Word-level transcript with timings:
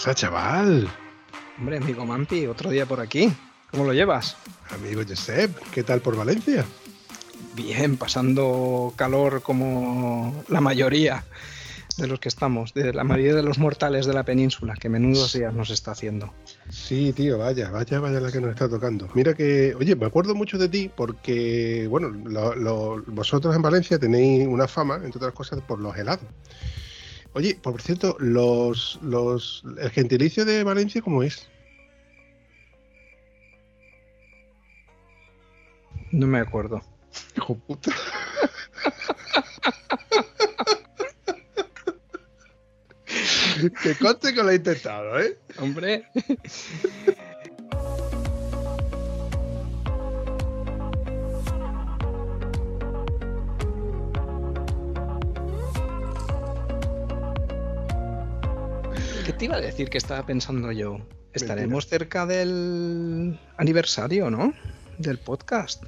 Pasa, 0.00 0.14
chaval? 0.14 0.88
Hombre, 1.58 1.76
amigo 1.76 2.06
Mampi, 2.06 2.46
otro 2.46 2.70
día 2.70 2.86
por 2.86 3.00
aquí. 3.00 3.30
¿Cómo 3.70 3.84
lo 3.84 3.92
llevas? 3.92 4.34
Amigo 4.70 5.02
Josep, 5.06 5.54
¿qué 5.72 5.82
tal 5.82 6.00
por 6.00 6.16
Valencia? 6.16 6.64
Bien, 7.54 7.98
pasando 7.98 8.94
calor 8.96 9.42
como 9.42 10.42
la 10.48 10.62
mayoría 10.62 11.24
de 11.98 12.06
los 12.06 12.18
que 12.18 12.30
estamos, 12.30 12.72
de 12.72 12.94
la 12.94 13.04
mayoría 13.04 13.34
de 13.34 13.42
los 13.42 13.58
mortales 13.58 14.06
de 14.06 14.14
la 14.14 14.22
península, 14.24 14.74
que 14.74 14.88
menudos 14.88 15.34
días 15.34 15.52
nos 15.52 15.68
está 15.68 15.90
haciendo. 15.90 16.32
Sí, 16.70 17.12
tío, 17.12 17.36
vaya, 17.36 17.70
vaya, 17.70 18.00
vaya 18.00 18.20
la 18.20 18.32
que 18.32 18.40
nos 18.40 18.50
está 18.52 18.70
tocando. 18.70 19.06
Mira 19.12 19.34
que, 19.34 19.74
oye, 19.78 19.94
me 19.96 20.06
acuerdo 20.06 20.34
mucho 20.34 20.56
de 20.56 20.70
ti 20.70 20.90
porque, 20.96 21.86
bueno, 21.90 22.08
lo- 22.08 22.54
lo- 22.54 23.02
vosotros 23.06 23.54
en 23.54 23.60
Valencia 23.60 23.98
tenéis 23.98 24.48
una 24.48 24.66
fama, 24.66 24.96
entre 24.96 25.18
otras 25.18 25.34
cosas, 25.34 25.60
por 25.60 25.78
los 25.78 25.94
helados. 25.96 26.24
Oye, 27.32 27.54
por 27.54 27.80
cierto, 27.80 28.16
los, 28.18 28.98
los, 29.02 29.62
el 29.78 29.90
gentilicio 29.90 30.44
de 30.44 30.64
Valencia, 30.64 31.00
¿cómo 31.00 31.22
es? 31.22 31.48
No 36.10 36.26
me 36.26 36.40
acuerdo. 36.40 36.80
Hijo 37.36 37.56
puta. 37.56 37.92
que 43.82 43.94
conste 43.96 44.32
que 44.34 44.42
lo 44.42 44.50
he 44.50 44.56
intentado, 44.56 45.20
¿eh? 45.20 45.38
Hombre, 45.58 46.08
te 59.40 59.46
iba 59.46 59.56
a 59.56 59.60
decir 59.62 59.88
que 59.88 59.96
estaba 59.96 60.26
pensando 60.26 60.70
yo? 60.70 60.98
Estaremos 61.32 61.86
cerca 61.86 62.26
del 62.26 63.40
aniversario, 63.56 64.30
¿no? 64.30 64.52
Del 64.98 65.16
podcast. 65.16 65.82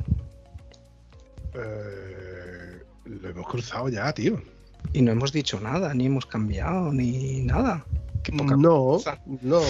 Eh, 1.54 2.82
lo 3.04 3.28
hemos 3.28 3.46
cruzado 3.46 3.90
ya, 3.90 4.10
tío. 4.14 4.40
Y 4.94 5.02
no 5.02 5.12
hemos 5.12 5.32
dicho 5.34 5.60
nada, 5.60 5.92
ni 5.92 6.06
hemos 6.06 6.24
cambiado, 6.24 6.94
ni 6.94 7.42
nada. 7.42 7.84
Qué 8.22 8.32
poca 8.32 8.56
No, 8.56 8.74
cosa. 8.84 9.20
no. 9.42 9.60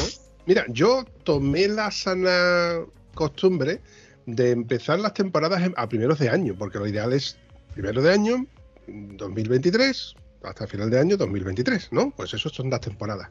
Mira, 0.46 0.64
yo 0.68 1.04
tomé 1.24 1.66
la 1.66 1.90
sana 1.90 2.82
costumbre 3.14 3.80
de 4.26 4.52
empezar 4.52 5.00
las 5.00 5.14
temporadas 5.14 5.60
a 5.76 5.88
primeros 5.88 6.20
de 6.20 6.28
año, 6.28 6.54
porque 6.56 6.78
lo 6.78 6.86
ideal 6.86 7.12
es 7.12 7.36
primero 7.74 8.00
de 8.00 8.12
año, 8.12 8.46
2023, 8.86 10.14
hasta 10.44 10.68
final 10.68 10.88
de 10.88 11.00
año 11.00 11.16
2023, 11.16 11.88
¿no? 11.90 12.12
Pues 12.12 12.32
eso 12.32 12.48
son 12.48 12.70
las 12.70 12.80
temporadas. 12.80 13.28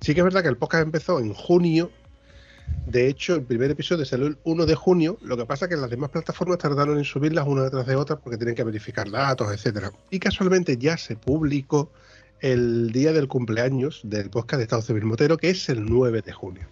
Sí 0.00 0.14
que 0.14 0.20
es 0.20 0.24
verdad 0.24 0.42
que 0.42 0.48
el 0.48 0.56
podcast 0.56 0.84
empezó 0.84 1.20
en 1.20 1.34
junio. 1.34 1.90
De 2.86 3.08
hecho, 3.08 3.34
el 3.34 3.42
primer 3.42 3.70
episodio 3.70 4.04
salió 4.04 4.26
el 4.26 4.38
1 4.44 4.64
de 4.64 4.74
junio. 4.74 5.18
Lo 5.20 5.36
que 5.36 5.44
pasa 5.44 5.66
es 5.66 5.68
que 5.68 5.76
las 5.76 5.90
demás 5.90 6.10
plataformas 6.10 6.58
tardaron 6.58 6.96
en 6.96 7.04
subirlas 7.04 7.46
una 7.46 7.64
detrás 7.64 7.86
de 7.86 7.96
otra 7.96 8.16
porque 8.16 8.38
tienen 8.38 8.54
que 8.54 8.64
verificar 8.64 9.10
datos, 9.10 9.52
etcétera. 9.52 9.92
Y 10.10 10.18
casualmente 10.18 10.78
ya 10.78 10.96
se 10.96 11.16
publicó 11.16 11.92
el 12.40 12.90
día 12.92 13.12
del 13.12 13.28
cumpleaños 13.28 14.00
del 14.04 14.30
podcast 14.30 14.58
de 14.58 14.62
Estado 14.64 14.82
Civil 14.82 15.04
Motero, 15.04 15.36
que 15.36 15.50
es 15.50 15.68
el 15.68 15.84
9 15.84 16.22
de 16.22 16.32
junio. 16.32 16.66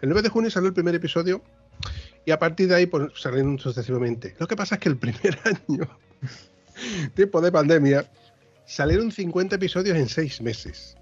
El 0.00 0.08
9 0.08 0.22
de 0.22 0.28
junio 0.30 0.50
salió 0.50 0.68
el 0.68 0.74
primer 0.74 0.94
episodio 0.94 1.42
y 2.24 2.30
a 2.30 2.38
partir 2.38 2.68
de 2.68 2.76
ahí 2.76 2.86
pues, 2.86 3.10
salieron 3.14 3.58
sucesivamente. 3.58 4.34
Lo 4.38 4.48
que 4.48 4.56
pasa 4.56 4.76
es 4.76 4.80
que 4.80 4.88
el 4.88 4.96
primer 4.96 5.38
año, 5.44 5.86
tiempo 7.14 7.42
de 7.42 7.52
pandemia, 7.52 8.10
salieron 8.64 9.12
50 9.12 9.56
episodios 9.56 9.98
en 9.98 10.08
6 10.08 10.40
meses. 10.40 10.96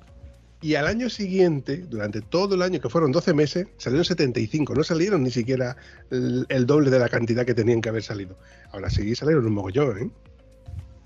Y 0.60 0.74
al 0.74 0.88
año 0.88 1.08
siguiente, 1.08 1.76
durante 1.88 2.20
todo 2.20 2.56
el 2.56 2.62
año, 2.62 2.80
que 2.80 2.88
fueron 2.88 3.12
12 3.12 3.32
meses, 3.32 3.68
salieron 3.76 4.04
75. 4.04 4.74
No 4.74 4.82
salieron 4.82 5.22
ni 5.22 5.30
siquiera 5.30 5.76
el, 6.10 6.46
el 6.48 6.66
doble 6.66 6.90
de 6.90 6.98
la 6.98 7.08
cantidad 7.08 7.46
que 7.46 7.54
tenían 7.54 7.80
que 7.80 7.90
haber 7.90 8.02
salido. 8.02 8.36
Ahora 8.72 8.90
sí 8.90 9.14
salieron 9.14 9.46
un 9.46 9.52
mogollón, 9.54 9.98
¿eh? 9.98 10.10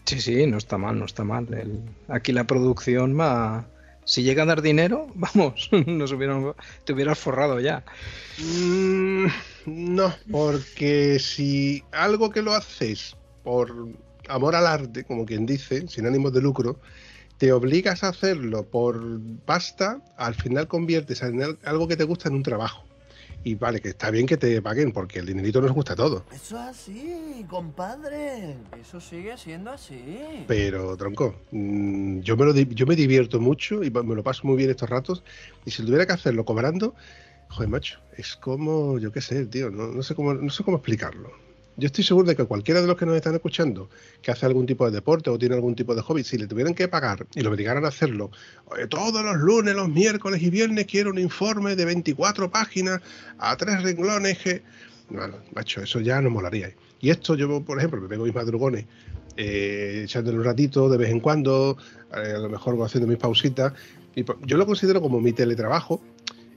Sí, 0.05 0.21
sí, 0.21 0.47
no 0.47 0.57
está 0.59 0.79
mal, 0.79 0.99
no 0.99 1.05
está 1.05 1.23
mal. 1.25 1.53
El- 1.53 1.81
aquí 2.09 2.33
la 2.33 2.45
producción 2.47 3.19
va. 3.19 3.67
Si 4.05 4.23
llega 4.25 4.43
a 4.43 4.47
dar 4.47 4.63
dinero, 4.63 5.07
vamos, 5.15 5.69
nos 5.87 6.11
hubieran, 6.13 6.55
te 6.85 6.93
hubieras 6.95 7.19
forrado 7.19 7.61
ya. 7.61 7.85
Mm, 8.39 9.27
no, 9.67 10.15
porque 10.31 11.19
si 11.21 11.85
algo 11.93 12.31
que 12.31 12.43
lo 12.43 12.53
haces 12.55 13.17
por 13.45 13.73
amor 14.29 14.55
al 14.57 14.67
arte, 14.67 15.05
como 15.05 15.25
quien 15.27 15.47
dice, 15.47 15.87
sin 15.89 16.07
ánimos 16.07 16.33
de 16.33 16.41
lucro, 16.41 16.79
te 17.43 17.53
obligas 17.53 18.05
a 18.05 18.09
hacerlo 18.11 18.63
por 18.63 19.03
pasta, 19.45 20.01
al 20.17 20.37
final 20.37 20.69
conviertes 20.69 21.23
en 21.23 21.43
al- 21.43 21.59
algo 21.65 21.89
que 21.89 21.97
te 21.97 22.05
gusta 22.05 22.29
en 22.29 22.37
un 22.37 22.45
trabajo. 22.45 22.85
Y 23.43 23.57
vale, 23.57 23.81
que 23.81 23.89
está 23.89 24.13
bien 24.13 24.27
que 24.29 24.37
te 24.37 24.63
paguen, 24.63 24.93
porque 24.93 25.19
el 25.19 25.27
dinerito 25.27 25.61
nos 25.61 25.73
gusta 25.73 25.95
a 25.95 25.97
todos. 25.97 26.23
Eso 26.33 26.55
es 26.57 26.63
así, 26.69 27.45
compadre. 27.51 28.59
Eso 28.81 29.01
sigue 29.01 29.37
siendo 29.37 29.73
así. 29.73 30.45
Pero, 30.47 30.97
tronco, 30.97 31.35
mm, 31.51 32.21
yo 32.21 32.37
me, 32.37 32.45
lo, 32.45 32.55
yo 32.55 32.87
me 32.87 32.95
divierto 32.95 33.41
mucho 33.41 33.83
y 33.83 33.91
me 33.91 34.15
lo 34.15 34.23
paso 34.23 34.47
muy 34.47 34.57
bien 34.57 34.71
estos 34.71 34.89
ratos. 34.89 35.25
Y 35.67 35.73
si 35.73 35.85
tuviera 35.85 36.07
que 36.07 36.13
hacerlo 36.13 36.45
cobrando, 36.45 36.95
joder, 37.49 37.69
macho, 37.69 37.99
es 38.17 38.37
como, 38.37 39.01
yo 39.01 39.11
qué 39.11 39.21
sé, 39.21 39.47
tío, 39.47 39.69
no, 39.69 39.89
no 39.89 40.05
sé 40.05 40.15
cómo, 40.15 40.33
no 40.33 40.51
sé 40.51 40.63
cómo 40.63 40.77
explicarlo. 40.77 41.42
Yo 41.77 41.87
estoy 41.87 42.05
seguro 42.05 42.29
de 42.29 42.37
que 42.37 42.45
cualquiera 42.45 42.83
de 42.83 42.87
los 42.87 42.97
que 42.97 43.07
nos 43.07 43.17
están 43.17 43.35
escuchando, 43.35 43.89
que 44.21 44.31
hace 44.31 44.45
algún 44.45 44.67
tipo 44.67 44.85
de 44.85 44.91
deporte 44.93 45.31
o 45.31 45.39
tiene 45.39 45.55
algún 45.55 45.75
tipo 45.75 45.95
de 45.95 46.03
hobby, 46.03 46.23
si 46.23 46.37
le 46.37 46.47
tuvieran 46.47 46.75
que 46.75 46.87
pagar 46.87 47.27
y 47.35 47.41
lo 47.41 47.51
obligaran 47.51 47.85
a 47.87 47.89
hacerlo, 47.89 48.31
"Oye, 48.67 48.87
todos 48.89 49.25
los 49.25 49.37
lunes, 49.37 49.75
los 49.75 49.89
miércoles 49.89 50.43
y 50.43 50.51
viernes 50.51 50.87
quiero 50.87 51.11
un 51.11 51.19
informe 51.19 51.75
de 51.75 51.85
24 51.87 52.51
páginas 52.51 53.01
a 53.39 53.57
tres 53.57 53.83
renglones 53.83 54.39
que... 54.39 54.63
Bueno, 55.09 55.37
macho, 55.55 55.83
eso 55.83 56.01
ya 56.01 56.21
no 56.21 56.31
molaría. 56.31 56.73
Y 57.01 57.11
esto 57.11 57.35
yo, 57.35 57.63
por 57.63 57.79
ejemplo, 57.79 58.01
me 58.01 58.09
pego 58.09 58.25
mis 58.25 58.35
madrugones 58.35 58.85
eh, 59.37 60.03
echándole 60.05 60.39
un 60.39 60.45
ratito 60.45 60.91
de 60.91 60.99
vez 60.99 61.11
en 61.11 61.21
cuando, 61.21 61.79
eh, 62.15 62.33
a 62.37 62.39
lo 62.39 62.51
mejor 62.51 62.81
haciendo 62.83 63.09
mis 63.09 63.19
pausitas. 63.19 63.73
Y 64.15 64.25
yo 64.45 64.57
lo 64.59 64.67
considero 64.67 65.01
como 65.01 65.21
mi 65.21 65.33
teletrabajo 65.33 66.03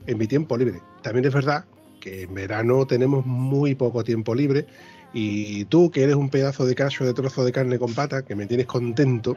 en 0.06 0.18
mi 0.18 0.26
tiempo 0.26 0.56
libre. 0.58 0.80
También 1.02 1.24
es 1.24 1.32
verdad 1.32 1.64
que 2.00 2.22
en 2.22 2.34
verano 2.34 2.86
tenemos 2.86 3.24
muy 3.24 3.74
poco 3.74 4.04
tiempo 4.04 4.34
libre 4.34 4.66
y 5.12 5.64
tú, 5.66 5.90
que 5.90 6.02
eres 6.02 6.16
un 6.16 6.28
pedazo 6.28 6.66
de 6.66 6.74
cacho 6.74 7.04
de 7.04 7.14
trozo 7.14 7.44
de 7.44 7.52
carne 7.52 7.78
con 7.78 7.94
pata, 7.94 8.22
que 8.22 8.34
me 8.34 8.46
tienes 8.46 8.66
contento, 8.66 9.36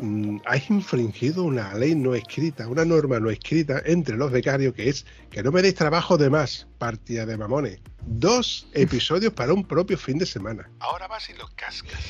mm, 0.00 0.38
has 0.44 0.70
infringido 0.70 1.44
una 1.44 1.74
ley 1.74 1.94
no 1.94 2.14
escrita, 2.14 2.68
una 2.68 2.84
norma 2.84 3.18
no 3.18 3.30
escrita 3.30 3.82
entre 3.84 4.16
los 4.16 4.30
becarios 4.30 4.74
que 4.74 4.88
es 4.88 5.06
que 5.30 5.42
no 5.42 5.50
me 5.50 5.62
deis 5.62 5.74
trabajo 5.74 6.18
de 6.18 6.30
más, 6.30 6.68
partida 6.78 7.26
de 7.26 7.36
mamones. 7.36 7.80
Dos 8.06 8.68
episodios 8.74 9.32
para 9.32 9.52
un 9.52 9.64
propio 9.64 9.98
fin 9.98 10.18
de 10.18 10.26
semana. 10.26 10.70
Ahora 10.80 11.08
vas 11.08 11.28
y 11.30 11.34
los 11.34 11.50
cascas. 11.50 12.00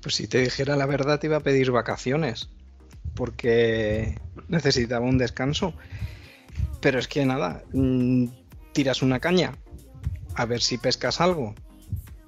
Pues 0.00 0.14
si 0.14 0.28
te 0.28 0.38
dijera 0.38 0.76
la 0.76 0.86
verdad, 0.86 1.18
te 1.18 1.26
iba 1.26 1.38
a 1.38 1.40
pedir 1.40 1.70
vacaciones. 1.70 2.48
Porque 3.14 4.20
necesitaba 4.48 5.06
un 5.06 5.18
descanso. 5.18 5.72
Pero 6.80 6.98
es 6.98 7.08
que 7.08 7.24
nada, 7.24 7.64
mm, 7.72 8.26
tiras 8.72 9.02
una 9.02 9.20
caña 9.20 9.54
a 10.34 10.44
ver 10.44 10.60
si 10.60 10.78
pescas 10.78 11.20
algo. 11.20 11.54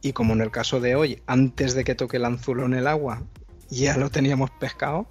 Y 0.03 0.13
como 0.13 0.35
en 0.35 0.41
el 0.41 0.51
caso 0.51 0.81
de 0.81 0.95
hoy, 0.95 1.23
antes 1.27 1.75
de 1.75 1.85
que 1.85 1.95
toque 1.95 2.19
el 2.19 2.25
anzuelo 2.25 2.67
en 2.67 2.75
el 2.75 2.87
agua, 2.87 3.25
ya 3.71 3.97
lo 3.97 4.11
teníamos 4.11 4.51
pescado. 4.51 5.09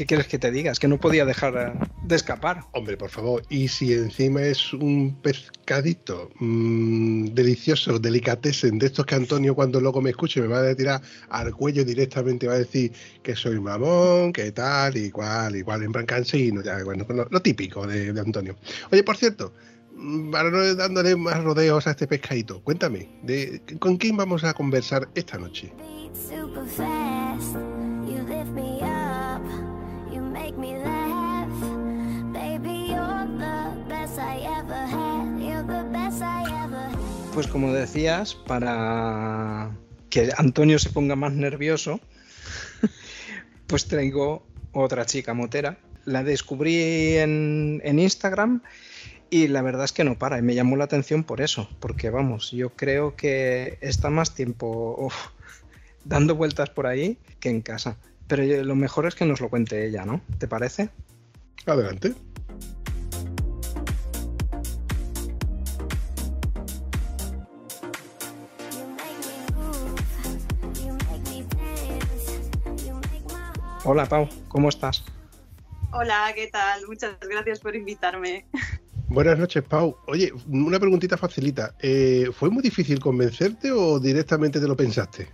¿Qué 0.00 0.06
quieres 0.06 0.28
que 0.28 0.38
te 0.38 0.50
diga? 0.50 0.72
Es 0.72 0.78
que 0.78 0.88
no 0.88 0.98
podía 0.98 1.26
dejar 1.26 1.54
eh, 1.58 1.86
de 2.04 2.16
escapar. 2.16 2.62
Hombre, 2.72 2.96
por 2.96 3.10
favor, 3.10 3.42
y 3.50 3.68
si 3.68 3.92
encima 3.92 4.40
es 4.40 4.72
un 4.72 5.18
pescadito 5.20 6.30
mm, 6.38 7.26
delicioso, 7.34 7.98
delicatessen, 7.98 8.78
de 8.78 8.86
estos 8.86 9.04
que 9.04 9.14
Antonio 9.14 9.54
cuando 9.54 9.78
luego 9.78 10.00
me 10.00 10.08
escuche 10.08 10.40
me 10.40 10.46
va 10.46 10.66
a 10.66 10.74
tirar 10.74 11.02
al 11.28 11.54
cuello 11.54 11.84
directamente, 11.84 12.46
va 12.46 12.54
a 12.54 12.58
decir 12.60 12.92
que 13.22 13.36
soy 13.36 13.60
mamón, 13.60 14.32
que 14.32 14.52
tal, 14.52 14.96
y 14.96 15.10
cual, 15.10 15.56
igual, 15.56 15.82
en 15.82 15.92
plan 15.92 16.06
cansino, 16.06 16.62
ya, 16.62 16.82
bueno, 16.82 17.04
lo, 17.30 17.42
típico 17.42 17.86
de, 17.86 18.18
Antonio. 18.18 18.56
Oye, 18.90 19.02
por 19.02 19.18
cierto, 19.18 19.52
Mm, 20.00 20.30
para 20.30 20.50
no 20.50 20.74
dándole 20.74 21.14
más 21.14 21.42
rodeos 21.44 21.86
a 21.86 21.90
este 21.90 22.06
pescadito, 22.06 22.62
cuéntame, 22.62 23.08
de, 23.22 23.60
¿con 23.78 23.98
quién 23.98 24.16
vamos 24.16 24.44
a 24.44 24.54
conversar 24.54 25.08
esta 25.14 25.36
noche? 25.36 25.72
Pues 37.34 37.46
como 37.46 37.72
decías, 37.72 38.34
para 38.34 39.70
que 40.08 40.30
Antonio 40.38 40.78
se 40.78 40.90
ponga 40.90 41.14
más 41.14 41.34
nervioso, 41.34 42.00
pues 43.66 43.86
traigo 43.86 44.46
otra 44.72 45.04
chica 45.04 45.34
motera. 45.34 45.78
La 46.06 46.24
descubrí 46.24 47.18
en, 47.18 47.82
en 47.84 47.98
Instagram 47.98 48.62
y 49.30 49.46
la 49.46 49.62
verdad 49.62 49.84
es 49.84 49.92
que 49.92 50.02
no 50.02 50.18
para 50.18 50.38
y 50.38 50.42
me 50.42 50.54
llamó 50.54 50.76
la 50.76 50.84
atención 50.84 51.22
por 51.22 51.40
eso, 51.40 51.68
porque 51.78 52.10
vamos, 52.10 52.50
yo 52.50 52.70
creo 52.70 53.14
que 53.14 53.78
está 53.80 54.10
más 54.10 54.34
tiempo 54.34 54.96
uf, 54.98 55.14
dando 56.04 56.34
vueltas 56.34 56.70
por 56.70 56.86
ahí 56.86 57.16
que 57.38 57.48
en 57.48 57.62
casa. 57.62 57.96
Pero 58.26 58.44
lo 58.64 58.74
mejor 58.74 59.06
es 59.06 59.14
que 59.14 59.24
nos 59.24 59.40
lo 59.40 59.48
cuente 59.48 59.86
ella, 59.86 60.04
¿no? 60.04 60.20
¿Te 60.38 60.46
parece? 60.46 60.90
Adelante. 61.66 62.14
Hola 73.84 74.06
Pau, 74.06 74.28
¿cómo 74.48 74.68
estás? 74.68 75.04
Hola, 75.92 76.30
¿qué 76.34 76.46
tal? 76.48 76.86
Muchas 76.86 77.18
gracias 77.20 77.60
por 77.60 77.74
invitarme. 77.74 78.46
Buenas 79.10 79.40
noches, 79.40 79.64
Pau. 79.64 79.96
Oye, 80.06 80.32
una 80.48 80.78
preguntita 80.78 81.16
facilita. 81.16 81.74
Eh, 81.80 82.30
¿Fue 82.32 82.48
muy 82.48 82.62
difícil 82.62 83.00
convencerte 83.00 83.72
o 83.72 83.98
directamente 83.98 84.60
te 84.60 84.68
lo 84.68 84.76
pensaste? 84.76 85.28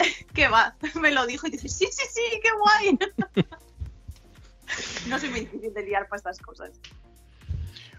¿Qué 0.34 0.48
va? 0.48 0.74
Me 1.00 1.12
lo 1.12 1.24
dijo 1.24 1.46
y 1.46 1.50
dije, 1.50 1.68
sí, 1.68 1.86
sí, 1.92 2.04
sí, 2.10 2.40
qué 2.42 2.48
guay. 2.58 2.98
no 5.08 5.18
soy 5.20 5.30
muy 5.30 5.40
difícil 5.40 5.72
de 5.72 5.84
liar 5.84 6.08
para 6.08 6.18
estas 6.18 6.40
cosas. 6.40 6.72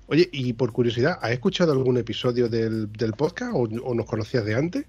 Oye, 0.07 0.29
y 0.33 0.51
por 0.51 0.73
curiosidad, 0.73 1.17
¿has 1.21 1.31
escuchado 1.31 1.71
algún 1.71 1.95
episodio 1.95 2.49
del, 2.49 2.91
del 2.91 3.13
podcast 3.13 3.53
o, 3.53 3.59
o 3.59 3.95
nos 3.95 4.05
conocías 4.05 4.43
de 4.43 4.55
antes? 4.55 4.85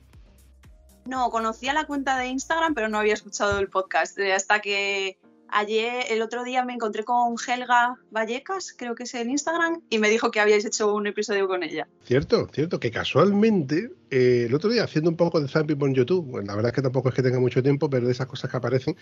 No, 1.04 1.30
conocía 1.30 1.72
la 1.72 1.86
cuenta 1.86 2.18
de 2.18 2.26
Instagram, 2.26 2.74
pero 2.74 2.88
no 2.88 2.98
había 2.98 3.14
escuchado 3.14 3.60
el 3.60 3.68
podcast. 3.68 4.18
Eh, 4.18 4.32
Hasta 4.32 4.60
que 4.60 5.20
ayer, 5.50 6.04
el 6.10 6.22
otro 6.22 6.44
día 6.44 6.64
me 6.64 6.72
encontré 6.72 7.04
con 7.04 7.34
Helga 7.46 7.96
Vallecas, 8.10 8.74
creo 8.76 8.94
que 8.94 9.04
es 9.04 9.14
en 9.14 9.30
Instagram, 9.30 9.82
y 9.90 9.98
me 9.98 10.08
dijo 10.08 10.30
que 10.30 10.40
habíais 10.40 10.64
hecho 10.64 10.94
un 10.94 11.06
episodio 11.06 11.48
con 11.48 11.62
ella. 11.62 11.88
Cierto, 12.04 12.48
cierto, 12.52 12.80
que 12.80 12.90
casualmente 12.90 13.90
eh, 14.10 14.44
el 14.48 14.54
otro 14.54 14.70
día 14.70 14.84
haciendo 14.84 15.10
un 15.10 15.16
poco 15.16 15.40
de 15.40 15.48
zapping 15.48 15.78
por 15.78 15.92
YouTube, 15.92 16.26
bueno, 16.26 16.46
la 16.48 16.56
verdad 16.56 16.70
es 16.70 16.74
que 16.76 16.82
tampoco 16.82 17.08
es 17.08 17.14
que 17.14 17.22
tenga 17.22 17.40
mucho 17.40 17.62
tiempo, 17.62 17.90
pero 17.90 18.06
de 18.06 18.12
esas 18.12 18.26
cosas 18.26 18.50
que 18.50 18.56
aparecen, 18.56 18.96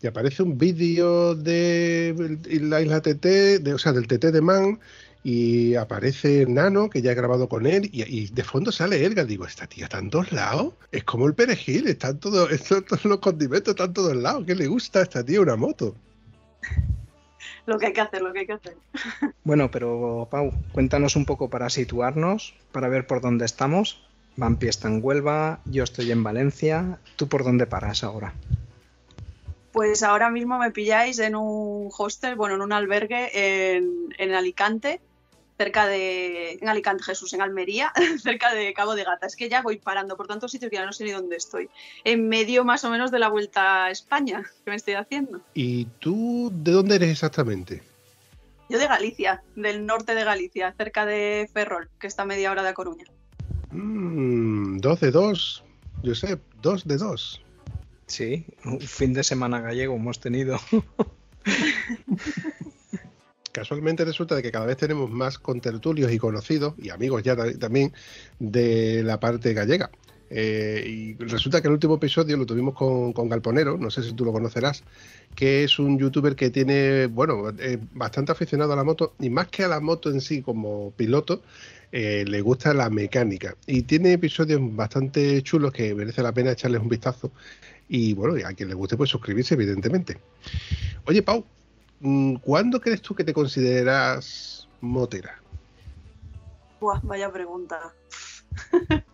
y 0.00 0.06
aparece 0.06 0.42
un 0.42 0.58
vídeo 0.58 1.34
de 1.34 2.38
la 2.60 2.80
isla 2.80 3.00
TT, 3.00 3.60
de, 3.60 3.74
o 3.74 3.78
sea, 3.78 3.92
del 3.92 4.06
TT 4.06 4.26
de 4.26 4.40
Man, 4.40 4.80
y 5.24 5.74
aparece 5.74 6.46
Nano, 6.46 6.88
que 6.88 7.02
ya 7.02 7.12
he 7.12 7.14
grabado 7.14 7.48
con 7.48 7.66
él, 7.66 7.88
y, 7.92 8.02
y 8.02 8.28
de 8.28 8.44
fondo 8.44 8.72
sale 8.72 9.04
Edgar. 9.04 9.26
Digo, 9.26 9.44
esta 9.46 9.66
tía 9.66 9.84
está 9.84 9.98
en 9.98 10.10
todos 10.10 10.32
lados, 10.32 10.74
es 10.92 11.04
como 11.04 11.26
el 11.26 11.34
perejil, 11.34 11.86
están 11.88 12.18
todos, 12.18 12.50
estos- 12.52 12.84
todos 12.86 13.04
los 13.04 13.18
condimentos 13.18 13.72
están 13.72 13.88
en 13.88 13.92
todos 13.94 14.16
lados. 14.16 14.44
¿Qué 14.46 14.54
le 14.54 14.66
gusta 14.68 15.00
a 15.00 15.02
esta 15.02 15.24
tía 15.24 15.40
una 15.40 15.56
moto? 15.56 15.94
Lo 17.66 17.78
que 17.78 17.86
hay 17.86 17.92
que 17.92 18.00
hacer, 18.00 18.22
lo 18.22 18.32
que 18.32 18.40
hay 18.40 18.46
que 18.46 18.52
hacer. 18.54 18.76
Bueno, 19.44 19.70
pero 19.70 20.28
Pau, 20.30 20.52
cuéntanos 20.72 21.16
un 21.16 21.24
poco 21.24 21.48
para 21.48 21.70
situarnos, 21.70 22.54
para 22.72 22.88
ver 22.88 23.06
por 23.06 23.20
dónde 23.22 23.44
estamos. 23.46 24.02
Vampi 24.36 24.68
está 24.68 24.88
en 24.88 25.00
Huelva, 25.02 25.60
yo 25.64 25.84
estoy 25.84 26.10
en 26.12 26.22
Valencia. 26.22 26.98
¿Tú 27.16 27.28
por 27.28 27.44
dónde 27.44 27.66
paras 27.66 28.04
ahora? 28.04 28.34
Pues 29.72 30.02
ahora 30.02 30.30
mismo 30.30 30.58
me 30.58 30.70
pilláis 30.70 31.18
en 31.18 31.36
un 31.36 31.90
hostel, 31.96 32.36
bueno, 32.36 32.54
en 32.54 32.62
un 32.62 32.72
albergue 32.72 33.76
en, 33.76 34.14
en 34.18 34.34
Alicante, 34.34 35.00
cerca 35.58 35.86
de. 35.86 36.52
En 36.52 36.68
Alicante, 36.68 37.02
Jesús, 37.02 37.34
en 37.34 37.42
Almería, 37.42 37.92
cerca 38.22 38.54
de 38.54 38.72
Cabo 38.72 38.94
de 38.94 39.04
Gata. 39.04 39.26
Es 39.26 39.36
que 39.36 39.50
ya 39.50 39.60
voy 39.60 39.76
parando 39.76 40.16
por 40.16 40.26
tantos 40.26 40.52
sitios 40.52 40.70
que 40.70 40.76
ya 40.76 40.86
no 40.86 40.92
sé 40.92 41.04
ni 41.04 41.10
dónde 41.10 41.36
estoy. 41.36 41.68
En 42.04 42.28
medio 42.28 42.64
más 42.64 42.84
o 42.84 42.90
menos 42.90 43.10
de 43.10 43.18
la 43.18 43.28
vuelta 43.28 43.84
a 43.84 43.90
España 43.90 44.44
que 44.64 44.70
me 44.70 44.76
estoy 44.76 44.94
haciendo. 44.94 45.40
¿Y 45.52 45.84
tú 45.98 46.50
de 46.54 46.72
dónde 46.72 46.96
eres 46.96 47.10
exactamente? 47.10 47.82
Yo 48.70 48.78
de 48.78 48.86
Galicia, 48.86 49.42
del 49.56 49.86
norte 49.86 50.14
de 50.14 50.24
Galicia, 50.24 50.74
cerca 50.76 51.06
de 51.06 51.48
Ferrol, 51.52 51.88
que 51.98 52.06
está 52.06 52.22
a 52.22 52.26
media 52.26 52.50
hora 52.50 52.62
de 52.62 52.68
A 52.68 52.74
Coruña. 52.74 53.06
Mm, 53.70 54.78
dos 54.78 55.00
de 55.00 55.10
dos, 55.10 55.64
Josep, 56.04 56.40
dos 56.60 56.86
de 56.86 56.98
dos. 56.98 57.42
Sí, 58.08 58.44
un 58.64 58.80
fin 58.80 59.12
de 59.12 59.22
semana 59.22 59.60
gallego 59.60 59.94
hemos 59.94 60.18
tenido. 60.18 60.58
Casualmente 63.52 64.04
resulta 64.04 64.34
de 64.34 64.42
que 64.42 64.52
cada 64.52 64.66
vez 64.66 64.76
tenemos 64.76 65.10
más 65.10 65.38
contertulios 65.38 66.12
y 66.12 66.18
conocidos 66.18 66.74
y 66.78 66.90
amigos 66.90 67.22
ya 67.22 67.36
ta- 67.36 67.58
también 67.58 67.92
de 68.38 69.02
la 69.02 69.18
parte 69.20 69.52
gallega. 69.52 69.90
Eh, 70.30 70.84
y 70.86 71.14
resulta 71.24 71.62
que 71.62 71.68
el 71.68 71.74
último 71.74 71.94
episodio 71.96 72.36
lo 72.36 72.44
tuvimos 72.44 72.74
con, 72.74 73.14
con 73.14 73.28
Galponero, 73.30 73.78
no 73.78 73.90
sé 73.90 74.02
si 74.02 74.12
tú 74.12 74.26
lo 74.26 74.32
conocerás, 74.32 74.84
que 75.34 75.64
es 75.64 75.78
un 75.78 75.98
youtuber 75.98 76.36
que 76.36 76.50
tiene, 76.50 77.06
bueno, 77.06 77.48
eh, 77.58 77.78
bastante 77.94 78.32
aficionado 78.32 78.74
a 78.74 78.76
la 78.76 78.84
moto 78.84 79.14
y 79.18 79.30
más 79.30 79.48
que 79.48 79.64
a 79.64 79.68
la 79.68 79.80
moto 79.80 80.10
en 80.10 80.20
sí 80.20 80.42
como 80.42 80.90
piloto, 80.92 81.42
eh, 81.92 82.24
le 82.28 82.42
gusta 82.42 82.74
la 82.74 82.90
mecánica 82.90 83.56
y 83.66 83.82
tiene 83.82 84.12
episodios 84.12 84.60
bastante 84.76 85.42
chulos 85.42 85.72
que 85.72 85.94
merece 85.94 86.22
la 86.22 86.32
pena 86.32 86.52
echarles 86.52 86.82
un 86.82 86.90
vistazo 86.90 87.32
y 87.88 88.14
bueno, 88.14 88.36
y 88.36 88.42
a 88.42 88.52
quien 88.52 88.68
le 88.68 88.74
guste 88.74 88.96
pues 88.96 89.10
suscribirse 89.10 89.54
evidentemente. 89.54 90.18
Oye 91.06 91.22
Pau, 91.22 91.44
mm, 92.00 92.36
¿cuándo 92.36 92.80
crees 92.80 93.02
tú 93.02 93.14
que 93.14 93.24
te 93.24 93.32
consideras 93.32 94.68
motera? 94.80 95.40
Buah, 96.80 97.00
vaya 97.02 97.32
pregunta. 97.32 97.92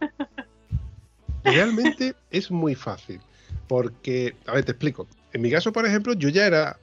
Realmente 1.45 2.15
es 2.31 2.51
muy 2.51 2.75
fácil, 2.75 3.21
porque, 3.69 4.35
a 4.47 4.53
ver, 4.53 4.65
te 4.65 4.73
explico. 4.73 5.07
En 5.33 5.43
mi 5.43 5.51
caso, 5.51 5.73
por 5.73 5.87
ejemplo, 5.87 6.15
yo 6.15 6.29
ya 6.31 6.47
era 6.47 6.79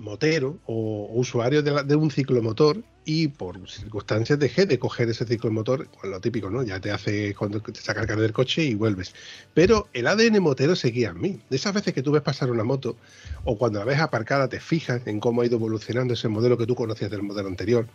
motero 0.00 0.58
o, 0.66 1.08
usuario 1.14 1.62
de, 1.62 1.70
la- 1.70 1.82
de 1.82 1.94
un 1.96 2.10
ciclomotor 2.10 2.82
y 3.04 3.28
por 3.28 3.68
circunstancias 3.68 4.38
dejé 4.38 4.66
de 4.66 4.78
coger 4.78 5.08
ese 5.08 5.24
ciclomotor, 5.24 5.88
con 5.88 6.10
lo 6.10 6.20
típico, 6.20 6.50
¿no? 6.50 6.62
Ya 6.62 6.80
te 6.80 6.90
hace 6.90 7.34
cuando 7.34 7.60
te 7.60 7.80
saca 7.80 8.02
el 8.02 8.06
del 8.20 8.32
coche 8.32 8.62
y 8.62 8.74
vuelves. 8.74 9.14
Pero 9.54 9.88
el 9.92 10.06
ADN 10.06 10.40
motero 10.40 10.76
seguía 10.76 11.08
en 11.10 11.20
mí. 11.20 11.40
De 11.48 11.56
esas 11.56 11.72
veces 11.74 11.94
que 11.94 12.02
tú 12.02 12.12
ves 12.12 12.22
pasar 12.22 12.50
una 12.50 12.62
moto 12.62 12.96
o 13.44 13.56
cuando 13.56 13.78
la 13.78 13.84
ves 13.86 14.00
aparcada 14.00 14.48
te 14.48 14.60
fijas 14.60 15.06
en 15.06 15.18
cómo 15.18 15.40
ha 15.40 15.46
ido 15.46 15.56
evolucionando 15.56 16.14
ese 16.14 16.28
modelo 16.28 16.58
que 16.58 16.66
tú 16.66 16.74
conocías 16.74 17.10
del 17.10 17.22
modelo 17.22 17.48
anterior. 17.48 17.86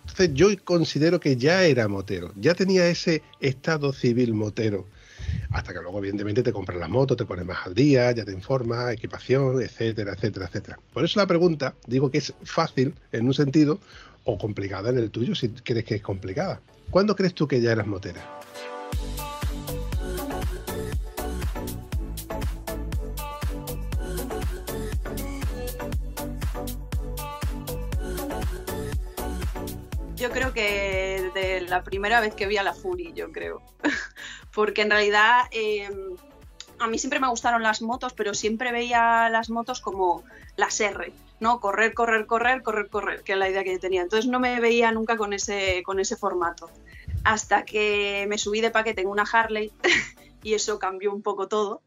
Entonces 0.00 0.30
yo 0.34 0.48
considero 0.64 1.20
que 1.20 1.36
ya 1.36 1.64
era 1.64 1.86
motero, 1.88 2.32
ya 2.36 2.54
tenía 2.54 2.88
ese 2.88 3.22
estado 3.40 3.92
civil 3.92 4.34
motero. 4.34 4.86
Hasta 5.50 5.72
que 5.72 5.80
luego, 5.80 5.98
evidentemente, 5.98 6.42
te 6.42 6.52
compras 6.52 6.78
la 6.78 6.88
moto, 6.88 7.16
te 7.16 7.24
pones 7.24 7.46
más 7.46 7.66
al 7.66 7.74
día, 7.74 8.12
ya 8.12 8.24
te 8.24 8.32
informas, 8.32 8.92
equipación, 8.92 9.60
etcétera, 9.62 10.12
etcétera, 10.12 10.46
etcétera. 10.46 10.78
Por 10.92 11.04
eso 11.04 11.18
la 11.18 11.26
pregunta, 11.26 11.74
digo 11.86 12.10
que 12.10 12.18
es 12.18 12.34
fácil 12.44 12.94
en 13.12 13.26
un 13.26 13.34
sentido 13.34 13.78
o 14.24 14.38
complicada 14.38 14.90
en 14.90 14.98
el 14.98 15.10
tuyo, 15.10 15.34
si 15.34 15.48
crees 15.48 15.84
que 15.84 15.96
es 15.96 16.02
complicada. 16.02 16.60
¿Cuándo 16.90 17.16
crees 17.16 17.34
tú 17.34 17.46
que 17.46 17.60
ya 17.60 17.72
eras 17.72 17.86
motera? 17.86 18.20
Yo 30.18 30.30
creo 30.30 30.52
que 30.52 31.30
desde 31.32 31.60
la 31.68 31.84
primera 31.84 32.20
vez 32.20 32.34
que 32.34 32.46
vi 32.46 32.56
a 32.56 32.64
la 32.64 32.74
Fury, 32.74 33.12
yo 33.14 33.30
creo. 33.30 33.62
Porque 34.58 34.82
en 34.82 34.90
realidad 34.90 35.42
eh, 35.52 35.88
a 36.80 36.88
mí 36.88 36.98
siempre 36.98 37.20
me 37.20 37.28
gustaron 37.28 37.62
las 37.62 37.80
motos, 37.80 38.12
pero 38.12 38.34
siempre 38.34 38.72
veía 38.72 39.28
las 39.30 39.50
motos 39.50 39.80
como 39.80 40.24
las 40.56 40.80
R, 40.80 41.12
¿no? 41.38 41.60
Correr, 41.60 41.94
correr, 41.94 42.26
correr, 42.26 42.64
correr, 42.64 42.88
correr, 42.88 43.22
que 43.22 43.34
es 43.34 43.38
la 43.38 43.48
idea 43.48 43.62
que 43.62 43.74
yo 43.74 43.78
tenía. 43.78 44.02
Entonces 44.02 44.28
no 44.28 44.40
me 44.40 44.58
veía 44.58 44.90
nunca 44.90 45.16
con 45.16 45.32
ese, 45.32 45.84
con 45.84 46.00
ese 46.00 46.16
formato. 46.16 46.68
Hasta 47.22 47.64
que 47.64 48.26
me 48.28 48.36
subí 48.36 48.60
de 48.60 48.72
paquete 48.72 49.02
en 49.02 49.06
una 49.06 49.22
Harley 49.22 49.70
y 50.42 50.54
eso 50.54 50.80
cambió 50.80 51.12
un 51.12 51.22
poco 51.22 51.46
todo. 51.46 51.82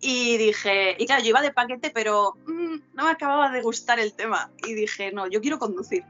Y 0.00 0.36
dije, 0.36 0.96
y 0.98 1.06
claro, 1.06 1.22
yo 1.22 1.28
iba 1.28 1.42
de 1.42 1.52
paquete, 1.52 1.92
pero 1.94 2.34
mm, 2.44 2.76
no 2.92 3.04
me 3.04 3.10
acababa 3.12 3.52
de 3.52 3.62
gustar 3.62 4.00
el 4.00 4.14
tema. 4.14 4.50
Y 4.66 4.74
dije, 4.74 5.12
no, 5.12 5.28
yo 5.28 5.40
quiero 5.40 5.60
conducir. 5.60 6.02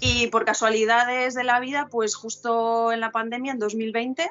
Y 0.00 0.26
por 0.26 0.44
casualidades 0.44 1.34
de 1.34 1.44
la 1.44 1.60
vida, 1.60 1.86
pues 1.88 2.16
justo 2.16 2.90
en 2.90 2.98
la 2.98 3.12
pandemia, 3.12 3.52
en 3.52 3.60
2020, 3.60 4.28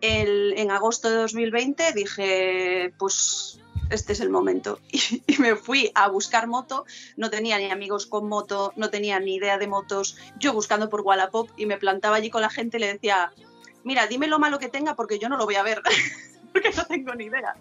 el- 0.00 0.54
en 0.56 0.70
agosto 0.70 1.08
de 1.10 1.16
2020, 1.16 1.92
dije, 1.92 2.92
pues 2.98 3.60
este 3.90 4.12
es 4.12 4.20
el 4.20 4.30
momento. 4.30 4.78
Y, 4.92 5.22
y 5.26 5.38
me 5.38 5.54
fui 5.56 5.90
a 5.94 6.08
buscar 6.08 6.46
moto, 6.46 6.84
no 7.16 7.30
tenía 7.30 7.58
ni 7.58 7.70
amigos 7.70 8.06
con 8.06 8.28
moto, 8.28 8.72
no 8.76 8.90
tenía 8.90 9.20
ni 9.20 9.36
idea 9.36 9.58
de 9.58 9.68
motos, 9.68 10.16
yo 10.38 10.52
buscando 10.52 10.88
por 10.88 11.02
Wallapop 11.02 11.48
y 11.56 11.66
me 11.66 11.76
plantaba 11.76 12.16
allí 12.16 12.30
con 12.30 12.42
la 12.42 12.50
gente 12.50 12.76
y 12.78 12.80
le 12.80 12.92
decía, 12.92 13.32
mira, 13.84 14.06
dime 14.06 14.26
lo 14.26 14.38
malo 14.38 14.58
que 14.58 14.68
tenga 14.68 14.94
porque 14.96 15.18
yo 15.18 15.28
no 15.28 15.36
lo 15.36 15.44
voy 15.44 15.54
a 15.54 15.62
ver, 15.62 15.82
porque 16.52 16.70
no 16.76 16.84
tengo 16.86 17.14
ni 17.14 17.26
idea. 17.26 17.54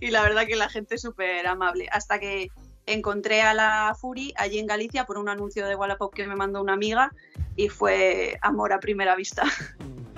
Y 0.00 0.10
la 0.10 0.22
verdad 0.22 0.46
que 0.46 0.56
la 0.56 0.68
gente 0.68 0.96
es 0.96 1.02
súper 1.02 1.46
amable, 1.46 1.88
hasta 1.90 2.18
que 2.18 2.48
encontré 2.86 3.42
a 3.42 3.54
la 3.54 3.96
Fury 3.98 4.34
allí 4.36 4.58
en 4.58 4.66
Galicia 4.66 5.04
por 5.04 5.16
un 5.16 5.28
anuncio 5.28 5.66
de 5.66 5.76
Wallapop 5.76 6.12
que 6.12 6.26
me 6.26 6.34
mandó 6.34 6.60
una 6.60 6.72
amiga 6.72 7.12
y 7.56 7.68
fue 7.68 8.38
amor 8.42 8.72
a 8.72 8.80
primera 8.80 9.14
vista. 9.16 9.44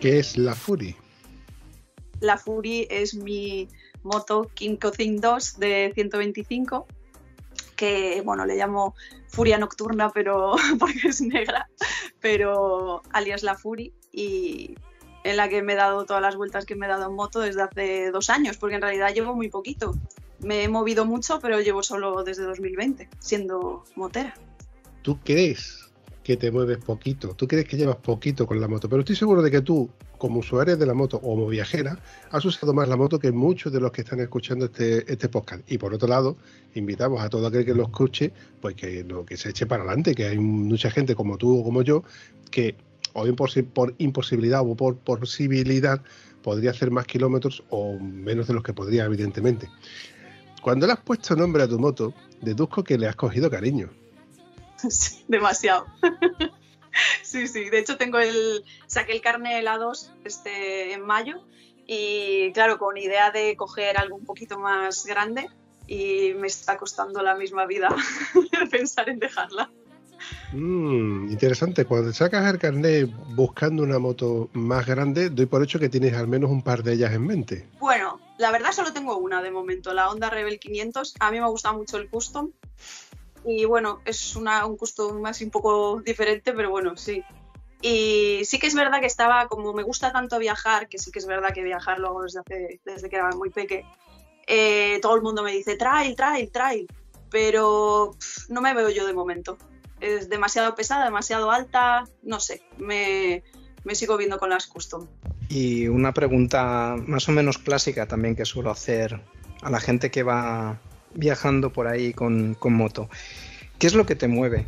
¿Qué 0.00 0.20
es 0.20 0.38
la 0.38 0.54
Fury? 0.54 0.94
La 2.20 2.38
Fury 2.38 2.86
es 2.88 3.14
mi 3.14 3.68
moto 4.02 4.48
Kinko 4.54 4.92
Thing 4.92 5.20
2 5.20 5.58
de 5.58 5.92
125 5.94 6.86
que 7.74 8.22
bueno, 8.24 8.44
le 8.44 8.56
llamo 8.56 8.94
Furia 9.28 9.56
Nocturna, 9.56 10.10
pero 10.10 10.56
porque 10.78 11.08
es 11.08 11.20
negra, 11.20 11.68
pero 12.20 13.02
alias 13.12 13.42
la 13.42 13.56
Fury 13.56 13.92
y 14.12 14.74
en 15.24 15.36
la 15.36 15.48
que 15.48 15.62
me 15.62 15.72
he 15.72 15.76
dado 15.76 16.04
todas 16.04 16.22
las 16.22 16.36
vueltas 16.36 16.64
que 16.64 16.74
me 16.74 16.86
he 16.86 16.88
dado 16.88 17.06
en 17.06 17.14
moto 17.14 17.40
desde 17.40 17.62
hace 17.62 18.10
dos 18.10 18.30
años, 18.30 18.56
porque 18.56 18.76
en 18.76 18.82
realidad 18.82 19.12
llevo 19.14 19.34
muy 19.34 19.48
poquito. 19.48 19.94
Me 20.40 20.64
he 20.64 20.68
movido 20.68 21.04
mucho, 21.04 21.40
pero 21.40 21.60
llevo 21.60 21.82
solo 21.82 22.22
desde 22.22 22.44
2020, 22.44 23.08
siendo 23.18 23.84
motera. 23.96 24.34
¿Tú 25.02 25.18
crees 25.24 25.87
que 26.28 26.36
te 26.36 26.50
mueves 26.50 26.76
poquito? 26.76 27.34
¿Tú 27.34 27.48
crees 27.48 27.64
que 27.64 27.78
llevas 27.78 27.96
poquito 27.96 28.46
con 28.46 28.60
la 28.60 28.68
moto? 28.68 28.86
Pero 28.86 29.00
estoy 29.00 29.16
seguro 29.16 29.40
de 29.40 29.50
que 29.50 29.62
tú, 29.62 29.88
como 30.18 30.40
usuaria 30.40 30.76
de 30.76 30.84
la 30.84 30.92
moto 30.92 31.16
o 31.16 31.20
como 31.20 31.46
viajera, 31.46 31.98
has 32.30 32.44
usado 32.44 32.74
más 32.74 32.86
la 32.86 32.98
moto 32.98 33.18
que 33.18 33.32
muchos 33.32 33.72
de 33.72 33.80
los 33.80 33.92
que 33.92 34.02
están 34.02 34.20
escuchando 34.20 34.66
este, 34.66 35.10
este 35.10 35.30
podcast. 35.30 35.62
Y 35.72 35.78
por 35.78 35.94
otro 35.94 36.06
lado, 36.06 36.36
invitamos 36.74 37.22
a 37.22 37.30
todo 37.30 37.46
aquel 37.46 37.64
que 37.64 37.72
lo 37.72 37.84
escuche, 37.84 38.30
pues 38.60 38.74
que, 38.74 39.04
no, 39.04 39.24
que 39.24 39.38
se 39.38 39.48
eche 39.48 39.64
para 39.64 39.84
adelante, 39.84 40.14
que 40.14 40.26
hay 40.26 40.38
mucha 40.38 40.90
gente 40.90 41.14
como 41.14 41.38
tú 41.38 41.60
o 41.60 41.64
como 41.64 41.80
yo, 41.80 42.04
que 42.50 42.76
o 43.14 43.24
por, 43.34 43.64
por 43.72 43.94
imposibilidad 43.96 44.60
o 44.60 44.76
por 44.76 44.98
posibilidad 44.98 46.02
podría 46.42 46.72
hacer 46.72 46.90
más 46.90 47.06
kilómetros 47.06 47.64
o 47.70 47.98
menos 47.98 48.48
de 48.48 48.52
los 48.52 48.62
que 48.62 48.74
podría, 48.74 49.06
evidentemente. 49.06 49.70
Cuando 50.60 50.86
le 50.86 50.92
has 50.92 51.00
puesto 51.00 51.34
nombre 51.34 51.62
a 51.62 51.68
tu 51.68 51.78
moto, 51.78 52.12
deduzco 52.42 52.84
que 52.84 52.98
le 52.98 53.08
has 53.08 53.16
cogido 53.16 53.48
cariño. 53.50 53.88
Sí, 54.88 55.24
demasiado. 55.28 55.86
sí, 57.22 57.46
sí. 57.48 57.70
De 57.70 57.78
hecho, 57.78 57.96
tengo 57.96 58.18
el. 58.18 58.64
Saqué 58.86 59.12
el 59.12 59.20
carne 59.20 59.58
helados 59.58 60.12
este, 60.24 60.92
en 60.92 61.04
mayo. 61.04 61.44
Y 61.86 62.52
claro, 62.52 62.78
con 62.78 62.96
idea 62.98 63.30
de 63.30 63.56
coger 63.56 63.98
algo 63.98 64.16
un 64.16 64.24
poquito 64.24 64.58
más 64.58 65.06
grande. 65.06 65.48
Y 65.86 66.34
me 66.34 66.46
está 66.46 66.76
costando 66.76 67.22
la 67.22 67.34
misma 67.34 67.64
vida 67.64 67.88
pensar 68.70 69.08
en 69.08 69.18
dejarla. 69.18 69.70
Mm, 70.52 71.30
interesante. 71.30 71.84
Cuando 71.84 72.12
sacas 72.12 72.46
el 72.52 72.58
carnet 72.58 73.10
buscando 73.34 73.82
una 73.82 73.98
moto 73.98 74.50
más 74.52 74.86
grande, 74.86 75.30
doy 75.30 75.46
por 75.46 75.62
hecho 75.62 75.78
que 75.78 75.88
tienes 75.88 76.14
al 76.14 76.28
menos 76.28 76.50
un 76.50 76.62
par 76.62 76.82
de 76.82 76.94
ellas 76.94 77.12
en 77.12 77.26
mente. 77.26 77.66
Bueno, 77.78 78.20
la 78.38 78.50
verdad 78.50 78.72
solo 78.72 78.92
tengo 78.92 79.16
una 79.16 79.42
de 79.42 79.50
momento, 79.50 79.94
la 79.94 80.10
Honda 80.10 80.30
Rebel 80.30 80.58
500. 80.58 81.14
A 81.20 81.30
mí 81.30 81.40
me 81.40 81.48
gusta 81.48 81.72
mucho 81.72 81.96
el 81.96 82.08
custom. 82.10 82.50
Y 83.44 83.64
bueno, 83.64 84.00
es 84.04 84.36
una, 84.36 84.66
un 84.66 84.76
custom 84.76 85.20
más 85.20 85.40
un 85.40 85.50
poco 85.50 86.00
diferente, 86.04 86.52
pero 86.52 86.70
bueno, 86.70 86.96
sí. 86.96 87.22
Y 87.80 88.40
sí 88.44 88.58
que 88.58 88.66
es 88.66 88.74
verdad 88.74 89.00
que 89.00 89.06
estaba, 89.06 89.46
como 89.46 89.72
me 89.72 89.84
gusta 89.84 90.12
tanto 90.12 90.38
viajar, 90.38 90.88
que 90.88 90.98
sí 90.98 91.10
que 91.10 91.20
es 91.20 91.26
verdad 91.26 91.52
que 91.54 91.62
viajar 91.62 91.98
luego 92.00 92.22
desde, 92.22 92.40
hace, 92.40 92.80
desde 92.84 93.08
que 93.08 93.16
era 93.16 93.30
muy 93.30 93.50
peque, 93.50 93.84
eh, 94.46 94.98
todo 95.00 95.14
el 95.14 95.22
mundo 95.22 95.42
me 95.42 95.52
dice 95.52 95.76
trail, 95.76 96.16
trail, 96.16 96.50
trail. 96.50 96.86
Pero 97.30 98.16
no 98.48 98.60
me 98.60 98.74
veo 98.74 98.90
yo 98.90 99.06
de 99.06 99.12
momento 99.12 99.58
es 100.00 100.28
demasiado 100.28 100.74
pesada, 100.74 101.04
demasiado 101.04 101.50
alta, 101.50 102.04
no 102.22 102.40
sé, 102.40 102.62
me, 102.78 103.42
sigo 103.92 104.16
viendo 104.16 104.38
con 104.38 104.50
las 104.50 104.66
custom. 104.66 105.06
Y 105.48 105.88
una 105.88 106.12
pregunta 106.12 106.96
más 107.06 107.28
o 107.28 107.32
menos 107.32 107.58
clásica 107.58 108.06
también 108.06 108.36
que 108.36 108.44
suelo 108.44 108.70
hacer 108.70 109.20
a 109.62 109.70
la 109.70 109.80
gente 109.80 110.10
que 110.10 110.22
va 110.22 110.78
viajando 111.14 111.72
por 111.72 111.86
ahí 111.86 112.12
con, 112.12 112.54
con 112.54 112.74
moto. 112.74 113.08
¿Qué 113.78 113.86
es 113.86 113.94
lo 113.94 114.06
que 114.06 114.16
te 114.16 114.28
mueve 114.28 114.66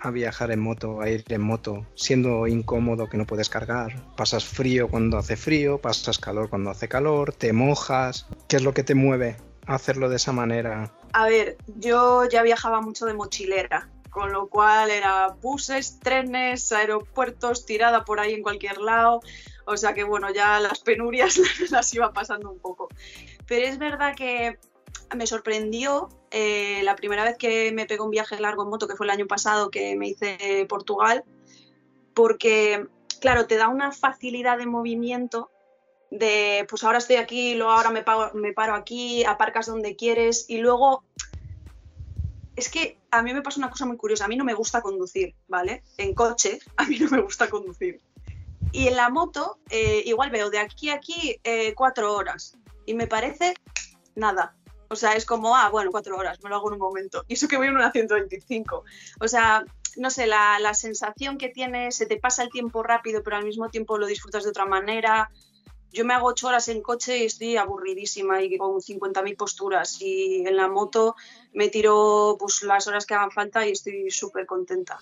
a 0.00 0.10
viajar 0.10 0.50
en 0.50 0.60
moto, 0.60 1.00
a 1.00 1.08
ir 1.10 1.24
en 1.28 1.40
moto, 1.40 1.86
siendo 1.94 2.46
incómodo 2.46 3.08
que 3.08 3.16
no 3.16 3.26
puedes 3.26 3.48
cargar? 3.48 4.02
¿Pasas 4.16 4.44
frío 4.44 4.88
cuando 4.88 5.18
hace 5.18 5.36
frío? 5.36 5.78
¿Pasas 5.78 6.18
calor 6.18 6.48
cuando 6.48 6.70
hace 6.70 6.88
calor? 6.88 7.32
¿Te 7.32 7.52
mojas? 7.52 8.26
¿Qué 8.48 8.56
es 8.56 8.62
lo 8.62 8.74
que 8.74 8.84
te 8.84 8.94
mueve 8.94 9.36
a 9.66 9.74
hacerlo 9.74 10.08
de 10.08 10.16
esa 10.16 10.32
manera? 10.32 10.92
A 11.12 11.26
ver, 11.26 11.56
yo 11.78 12.28
ya 12.28 12.42
viajaba 12.42 12.80
mucho 12.80 13.06
de 13.06 13.14
mochilera 13.14 13.88
con 14.10 14.32
lo 14.32 14.48
cual 14.48 14.90
era 14.90 15.28
buses, 15.40 16.00
trenes, 16.00 16.72
aeropuertos, 16.72 17.66
tirada 17.66 18.04
por 18.04 18.20
ahí 18.20 18.34
en 18.34 18.42
cualquier 18.42 18.78
lado, 18.78 19.20
o 19.64 19.76
sea 19.76 19.94
que 19.94 20.04
bueno, 20.04 20.32
ya 20.32 20.58
las 20.60 20.80
penurias 20.80 21.38
las 21.70 21.92
iba 21.94 22.12
pasando 22.12 22.50
un 22.50 22.58
poco. 22.58 22.88
Pero 23.46 23.66
es 23.66 23.78
verdad 23.78 24.16
que 24.16 24.58
me 25.14 25.26
sorprendió 25.26 26.08
eh, 26.30 26.80
la 26.82 26.96
primera 26.96 27.24
vez 27.24 27.36
que 27.38 27.72
me 27.72 27.86
pegó 27.86 28.04
un 28.04 28.10
viaje 28.10 28.38
largo 28.40 28.62
en 28.62 28.70
moto, 28.70 28.88
que 28.88 28.96
fue 28.96 29.06
el 29.06 29.10
año 29.10 29.26
pasado 29.26 29.70
que 29.70 29.96
me 29.96 30.08
hice 30.08 30.66
Portugal, 30.68 31.24
porque 32.14 32.86
claro, 33.20 33.46
te 33.46 33.56
da 33.56 33.68
una 33.68 33.92
facilidad 33.92 34.58
de 34.58 34.66
movimiento 34.66 35.50
de 36.10 36.66
pues 36.68 36.84
ahora 36.84 36.98
estoy 36.98 37.16
aquí, 37.16 37.54
luego 37.54 37.72
ahora 37.72 37.90
me, 37.90 38.04
me 38.34 38.52
paro 38.52 38.74
aquí, 38.74 39.24
aparcas 39.24 39.66
donde 39.66 39.96
quieres 39.96 40.46
y 40.48 40.58
luego 40.58 41.04
es 42.58 42.68
que 42.68 42.98
a 43.10 43.22
mí 43.22 43.32
me 43.32 43.42
pasa 43.42 43.60
una 43.60 43.70
cosa 43.70 43.86
muy 43.86 43.96
curiosa. 43.96 44.24
A 44.24 44.28
mí 44.28 44.36
no 44.36 44.44
me 44.44 44.54
gusta 44.54 44.82
conducir, 44.82 45.34
¿vale? 45.46 45.84
En 45.96 46.14
coche, 46.14 46.58
a 46.76 46.84
mí 46.84 46.98
no 46.98 47.08
me 47.08 47.20
gusta 47.20 47.48
conducir. 47.48 48.00
Y 48.72 48.88
en 48.88 48.96
la 48.96 49.08
moto, 49.08 49.58
eh, 49.70 50.02
igual 50.04 50.30
veo 50.30 50.50
de 50.50 50.58
aquí 50.58 50.90
a 50.90 50.94
aquí 50.94 51.38
eh, 51.44 51.74
cuatro 51.74 52.12
horas. 52.12 52.58
Y 52.84 52.94
me 52.94 53.06
parece 53.06 53.54
nada. 54.14 54.56
O 54.88 54.96
sea, 54.96 55.12
es 55.12 55.24
como, 55.24 55.56
ah, 55.56 55.68
bueno, 55.70 55.90
cuatro 55.90 56.16
horas, 56.16 56.42
me 56.42 56.50
lo 56.50 56.56
hago 56.56 56.68
en 56.68 56.74
un 56.74 56.80
momento. 56.80 57.24
Y 57.28 57.34
eso 57.34 57.48
que 57.48 57.56
voy 57.56 57.68
en 57.68 57.76
una 57.76 57.92
125. 57.92 58.84
O 59.20 59.28
sea, 59.28 59.64
no 59.96 60.10
sé, 60.10 60.26
la, 60.26 60.58
la 60.60 60.74
sensación 60.74 61.38
que 61.38 61.48
tienes, 61.48 61.96
se 61.96 62.06
te 62.06 62.18
pasa 62.18 62.42
el 62.42 62.50
tiempo 62.50 62.82
rápido, 62.82 63.22
pero 63.22 63.36
al 63.36 63.44
mismo 63.44 63.68
tiempo 63.68 63.98
lo 63.98 64.06
disfrutas 64.06 64.44
de 64.44 64.50
otra 64.50 64.66
manera 64.66 65.30
yo 65.92 66.04
me 66.04 66.14
hago 66.14 66.26
ocho 66.26 66.48
horas 66.48 66.68
en 66.68 66.82
coche 66.82 67.18
y 67.18 67.24
estoy 67.24 67.56
aburridísima 67.56 68.42
y 68.42 68.56
con 68.58 68.80
50.000 68.80 69.36
posturas. 69.36 70.00
Y 70.00 70.46
en 70.46 70.56
la 70.56 70.68
moto 70.68 71.16
me 71.52 71.68
tiro 71.68 72.36
pues, 72.38 72.62
las 72.62 72.86
horas 72.86 73.06
que 73.06 73.14
hagan 73.14 73.30
falta 73.30 73.66
y 73.66 73.72
estoy 73.72 74.10
súper 74.10 74.46
contenta. 74.46 74.98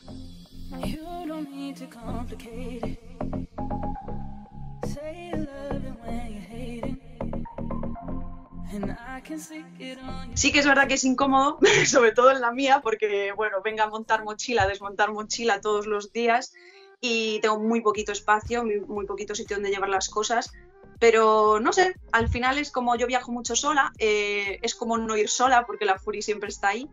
Sí 10.34 10.52
que 10.52 10.58
es 10.58 10.66
verdad 10.66 10.88
que 10.88 10.94
es 10.94 11.04
incómodo, 11.04 11.58
sobre 11.86 12.12
todo 12.12 12.30
en 12.30 12.40
la 12.40 12.52
mía, 12.52 12.80
porque 12.82 13.32
bueno, 13.32 13.58
venga 13.62 13.84
a 13.84 13.88
montar 13.88 14.24
mochila, 14.24 14.66
desmontar 14.66 15.12
mochila 15.12 15.60
todos 15.60 15.86
los 15.86 16.12
días 16.12 16.54
y 17.00 17.40
tengo 17.40 17.58
muy 17.58 17.80
poquito 17.80 18.12
espacio, 18.12 18.64
muy 18.64 19.06
poquito 19.06 19.34
sitio 19.34 19.56
donde 19.56 19.70
llevar 19.70 19.90
las 19.90 20.08
cosas 20.08 20.52
pero 20.98 21.60
no 21.60 21.72
sé, 21.72 21.94
al 22.12 22.28
final 22.28 22.58
es 22.58 22.70
como 22.70 22.96
yo 22.96 23.06
viajo 23.06 23.30
mucho 23.30 23.54
sola, 23.54 23.92
eh, 23.98 24.58
es 24.62 24.74
como 24.74 24.96
no 24.96 25.16
ir 25.16 25.28
sola 25.28 25.66
porque 25.66 25.84
la 25.84 25.98
Fury 25.98 26.22
siempre 26.22 26.48
está 26.48 26.68
ahí. 26.68 26.88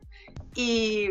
Y 0.56 1.10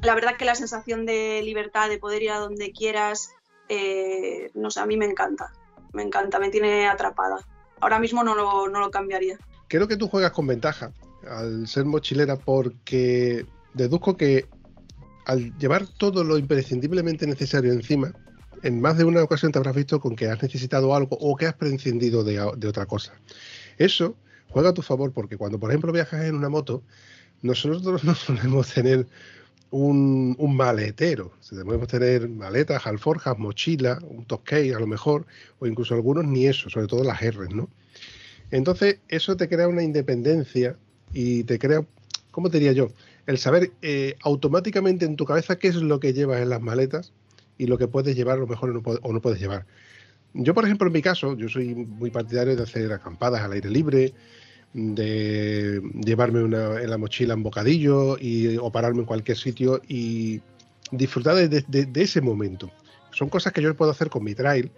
la 0.00 0.14
verdad 0.14 0.36
que 0.36 0.44
la 0.44 0.54
sensación 0.54 1.04
de 1.04 1.42
libertad, 1.42 1.88
de 1.88 1.98
poder 1.98 2.22
ir 2.22 2.30
a 2.30 2.38
donde 2.38 2.72
quieras, 2.72 3.34
eh, 3.68 4.50
no 4.54 4.70
sé, 4.70 4.80
a 4.80 4.86
mí 4.86 4.96
me 4.96 5.06
encanta, 5.06 5.52
me 5.92 6.02
encanta, 6.02 6.38
me 6.38 6.50
tiene 6.50 6.88
atrapada. 6.88 7.38
Ahora 7.80 7.98
mismo 7.98 8.22
no 8.22 8.34
lo, 8.34 8.68
no 8.68 8.78
lo 8.78 8.90
cambiaría. 8.90 9.38
Creo 9.70 9.86
que 9.86 9.96
tú 9.96 10.08
juegas 10.08 10.32
con 10.32 10.48
ventaja 10.48 10.92
al 11.30 11.68
ser 11.68 11.84
mochilera 11.84 12.34
porque 12.34 13.46
deduzco 13.72 14.16
que 14.16 14.48
al 15.26 15.56
llevar 15.58 15.86
todo 15.86 16.24
lo 16.24 16.38
imprescindiblemente 16.38 17.24
necesario 17.24 17.72
encima, 17.72 18.12
en 18.64 18.80
más 18.80 18.98
de 18.98 19.04
una 19.04 19.22
ocasión 19.22 19.52
te 19.52 19.58
habrás 19.58 19.76
visto 19.76 20.00
con 20.00 20.16
que 20.16 20.26
has 20.26 20.42
necesitado 20.42 20.92
algo 20.92 21.16
o 21.20 21.36
que 21.36 21.46
has 21.46 21.54
prescindido 21.54 22.24
de, 22.24 22.40
otra 22.40 22.86
cosa. 22.86 23.12
Eso 23.78 24.16
juega 24.48 24.70
a 24.70 24.74
tu 24.74 24.82
favor 24.82 25.12
porque 25.12 25.36
cuando, 25.36 25.60
por 25.60 25.70
ejemplo, 25.70 25.92
viajas 25.92 26.24
en 26.24 26.34
una 26.34 26.48
moto, 26.48 26.82
nosotros 27.40 28.02
no 28.02 28.14
solemos 28.16 28.74
tener 28.74 29.06
un, 29.70 30.36
maletero. 30.52 31.30
Debemos 31.48 31.86
tener 31.86 32.28
maletas, 32.28 32.88
alforjas, 32.88 33.38
mochila, 33.38 34.00
un 34.02 34.24
toque 34.24 34.74
a 34.74 34.80
lo 34.80 34.88
mejor, 34.88 35.26
o 35.60 35.68
incluso 35.68 35.94
algunos 35.94 36.24
ni 36.24 36.48
eso, 36.48 36.68
sobre 36.70 36.88
todo 36.88 37.04
las 37.04 37.22
R, 37.22 37.48
¿no? 37.54 37.68
Entonces, 38.50 38.98
eso 39.08 39.36
te 39.36 39.48
crea 39.48 39.68
una 39.68 39.82
independencia 39.82 40.76
y 41.12 41.44
te 41.44 41.58
crea, 41.58 41.84
¿cómo 42.30 42.50
te 42.50 42.58
diría 42.58 42.72
yo? 42.72 42.88
El 43.26 43.38
saber 43.38 43.72
eh, 43.82 44.16
automáticamente 44.22 45.04
en 45.04 45.16
tu 45.16 45.24
cabeza 45.24 45.58
qué 45.58 45.68
es 45.68 45.76
lo 45.76 46.00
que 46.00 46.12
llevas 46.12 46.40
en 46.40 46.48
las 46.48 46.60
maletas 46.60 47.12
y 47.58 47.66
lo 47.66 47.78
que 47.78 47.88
puedes 47.88 48.16
llevar 48.16 48.38
a 48.38 48.40
lo 48.40 48.46
mejor 48.46 48.70
o 49.02 49.12
no, 49.12 49.20
puedes 49.20 49.40
llevar. 49.40 49.66
Yo, 50.32 50.54
por 50.54 50.64
ejemplo, 50.64 50.86
en 50.86 50.92
mi 50.92 51.02
caso, 51.02 51.36
yo 51.36 51.48
soy 51.48 51.74
muy 51.74 52.10
partidario 52.10 52.56
de 52.56 52.62
hacer 52.62 52.92
acampadas 52.92 53.42
al 53.42 53.52
aire 53.52 53.68
libre, 53.68 54.14
de 54.72 55.82
llevarme 56.04 56.42
una, 56.42 56.80
en 56.80 56.88
la 56.88 56.96
mochila 56.96 57.34
un 57.34 57.42
bocadillo 57.42 58.16
y, 58.18 58.56
o 58.56 58.70
pararme 58.70 59.00
en 59.00 59.04
cualquier 59.04 59.36
sitio 59.36 59.82
y 59.88 60.40
disfrutar 60.92 61.48
de, 61.48 61.88
ese 61.94 62.20
momento. 62.20 62.70
Son 63.12 63.28
cosas 63.28 63.52
que 63.52 63.62
yo 63.62 63.76
puedo 63.76 63.90
hacer 63.90 64.08
con 64.08 64.24
mi 64.24 64.34
trail, 64.34 64.70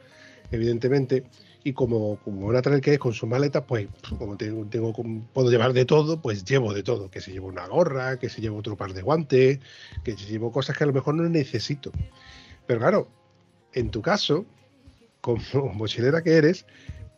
evidentemente, 0.50 1.24
y 1.64 1.72
como, 1.72 2.16
como 2.24 2.46
una 2.46 2.62
trail 2.62 2.80
que 2.80 2.94
es 2.94 2.98
con 2.98 3.12
su 3.12 3.26
maleta, 3.26 3.66
pues 3.66 3.88
como 4.18 4.36
tengo, 4.36 4.64
tengo, 4.66 4.92
puedo 5.32 5.50
llevar 5.50 5.72
de 5.72 5.84
todo, 5.84 6.20
pues 6.20 6.44
llevo 6.44 6.74
de 6.74 6.82
todo, 6.82 7.10
que 7.10 7.20
si 7.20 7.32
llevo 7.32 7.48
una 7.48 7.66
gorra, 7.66 8.18
que 8.18 8.28
si 8.28 8.40
llevo 8.40 8.58
otro 8.58 8.76
par 8.76 8.94
de 8.94 9.02
guantes, 9.02 9.60
que 10.04 10.16
si 10.16 10.26
llevo 10.26 10.50
cosas 10.50 10.76
que 10.76 10.84
a 10.84 10.86
lo 10.86 10.92
mejor 10.92 11.14
no 11.14 11.28
necesito. 11.28 11.92
Pero 12.66 12.80
claro, 12.80 13.08
en 13.72 13.90
tu 13.90 14.02
caso, 14.02 14.44
como 15.20 15.42
mochilera 15.74 16.22
que 16.22 16.34
eres, 16.34 16.66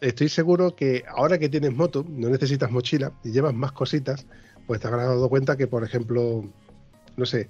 estoy 0.01 0.29
seguro 0.29 0.77
que 0.77 1.05
ahora 1.09 1.39
que 1.39 1.49
tienes 1.49 1.75
moto, 1.75 2.05
no 2.09 2.29
necesitas 2.29 2.71
mochila 2.71 3.13
y 3.25 3.31
llevas 3.31 3.55
más 3.55 3.73
cositas, 3.73 4.27
pues 4.67 4.81
te 4.81 4.89
habrás 4.89 5.07
dado 5.07 5.29
cuenta 5.29 5.57
que, 5.57 5.67
por 5.67 5.85
ejemplo, 5.85 6.45
no 7.17 7.27
sé, 7.27 7.49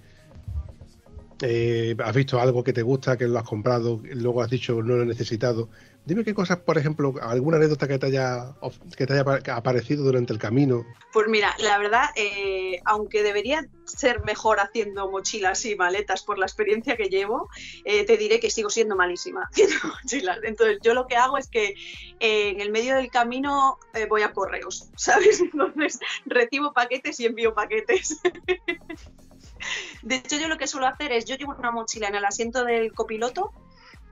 eh, 1.42 1.96
has 2.02 2.14
visto 2.14 2.40
algo 2.40 2.62
que 2.62 2.72
te 2.72 2.82
gusta, 2.82 3.16
que 3.16 3.26
lo 3.26 3.38
has 3.38 3.44
comprado, 3.44 4.00
luego 4.04 4.42
has 4.42 4.50
dicho 4.50 4.82
no 4.82 4.96
lo 4.96 5.02
he 5.02 5.06
necesitado. 5.06 5.68
Dime 6.06 6.22
qué 6.22 6.34
cosas, 6.34 6.58
por 6.58 6.76
ejemplo, 6.76 7.14
alguna 7.22 7.56
anécdota 7.56 7.88
que 7.88 7.98
te 7.98 8.06
haya, 8.06 8.54
que 8.94 9.06
te 9.06 9.14
haya 9.14 9.22
aparecido 9.54 10.04
durante 10.04 10.34
el 10.34 10.38
camino. 10.38 10.84
Pues 11.14 11.28
mira, 11.28 11.54
la 11.58 11.78
verdad, 11.78 12.10
eh, 12.14 12.82
aunque 12.84 13.22
debería 13.22 13.66
ser 13.86 14.22
mejor 14.22 14.60
haciendo 14.60 15.10
mochilas 15.10 15.64
y 15.64 15.76
maletas 15.76 16.22
por 16.22 16.38
la 16.38 16.44
experiencia 16.44 16.96
que 16.96 17.04
llevo, 17.04 17.48
eh, 17.86 18.04
te 18.04 18.18
diré 18.18 18.38
que 18.38 18.50
sigo 18.50 18.68
siendo 18.68 18.96
malísima 18.96 19.44
haciendo 19.50 19.76
mochilas. 19.82 20.40
Entonces, 20.42 20.78
yo 20.82 20.92
lo 20.92 21.06
que 21.06 21.16
hago 21.16 21.38
es 21.38 21.48
que 21.48 21.74
en 22.20 22.60
el 22.60 22.70
medio 22.70 22.96
del 22.96 23.10
camino 23.10 23.78
voy 24.10 24.22
a 24.22 24.32
correos, 24.34 24.90
¿sabes? 24.96 25.40
Entonces, 25.52 26.00
recibo 26.26 26.74
paquetes 26.74 27.18
y 27.20 27.26
envío 27.26 27.54
paquetes. 27.54 28.20
De 30.02 30.16
hecho, 30.16 30.36
yo 30.36 30.48
lo 30.48 30.58
que 30.58 30.66
suelo 30.66 30.86
hacer 30.86 31.12
es, 31.12 31.24
yo 31.24 31.36
llevo 31.36 31.54
una 31.58 31.70
mochila 31.70 32.08
en 32.08 32.16
el 32.16 32.24
asiento 32.26 32.64
del 32.64 32.92
copiloto 32.92 33.52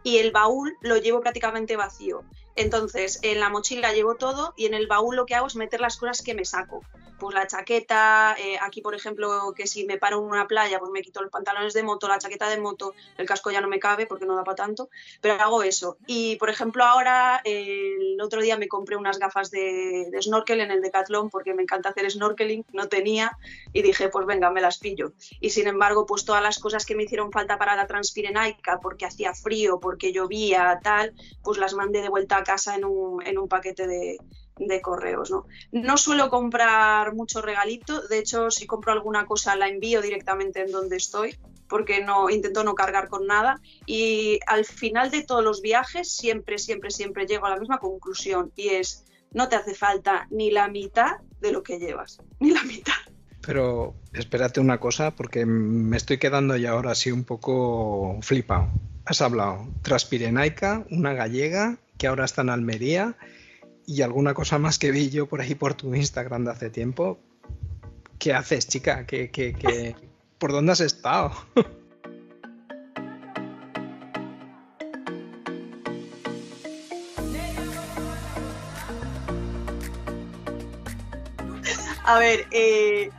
y 0.03 0.19
el 0.19 0.33
baúl 0.33 0.77
lo 0.81 0.97
llevo 0.97 1.21
prácticamente 1.21 1.77
vacío. 1.77 2.25
Entonces, 2.55 3.19
en 3.23 3.41
la 3.41 3.49
mochila 3.49 3.93
llevo 3.93 4.17
todo 4.17 4.53
y 4.57 4.67
en 4.67 4.75
el 4.75 4.87
baúl 4.87 5.17
lo 5.17 5.27
que 5.27 5.35
hago 5.35 5.47
es 5.47 5.57
meter 5.57 5.81
las 5.81 5.97
cosas 5.97 6.23
que 6.23 6.35
me 6.35 6.45
saco 6.45 6.83
pues 7.23 7.37
la 7.37 7.47
chaqueta, 7.47 8.35
eh, 8.37 8.59
aquí 8.61 8.81
por 8.81 8.97
ejemplo 8.97 9.55
que 9.55 9.69
si 9.69 9.85
me 9.85 9.97
paro 9.97 10.19
en 10.19 10.25
una 10.25 10.49
playa 10.49 10.81
pues 10.81 10.91
me 10.91 11.03
quito 11.03 11.23
los 11.23 11.31
pantalones 11.31 11.73
de 11.73 11.85
moto, 11.85 12.09
la 12.09 12.19
chaqueta 12.19 12.49
de 12.49 12.59
moto, 12.59 12.95
el 13.17 13.27
casco 13.27 13.53
ya 13.53 13.61
no 13.61 13.69
me 13.69 13.79
cabe 13.79 14.07
porque 14.07 14.27
no 14.27 14.35
da 14.35 14.43
para 14.43 14.57
tanto, 14.57 14.91
pero 15.21 15.35
hago 15.35 15.63
eso. 15.63 15.99
Y 16.09 16.35
por 16.37 16.51
ejemplo 16.51 16.83
ahora 16.83 17.41
el 17.45 18.02
otro 18.23 18.41
día 18.41 18.57
me 18.57 18.69
compré 18.69 18.97
unas 18.97 19.19
gafas 19.19 19.51
de, 19.51 20.11
snorkel 20.21 20.61
en 20.61 20.71
el 20.71 20.81
Decathlon 20.81 21.31
porque 21.31 21.55
me 21.55 21.63
encanta 21.63 21.91
hacer 21.91 22.11
snorkeling, 22.11 22.65
no 22.73 22.89
tenía 22.89 23.37
y 23.73 23.83
dije 23.83 24.09
pues 24.09 24.27
venga 24.27 24.51
me 24.51 24.61
las 24.61 24.79
pillo. 24.79 25.13
Y 25.41 25.51
sin 25.51 25.67
embargo 25.67 26.07
pues 26.07 26.25
todas 26.25 26.43
las 26.43 26.59
cosas 26.59 26.87
que 26.87 26.95
me 26.95 27.05
hicieron 27.05 27.33
falta 27.33 27.59
para 27.59 27.77
la 27.77 27.87
transpirenaica 27.87 28.81
porque 28.81 29.07
hacía 29.07 29.35
frío, 29.35 29.81
porque 29.81 30.13
llovía, 30.13 30.81
tal, 30.83 31.15
pues 31.43 31.59
las 31.59 31.75
mandé 31.75 32.03
de 32.03 32.09
vuelta 32.09 32.39
a 32.39 32.45
casa 32.45 32.77
en 32.77 32.85
un, 32.85 33.27
en 33.27 33.39
un 33.39 33.49
paquete 33.49 33.87
de, 33.87 34.19
de 34.57 34.81
correos. 34.81 35.31
¿no? 35.31 35.47
no 35.73 35.97
suelo 35.97 36.31
comprar 36.31 37.15
mucho 37.15 37.43
regalito, 37.43 38.01
de 38.09 38.19
hecho 38.19 38.51
si 38.51 38.67
compro 38.67 38.93
alguna 38.93 39.27
cosa 39.27 39.57
la 39.57 39.69
envío 39.69 40.03
directamente 40.03 40.61
en 40.61 40.71
donde 40.71 40.97
estoy 40.97 41.39
porque 41.73 42.05
no 42.05 42.29
intento 42.29 42.65
no 42.65 42.75
cargar 42.75 43.09
con 43.09 43.27
nada 43.27 43.59
y 43.87 44.39
al 44.47 44.67
final 44.67 45.11
de 45.11 45.23
todos 45.23 45.43
los 45.43 45.63
viajes 45.63 46.13
siempre, 46.13 46.59
siempre, 46.59 46.91
siempre 46.91 47.27
llego 47.27 47.47
a 47.47 47.51
la 47.51 47.57
misma 47.57 47.79
conclusión 47.79 48.53
y 48.57 48.69
es 48.69 49.07
no 49.33 49.49
te 49.49 49.57
hace 49.57 49.75
falta 49.75 50.27
ni 50.31 50.51
la 50.51 50.69
mitad 50.69 51.13
de 51.41 51.51
lo 51.51 51.63
que 51.63 51.79
llevas, 51.79 52.21
ni 52.41 52.51
la 52.51 52.63
mitad. 52.65 52.93
Pero 53.41 53.95
espérate 54.13 54.61
una 54.61 54.79
cosa, 54.79 55.13
porque 55.13 55.47
me 55.47 55.97
estoy 55.97 56.19
quedando 56.19 56.59
ya 56.59 56.73
ahora 56.73 56.91
así 56.91 57.11
un 57.11 57.25
poco 57.25 58.19
flipado. 58.21 58.69
Has 59.07 59.23
hablado 59.23 59.67
Transpirenaica, 59.81 60.87
una 60.91 61.15
gallega 61.15 61.79
que 61.97 62.07
ahora 62.07 62.27
está 62.27 62.43
en 62.43 62.51
Almería 62.51 63.17
y 63.87 64.03
alguna 64.03 64.35
cosa 64.35 64.59
más 64.59 64.79
que 64.79 64.91
vi 64.91 65.09
yo 65.09 65.27
por 65.27 65.41
ahí 65.41 65.55
por 65.55 65.73
tu 65.73 65.95
Instagram 65.95 66.45
de 66.45 66.51
hace 66.51 66.69
tiempo. 66.69 67.19
¿Qué 68.19 68.35
haces, 68.35 68.69
chica? 68.69 69.07
¿Qué, 69.07 69.31
qué, 69.31 69.55
qué... 69.55 69.97
por 70.43 70.51
dónde 70.51 70.73
has 70.73 70.81
estado? 70.81 71.31
A 82.05 82.19
ver, 82.19 82.49
eh, 82.51 83.11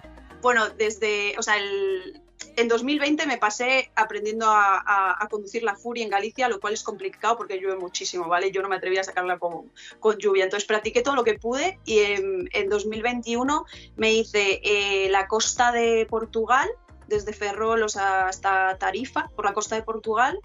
bueno, 0.42 0.68
desde, 0.72 1.34
o 1.40 1.42
sea, 1.42 1.58
el, 1.58 2.22
en 2.58 2.68
2020 2.68 3.26
me 3.26 3.38
pasé 3.38 3.92
aprendiendo 3.96 4.46
a, 4.50 5.28
conducir 5.32 5.64
la 5.64 5.76
Fury 5.76 6.02
en 6.04 6.10
Galicia, 6.10 6.50
lo 6.50 6.60
cual 6.60 6.74
es 6.74 6.84
complicado 6.84 7.38
porque 7.38 7.58
llueve 7.58 7.78
muchísimo, 7.78 8.28
¿vale? 8.28 8.52
Yo 8.52 8.62
no 8.62 8.70
me 8.70 8.76
atrevía 8.76 9.02
a 9.02 9.04
sacarla 9.06 9.40
con, 9.40 9.72
lluvia. 10.20 10.44
Entonces 10.44 10.68
practiqué 10.68 11.02
todo 11.02 11.16
lo 11.16 11.24
que 11.24 11.36
pude 11.36 11.80
y 11.86 12.00
en, 12.00 12.70
2021 12.70 13.66
me 13.96 14.14
hice 14.14 14.60
eh, 14.64 15.10
la 15.10 15.28
costa 15.28 15.72
de 15.72 16.06
Portugal, 16.10 16.70
desde 17.08 17.34
Ferrol 17.34 17.84
hasta 17.84 18.78
Tarifa, 18.78 19.30
por 19.36 19.46
la 19.46 19.54
costa 19.54 19.76
de 19.76 19.84
Portugal, 19.84 20.40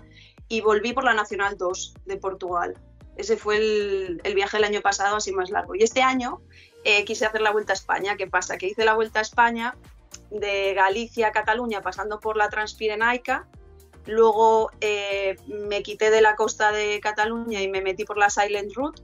y 0.49 0.61
volví 0.61 0.93
por 0.93 1.05
la 1.05 1.15
Nacional 1.15 1.57
2 1.57 1.95
de 2.07 2.17
Portugal. 2.17 2.75
Ese 3.17 3.37
fue 3.37 3.57
el, 3.57 4.35
viaje 4.35 4.57
del 4.57 4.65
año 4.65 4.81
pasado 4.81 5.17
así 5.17 5.33
más 5.33 5.51
largo. 5.51 5.75
Y 5.75 5.83
este 5.83 6.03
año 6.03 6.41
eh, 6.85 7.05
quise 7.05 7.27
hacer 7.27 7.41
la 7.41 7.51
Vuelta 7.51 7.73
a 7.73 7.75
España. 7.75 8.17
¿Qué 8.17 8.29
pasa? 8.29 8.57
Que 8.57 8.69
hice 8.69 8.85
la 8.85 8.95
Vuelta 8.95 9.19
a 9.19 9.23
España 9.23 9.77
de 10.31 10.73
Galicia 10.75 11.29
a 11.29 11.33
Cataluña 11.33 11.83
pasando 11.83 12.21
por 12.21 12.37
la 12.37 12.49
Transpirenaica. 12.49 13.49
Luego 14.07 14.71
eh, 14.81 15.37
me 15.47 15.83
quité 15.83 16.11
de 16.11 16.21
la 16.21 16.37
costa 16.37 16.71
de 16.71 17.01
Cataluña 17.01 17.61
y 17.61 17.69
me 17.69 17.83
metí 17.83 18.05
por 18.05 18.19
la 18.19 18.31
Silent 18.31 18.73
Route. 18.75 19.03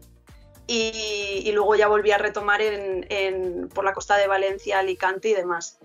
Y, 0.67 1.51
luego 1.53 1.75
ya 1.75 1.89
volví 1.89 2.11
a 2.11 2.17
retomar 2.17 2.63
en, 2.63 3.69
por 3.69 3.85
la 3.85 3.93
costa 3.93 4.17
de 4.17 4.27
Valencia, 4.27 4.79
Alicante 4.79 5.29
y 5.29 5.35
demás. 5.35 5.79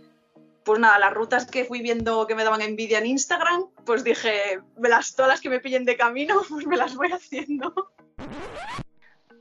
Pues 0.64 0.80
nada, 0.80 1.00
las 1.00 1.14
rutas 1.14 1.46
que 1.46 1.66
fui 1.66 1.82
viendo 1.82 2.28
que 2.28 2.36
me 2.36 2.44
daban 2.44 2.62
envidia 2.62 3.00
en 3.00 3.06
Instagram, 3.06 3.70
pues 3.86 4.04
dije, 4.04 4.62
las, 4.78 5.16
todas 5.16 5.30
las 5.30 5.42
que 5.42 5.50
me 5.50 5.60
pillen 5.60 5.86
de 5.86 5.98
camino, 5.98 6.42
pues 6.50 6.66
me 6.66 6.78
las 6.78 6.96
voy 6.96 7.12
haciendo. 7.12 7.92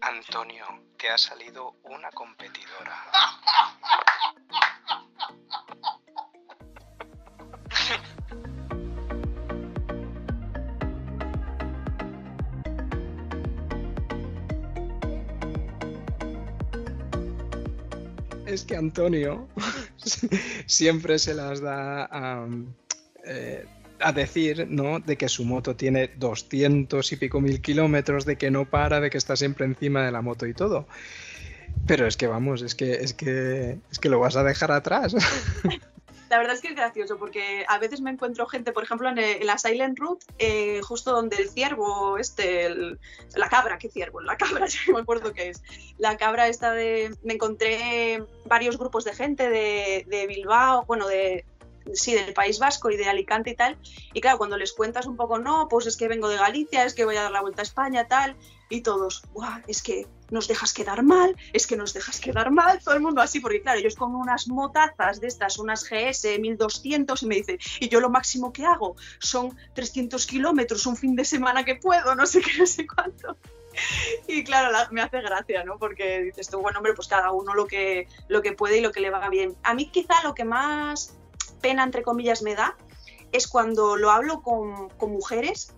Antonio, 0.00 0.64
te 0.96 1.10
ha 1.10 1.18
salido 1.18 1.76
una 1.84 2.10
competidora. 2.10 3.04
es 18.48 18.64
que 18.64 18.76
Antonio 18.76 19.48
siempre 20.66 21.18
se 21.18 21.34
las 21.34 21.60
da 21.60 22.04
a, 22.10 22.48
eh, 23.24 23.66
a, 24.00 24.12
decir, 24.12 24.66
¿no? 24.68 25.00
De 25.00 25.16
que 25.16 25.28
su 25.28 25.44
moto 25.44 25.76
tiene 25.76 26.10
200 26.16 27.12
y 27.12 27.16
pico 27.16 27.40
mil 27.40 27.60
kilómetros, 27.60 28.24
de 28.24 28.36
que 28.36 28.50
no 28.50 28.64
para, 28.64 29.00
de 29.00 29.10
que 29.10 29.18
está 29.18 29.36
siempre 29.36 29.66
encima 29.66 30.04
de 30.04 30.12
la 30.12 30.22
moto 30.22 30.46
y 30.46 30.54
todo. 30.54 30.86
Pero 31.86 32.06
es 32.06 32.16
que 32.16 32.26
vamos, 32.26 32.62
es 32.62 32.74
que 32.74 32.92
es 32.92 33.14
que 33.14 33.78
es 33.90 33.98
que 33.98 34.08
lo 34.08 34.18
vas 34.18 34.36
a 34.36 34.42
dejar 34.42 34.72
atrás. 34.72 35.14
La 36.28 36.38
verdad 36.38 36.54
es 36.54 36.60
que 36.60 36.68
es 36.68 36.76
gracioso 36.76 37.18
porque 37.18 37.64
a 37.68 37.78
veces 37.78 38.00
me 38.00 38.10
encuentro 38.10 38.46
gente, 38.46 38.72
por 38.72 38.82
ejemplo, 38.82 39.08
en, 39.08 39.46
la 39.46 39.58
Silent 39.58 39.98
Route, 39.98 40.26
eh, 40.38 40.80
justo 40.82 41.12
donde 41.12 41.36
el 41.36 41.48
ciervo, 41.48 42.18
este, 42.18 42.68
la 43.34 43.48
cabra, 43.48 43.78
¿qué 43.78 43.88
ciervo? 43.88 44.20
La 44.20 44.36
cabra, 44.36 44.66
ya 44.66 44.80
me 44.92 45.00
acuerdo 45.00 45.32
qué 45.32 45.50
es. 45.50 45.62
La 45.96 46.16
cabra 46.16 46.48
esta 46.48 46.72
de... 46.72 47.16
Me 47.22 47.34
encontré 47.34 48.22
varios 48.44 48.78
grupos 48.78 49.04
de 49.04 49.14
gente 49.14 49.48
de, 49.48 50.04
de 50.06 50.26
Bilbao, 50.26 50.84
bueno, 50.86 51.08
de, 51.08 51.44
sí, 51.94 52.14
del 52.14 52.34
País 52.34 52.58
Vasco 52.58 52.90
y 52.90 52.96
de 52.96 53.08
Alicante 53.08 53.50
y 53.50 53.54
tal. 53.54 53.78
Y 54.12 54.20
claro, 54.20 54.38
cuando 54.38 54.56
les 54.56 54.72
cuentas 54.72 55.06
un 55.06 55.16
poco, 55.16 55.38
no, 55.38 55.68
pues 55.68 55.86
es 55.86 55.96
que 55.96 56.08
vengo 56.08 56.28
de 56.28 56.36
Galicia, 56.36 56.84
es 56.84 56.94
que 56.94 57.04
voy 57.04 57.16
a 57.16 57.22
dar 57.22 57.32
la 57.32 57.40
vuelta 57.40 57.62
a 57.62 57.64
España, 57.64 58.06
tal, 58.08 58.36
y 58.68 58.82
todos, 58.82 59.22
Buah, 59.32 59.62
es 59.66 59.82
que 59.82 60.06
nos 60.30 60.46
dejas 60.46 60.74
quedar 60.74 61.02
mal, 61.02 61.34
es 61.52 61.66
que 61.66 61.76
nos 61.76 61.94
dejas 61.94 62.20
quedar 62.20 62.50
mal, 62.50 62.80
todo 62.82 62.94
el 62.94 63.00
mundo 63.00 63.22
así, 63.22 63.40
porque 63.40 63.62
claro, 63.62 63.78
ellos 63.78 63.94
con 63.94 64.14
unas 64.14 64.48
motazas 64.48 65.20
de 65.20 65.26
estas, 65.26 65.58
unas 65.58 65.88
GS 65.88 66.38
1200, 66.38 67.22
y 67.22 67.26
me 67.26 67.36
dice, 67.36 67.58
y 67.80 67.88
yo 67.88 68.00
lo 68.00 68.10
máximo 68.10 68.52
que 68.52 68.64
hago 68.64 68.96
son 69.18 69.56
300 69.74 70.26
kilómetros 70.26 70.86
un 70.86 70.96
fin 70.96 71.16
de 71.16 71.24
semana 71.24 71.64
que 71.64 71.76
puedo, 71.76 72.14
no 72.14 72.26
sé 72.26 72.40
qué, 72.42 72.58
no 72.58 72.66
sé 72.66 72.86
cuánto. 72.86 73.36
Y 74.26 74.42
claro, 74.44 74.76
me 74.90 75.00
hace 75.00 75.20
gracia, 75.20 75.62
¿no? 75.64 75.78
Porque 75.78 76.22
dices 76.22 76.48
tú, 76.48 76.58
bueno, 76.60 76.78
hombre, 76.78 76.94
pues 76.94 77.06
cada 77.06 77.30
uno 77.32 77.54
lo 77.54 77.66
que, 77.66 78.08
lo 78.26 78.42
que 78.42 78.52
puede 78.52 78.78
y 78.78 78.80
lo 78.80 78.90
que 78.90 79.00
le 79.00 79.10
va 79.10 79.28
bien. 79.28 79.56
A 79.62 79.72
mí 79.74 79.88
quizá 79.90 80.14
lo 80.24 80.34
que 80.34 80.44
más 80.44 81.16
pena, 81.60 81.84
entre 81.84 82.02
comillas, 82.02 82.42
me 82.42 82.54
da 82.54 82.76
es 83.32 83.46
cuando 83.46 83.96
lo 83.96 84.10
hablo 84.10 84.42
con, 84.42 84.88
mujeres, 85.10 85.74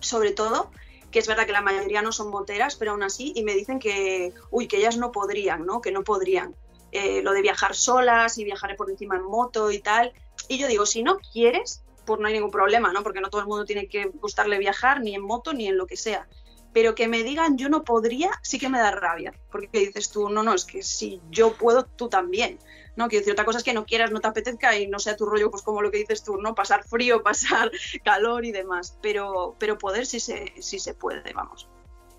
sobre 0.00 0.32
todo, 0.32 0.70
que 1.10 1.18
es 1.18 1.26
verdad 1.26 1.46
que 1.46 1.52
la 1.52 1.60
mayoría 1.60 2.02
no 2.02 2.12
son 2.12 2.30
moteras, 2.30 2.76
pero 2.76 2.92
aún 2.92 3.02
así, 3.02 3.32
y 3.34 3.42
me 3.42 3.54
dicen 3.54 3.78
que, 3.78 4.32
uy, 4.50 4.68
que 4.68 4.78
ellas 4.78 4.96
no 4.96 5.12
podrían, 5.12 5.66
¿no? 5.66 5.80
Que 5.80 5.92
no 5.92 6.02
podrían. 6.02 6.54
Eh, 6.92 7.22
lo 7.22 7.32
de 7.32 7.42
viajar 7.42 7.74
solas 7.74 8.38
y 8.38 8.44
viajar 8.44 8.74
por 8.76 8.90
encima 8.90 9.16
en 9.16 9.22
moto 9.22 9.70
y 9.70 9.78
tal. 9.78 10.12
Y 10.48 10.58
yo 10.58 10.66
digo, 10.66 10.86
si 10.86 11.02
no 11.02 11.18
quieres, 11.32 11.84
pues 12.04 12.18
no 12.18 12.26
hay 12.26 12.32
ningún 12.32 12.50
problema, 12.50 12.92
¿no? 12.92 13.02
Porque 13.02 13.20
no 13.20 13.30
todo 13.30 13.40
el 13.40 13.46
mundo 13.46 13.64
tiene 13.64 13.86
que 13.86 14.06
gustarle 14.06 14.58
viajar 14.58 15.00
ni 15.00 15.14
en 15.14 15.22
moto 15.22 15.52
ni 15.52 15.68
en 15.68 15.76
lo 15.76 15.86
que 15.86 15.96
sea. 15.96 16.28
Pero 16.72 16.94
que 16.94 17.08
me 17.08 17.22
digan 17.22 17.58
yo 17.58 17.68
no 17.68 17.84
podría, 17.84 18.30
sí 18.42 18.58
que 18.58 18.68
me 18.68 18.78
da 18.78 18.90
rabia. 18.90 19.32
Porque 19.52 19.78
dices 19.78 20.10
tú, 20.10 20.28
no, 20.28 20.42
no, 20.42 20.54
es 20.54 20.64
que 20.64 20.82
si 20.82 21.20
yo 21.30 21.52
puedo, 21.54 21.84
tú 21.84 22.08
también. 22.08 22.58
¿No? 23.00 23.08
Quiero 23.08 23.22
decir, 23.22 23.32
otra 23.32 23.46
cosa 23.46 23.58
es 23.58 23.64
que 23.64 23.72
no 23.72 23.86
quieras, 23.86 24.10
no 24.10 24.20
te 24.20 24.28
apetezca 24.28 24.76
y 24.76 24.86
no 24.86 24.98
sea 24.98 25.16
tu 25.16 25.24
rollo, 25.24 25.50
pues 25.50 25.62
como 25.62 25.80
lo 25.80 25.90
que 25.90 25.96
dices 25.96 26.22
tú, 26.22 26.36
¿no? 26.36 26.54
Pasar 26.54 26.84
frío, 26.86 27.22
pasar 27.24 27.70
calor 28.04 28.44
y 28.44 28.52
demás, 28.52 28.96
pero, 29.00 29.56
pero 29.58 29.78
poder 29.78 30.06
sí 30.06 30.20
se, 30.20 30.52
sí 30.60 30.78
se 30.78 30.94
puede, 30.94 31.32
vamos. 31.32 31.68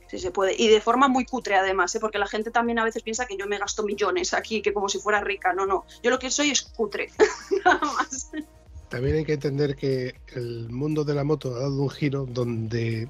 Sí, 0.08 0.20
se 0.20 0.32
puede. 0.32 0.54
Y 0.62 0.67
de 0.67 0.82
forma 0.82 1.08
muy 1.08 1.24
cutre, 1.24 1.56
además, 1.56 1.96
¿eh? 1.96 2.00
porque 2.02 2.17
la 2.17 2.28
gente 2.28 2.52
también 2.52 2.80
a 2.80 2.84
veces 2.84 3.02
piensa 3.02 3.26
que 3.28 3.38
yo 3.38 3.48
me 3.48 3.58
gasto 3.58 3.84
millones 3.84 4.34
aquí, 4.34 4.62
que 4.62 4.74
como 4.74 4.89
si 4.89 5.00
fuera 5.00 5.22
rica. 5.22 5.54
No, 5.54 5.65
no. 5.65 5.86
Yo 6.04 6.10
lo 6.10 6.20
que 6.20 6.30
soy 6.30 6.50
es 6.50 6.63
cutre. 6.63 7.10
Nada 7.65 7.80
más. 7.80 8.30
También 8.89 9.15
hay 9.15 9.24
que 9.24 9.34
entender 9.34 9.78
que 9.78 10.15
el 10.36 10.70
mundo 10.70 11.06
de 11.06 11.13
la 11.13 11.24
moto 11.24 11.56
ha 11.56 11.60
dado 11.60 11.82
un 11.82 11.89
giro 11.89 12.26
donde 12.26 13.08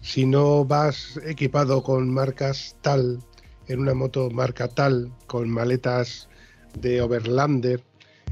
si 0.00 0.24
no 0.24 0.64
vas 0.64 1.20
equipado 1.26 1.82
con 1.82 2.08
marcas 2.08 2.74
tal, 2.80 3.22
en 3.68 3.80
una 3.80 3.92
moto 3.92 4.30
marca 4.30 4.66
tal, 4.68 5.12
con 5.26 5.50
maletas 5.50 6.30
de 6.78 7.00
Overlander, 7.02 7.82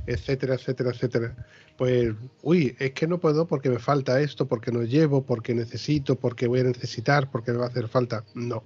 etcétera, 0.07 0.55
etcétera, 0.55 0.91
etcétera, 0.91 1.37
pues, 1.79 2.13
uy, 2.43 2.75
es 2.81 2.91
que 2.91 3.07
no 3.07 3.19
puedo 3.19 3.47
porque 3.47 3.71
me 3.71 3.79
falta 3.79 4.21
esto, 4.21 4.49
porque 4.49 4.73
no 4.73 4.83
llevo, 4.83 5.23
porque 5.23 5.55
necesito, 5.55 6.17
porque 6.17 6.49
voy 6.49 6.61
a 6.61 6.65
necesitar, 6.65 7.31
porque 7.31 7.53
me 7.53 7.59
va 7.59 7.67
a 7.67 7.69
hacer 7.69 7.87
falta. 7.87 8.25
No. 8.35 8.65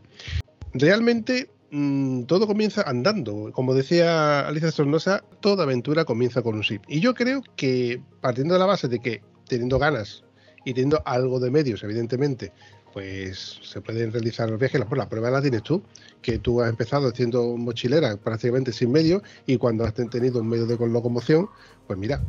Realmente 0.72 1.50
mm, 1.70 2.22
todo 2.22 2.46
comienza 2.46 2.80
andando. 2.82 3.52
Como 3.52 3.74
decía 3.74 4.48
Alicia 4.48 4.70
Sornosa, 4.70 5.22
toda 5.40 5.64
aventura 5.64 6.06
comienza 6.06 6.40
con 6.40 6.54
un 6.54 6.64
sí. 6.64 6.80
Y 6.88 7.00
yo 7.00 7.12
creo 7.12 7.42
que 7.54 8.00
partiendo 8.22 8.54
de 8.54 8.60
la 8.60 8.66
base 8.66 8.88
de 8.88 8.98
que 8.98 9.20
teniendo 9.46 9.78
ganas 9.78 10.24
y 10.64 10.72
teniendo 10.72 11.02
algo 11.04 11.38
de 11.38 11.50
medios, 11.50 11.82
evidentemente, 11.82 12.50
pues 12.92 13.58
se 13.62 13.80
pueden 13.80 14.12
realizar 14.12 14.48
los 14.50 14.58
viajes. 14.58 14.80
La 14.80 15.08
prueba 15.08 15.30
la 15.30 15.40
tienes 15.40 15.62
tú, 15.62 15.82
que 16.20 16.38
tú 16.38 16.60
has 16.60 16.70
empezado 16.70 17.10
siendo 17.12 17.56
mochilera 17.56 18.16
prácticamente 18.16 18.72
sin 18.72 18.92
medio 18.92 19.22
y 19.46 19.56
cuando 19.56 19.84
has 19.84 19.94
tenido 19.94 20.40
un 20.40 20.48
medio 20.48 20.66
de 20.66 20.76
locomoción, 20.86 21.48
pues 21.86 21.98
mira. 21.98 22.22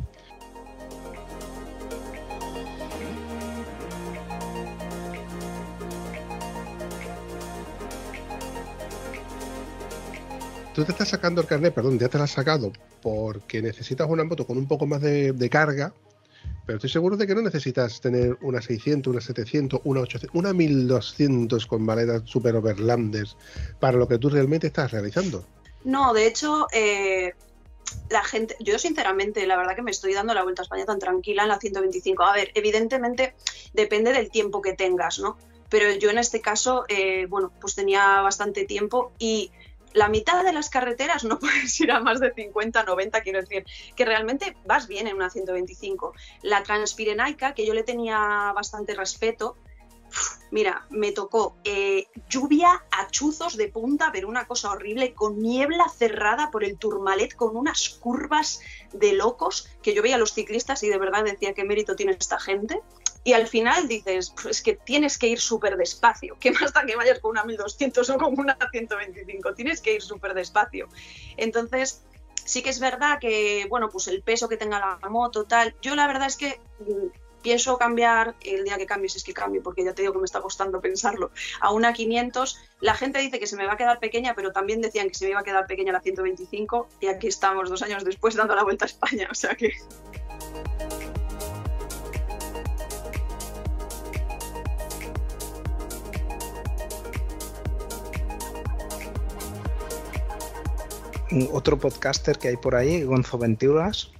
Tú 10.74 10.84
te 10.84 10.90
estás 10.90 11.08
sacando 11.08 11.40
el 11.40 11.46
carnet, 11.46 11.72
perdón, 11.72 12.00
ya 12.00 12.08
te 12.08 12.18
lo 12.18 12.24
has 12.24 12.32
sacado 12.32 12.72
porque 13.00 13.62
necesitas 13.62 14.08
una 14.10 14.24
moto 14.24 14.44
con 14.44 14.58
un 14.58 14.66
poco 14.66 14.86
más 14.86 15.00
de, 15.00 15.32
de 15.32 15.48
carga 15.48 15.94
pero 16.66 16.76
estoy 16.76 16.90
seguro 16.90 17.16
de 17.16 17.26
que 17.26 17.34
no 17.34 17.42
necesitas 17.42 18.00
tener 18.00 18.38
una 18.40 18.62
600, 18.62 19.10
una 19.10 19.20
700, 19.20 19.80
una 19.84 20.00
800, 20.00 20.34
una 20.34 20.52
1200 20.52 21.66
con 21.66 21.82
maletas 21.82 22.22
super 22.24 22.56
overlanders 22.56 23.36
para 23.80 23.98
lo 23.98 24.08
que 24.08 24.18
tú 24.18 24.30
realmente 24.30 24.68
estás 24.68 24.90
realizando. 24.92 25.44
No, 25.84 26.14
de 26.14 26.26
hecho, 26.26 26.66
eh, 26.72 27.34
la 28.08 28.24
gente, 28.24 28.56
yo 28.60 28.78
sinceramente, 28.78 29.46
la 29.46 29.56
verdad 29.56 29.76
que 29.76 29.82
me 29.82 29.90
estoy 29.90 30.14
dando 30.14 30.32
la 30.32 30.42
vuelta 30.42 30.62
a 30.62 30.64
España 30.64 30.86
tan 30.86 30.98
tranquila 30.98 31.42
en 31.42 31.48
la 31.48 31.58
125. 31.58 32.22
A 32.22 32.32
ver, 32.32 32.50
evidentemente 32.54 33.34
depende 33.74 34.12
del 34.12 34.30
tiempo 34.30 34.62
que 34.62 34.72
tengas, 34.72 35.18
¿no? 35.18 35.36
Pero 35.68 35.92
yo 35.92 36.10
en 36.10 36.18
este 36.18 36.40
caso, 36.40 36.84
eh, 36.88 37.26
bueno, 37.26 37.52
pues 37.60 37.74
tenía 37.74 38.20
bastante 38.20 38.64
tiempo 38.64 39.12
y 39.18 39.50
la 39.94 40.08
mitad 40.08 40.44
de 40.44 40.52
las 40.52 40.68
carreteras 40.68 41.24
no 41.24 41.38
puedes 41.40 41.80
ir 41.80 41.90
a 41.90 42.00
más 42.00 42.20
de 42.20 42.34
50, 42.34 42.82
90, 42.84 43.22
quiero 43.22 43.40
decir, 43.40 43.64
que 43.96 44.04
realmente 44.04 44.56
vas 44.66 44.86
bien 44.86 45.06
en 45.06 45.16
una 45.16 45.30
125. 45.30 46.12
La 46.42 46.62
Transpirenaica, 46.62 47.54
que 47.54 47.64
yo 47.64 47.72
le 47.72 47.84
tenía 47.84 48.52
bastante 48.54 48.94
respeto, 48.94 49.56
mira, 50.50 50.86
me 50.90 51.12
tocó 51.12 51.56
eh, 51.64 52.06
lluvia 52.28 52.84
a 52.90 53.08
chuzos 53.08 53.56
de 53.56 53.68
punta, 53.68 54.10
pero 54.12 54.28
una 54.28 54.46
cosa 54.46 54.70
horrible, 54.70 55.14
con 55.14 55.38
niebla 55.38 55.88
cerrada 55.88 56.50
por 56.50 56.64
el 56.64 56.76
Turmalet, 56.76 57.34
con 57.34 57.56
unas 57.56 57.88
curvas 57.88 58.60
de 58.92 59.12
locos, 59.12 59.68
que 59.82 59.94
yo 59.94 60.02
veía 60.02 60.16
a 60.16 60.18
los 60.18 60.34
ciclistas 60.34 60.82
y 60.82 60.88
de 60.88 60.98
verdad 60.98 61.24
decía 61.24 61.54
qué 61.54 61.64
mérito 61.64 61.96
tiene 61.96 62.12
esta 62.12 62.38
gente 62.38 62.82
y 63.24 63.32
al 63.32 63.48
final 63.48 63.88
dices, 63.88 64.32
pues 64.40 64.62
que 64.62 64.74
tienes 64.76 65.18
que 65.18 65.26
ir 65.26 65.40
súper 65.40 65.76
despacio, 65.76 66.36
que 66.40 66.52
más 66.52 66.72
da 66.72 66.84
que 66.84 66.94
vayas 66.94 67.18
con 67.18 67.32
una 67.32 67.44
1200 67.44 68.10
o 68.10 68.18
con 68.18 68.38
una 68.38 68.56
125, 68.70 69.54
tienes 69.54 69.80
que 69.80 69.94
ir 69.94 70.02
súper 70.02 70.34
despacio. 70.34 70.88
Entonces, 71.36 72.02
sí 72.44 72.62
que 72.62 72.70
es 72.70 72.78
verdad 72.78 73.18
que, 73.18 73.66
bueno, 73.68 73.88
pues 73.88 74.08
el 74.08 74.22
peso 74.22 74.48
que 74.48 74.56
tenga 74.56 74.98
la 75.00 75.08
moto, 75.08 75.44
tal, 75.44 75.74
yo 75.80 75.96
la 75.96 76.06
verdad 76.06 76.26
es 76.26 76.36
que 76.36 76.60
mm, 76.80 77.24
pienso 77.44 77.76
cambiar 77.76 78.34
el 78.42 78.64
día 78.64 78.78
que 78.78 78.86
cambies, 78.86 79.16
es 79.16 79.24
que 79.24 79.34
cambio, 79.34 79.62
porque 79.62 79.84
ya 79.84 79.94
te 79.94 80.02
digo 80.02 80.14
que 80.14 80.18
me 80.18 80.24
está 80.24 80.40
costando 80.40 80.80
pensarlo, 80.80 81.30
a 81.60 81.72
una 81.72 81.92
500. 81.92 82.58
La 82.80 82.94
gente 82.94 83.18
dice 83.20 83.38
que 83.38 83.46
se 83.46 83.56
me 83.56 83.66
va 83.66 83.74
a 83.74 83.76
quedar 83.76 84.00
pequeña, 84.00 84.34
pero 84.34 84.52
también 84.52 84.80
decían 84.80 85.08
que 85.08 85.14
se 85.14 85.26
me 85.26 85.32
iba 85.32 85.40
a 85.40 85.44
quedar 85.44 85.66
pequeña 85.66 85.92
la 85.92 86.00
125 86.00 86.88
y 87.00 87.06
aquí 87.06 87.28
estamos 87.28 87.68
dos 87.68 87.82
años 87.82 88.04
después 88.04 88.34
dando 88.34 88.54
la 88.54 88.64
vuelta 88.64 88.86
a 88.86 88.88
España, 88.88 89.28
o 89.30 89.34
sea 89.34 89.54
que... 89.54 89.72
otro 101.52 101.78
podcaster 101.78 102.38
que 102.38 102.48
hay 102.48 102.56
por 102.56 102.74
ahí, 102.74 103.02
Gonzo 103.02 103.38
Venturas, 103.38 104.10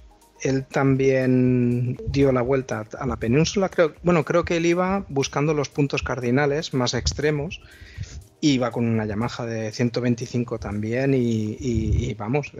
él 0.41 0.65
también 0.65 1.97
dio 2.07 2.31
la 2.31 2.41
vuelta 2.41 2.85
a 2.99 3.05
la 3.05 3.17
península. 3.17 3.69
Creo, 3.69 3.93
bueno, 4.03 4.23
creo 4.25 4.43
que 4.43 4.57
él 4.57 4.65
iba 4.65 5.05
buscando 5.09 5.53
los 5.53 5.69
puntos 5.69 6.03
cardinales 6.03 6.73
más 6.73 6.93
extremos. 6.93 7.61
Iba 8.41 8.69
con 8.71 8.85
una 8.85 9.05
Yamaha 9.05 9.45
de 9.45 9.71
125 9.71 10.59
también 10.59 11.13
y, 11.15 12.13
vamos, 12.15 12.51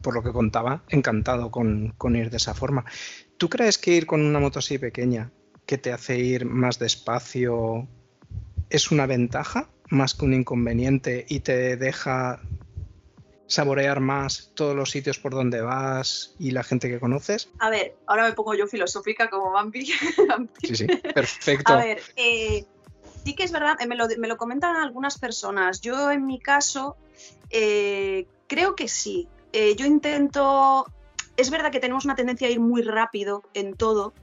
por 0.00 0.14
lo 0.14 0.22
que 0.22 0.32
contaba, 0.32 0.84
encantado 0.90 1.50
con, 1.50 1.94
con, 1.96 2.14
ir 2.14 2.30
de 2.30 2.36
esa 2.36 2.54
forma. 2.54 2.84
¿Tú 3.36 3.48
crees 3.48 3.78
que 3.78 3.92
ir 3.92 4.06
con 4.06 4.20
una 4.20 4.38
moto 4.38 4.60
así 4.60 4.78
pequeña, 4.78 5.32
que 5.66 5.78
te 5.78 5.92
hace 5.92 6.18
ir 6.18 6.44
más 6.44 6.78
despacio, 6.78 7.88
es 8.70 8.90
una 8.90 9.06
ventaja 9.06 9.70
más 9.88 10.14
que 10.14 10.24
un 10.24 10.34
inconveniente 10.34 11.24
y 11.28 11.40
te 11.40 11.76
deja 11.76 12.40
saborear 13.46 14.00
más 14.00 14.50
todos 14.54 14.74
los 14.74 14.90
sitios 14.90 15.18
por 15.18 15.32
donde 15.32 15.60
vas 15.60 16.34
y 16.38 16.50
la 16.50 16.62
gente 16.62 16.88
que 16.88 16.98
conoces? 16.98 17.50
A 17.58 17.70
ver, 17.70 17.96
ahora 18.06 18.24
me 18.28 18.32
pongo 18.32 18.54
yo 18.54 18.66
filosófica 18.66 19.28
como 19.28 19.50
Vampi. 19.50 19.86
sí, 20.62 20.76
sí, 20.76 20.86
perfecto. 20.86 21.72
A 21.72 21.76
ver, 21.76 22.02
eh, 22.16 22.64
sí 23.24 23.34
que 23.34 23.44
es 23.44 23.52
verdad, 23.52 23.76
eh, 23.80 23.86
me, 23.86 23.96
lo, 23.96 24.36
comentan 24.36 24.76
algunas 24.76 25.18
personas. 25.18 25.80
Yo 25.80 26.10
en 26.10 26.26
mi 26.26 26.40
caso 26.40 26.96
eh, 27.50 28.26
creo 28.46 28.74
que 28.74 28.88
sí. 28.88 29.28
yo 29.52 29.86
intento... 29.86 30.86
Es 31.36 31.50
verdad 31.50 31.72
que 31.72 31.80
tenemos 31.80 32.04
una 32.04 32.14
tendencia 32.14 32.46
a 32.46 32.50
ir 32.50 32.60
muy 32.60 32.82
rápido 32.82 33.42
en 33.54 33.74
todo, 33.74 34.14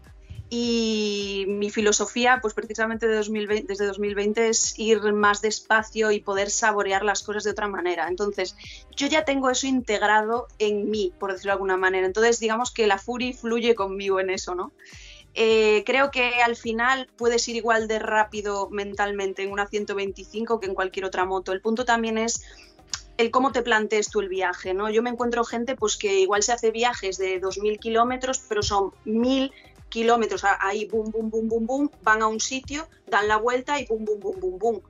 y 0.54 1.46
mi 1.48 1.70
filosofía, 1.70 2.40
pues 2.42 2.54
precisamente 2.54 3.08
de 3.08 3.16
2020, 3.16 3.68
desde 3.70 3.86
2020 3.86 4.50
es 4.50 4.78
ir 4.78 5.02
más 5.14 5.42
despacio 5.42 6.12
y 6.12 6.20
poder 6.20 6.52
saborear 6.52 7.06
las 7.06 7.24
cosas 7.24 7.46
de 7.46 7.52
otra 7.52 7.70
manera. 7.70 8.10
Entonces, 8.10 8.58
yo 8.94 9.08
ya 9.08 9.24
tengo 9.24 9.50
eso 9.50 9.66
integrado 9.66 10.48
en 10.60 10.92
mí, 10.92 11.14
por 11.18 11.32
decirlo 11.32 11.52
de 11.52 11.54
alguna 11.54 11.78
manera. 11.78 12.06
Entonces, 12.06 12.42
digamos 12.42 12.72
que 12.72 12.86
la 12.86 12.98
Fury 12.98 13.32
fluye 13.32 13.76
conmigo 13.76 14.20
en 14.20 14.30
eso, 14.30 14.54
¿no? 14.54 14.74
Eh, 15.36 15.84
creo 15.86 16.12
que 16.12 16.42
al 16.44 16.58
final 16.58 17.08
puedes 17.16 17.48
ir 17.48 17.56
igual 17.56 17.88
de 17.88 18.00
rápido 18.00 18.70
mentalmente 18.70 19.44
en 19.44 19.54
una 19.54 19.68
125 19.68 20.60
que 20.60 20.66
en 20.66 20.74
cualquier 20.74 21.06
otra 21.06 21.24
moto. 21.24 21.54
El 21.54 21.62
punto 21.62 21.86
también 21.86 22.18
es 22.18 22.44
el 23.16 23.32
cómo 23.32 23.54
te 23.54 23.62
plantees 23.62 24.10
tú 24.10 24.20
el 24.20 24.28
viaje, 24.28 24.74
¿no? 24.74 24.90
Yo 24.90 25.02
me 25.02 25.10
encuentro 25.10 25.46
gente 25.46 25.78
pues 25.78 25.96
que 25.96 26.20
igual 26.20 26.44
se 26.44 26.52
hace 26.52 26.72
viajes 26.72 27.18
de 27.18 27.40
2.000 27.40 27.80
kilómetros, 27.80 28.40
pero 28.50 28.64
son 28.64 28.92
1.000 29.06 29.54
kilómetros, 29.91 30.43
ahí, 30.60 30.86
boom, 30.86 31.12
boom, 31.12 31.30
boom, 31.30 31.47
boom, 31.49 31.65
boom, 31.67 31.91
van 32.01 32.23
a 32.23 32.27
un 32.27 32.39
sitio, 32.39 32.88
dan 33.06 33.27
la 33.27 33.38
vuelta 33.38 33.80
y 33.80 33.86
boom, 33.86 34.06
boom, 34.06 34.19
boom, 34.19 34.39
boom, 34.39 34.58
boom 34.58 34.82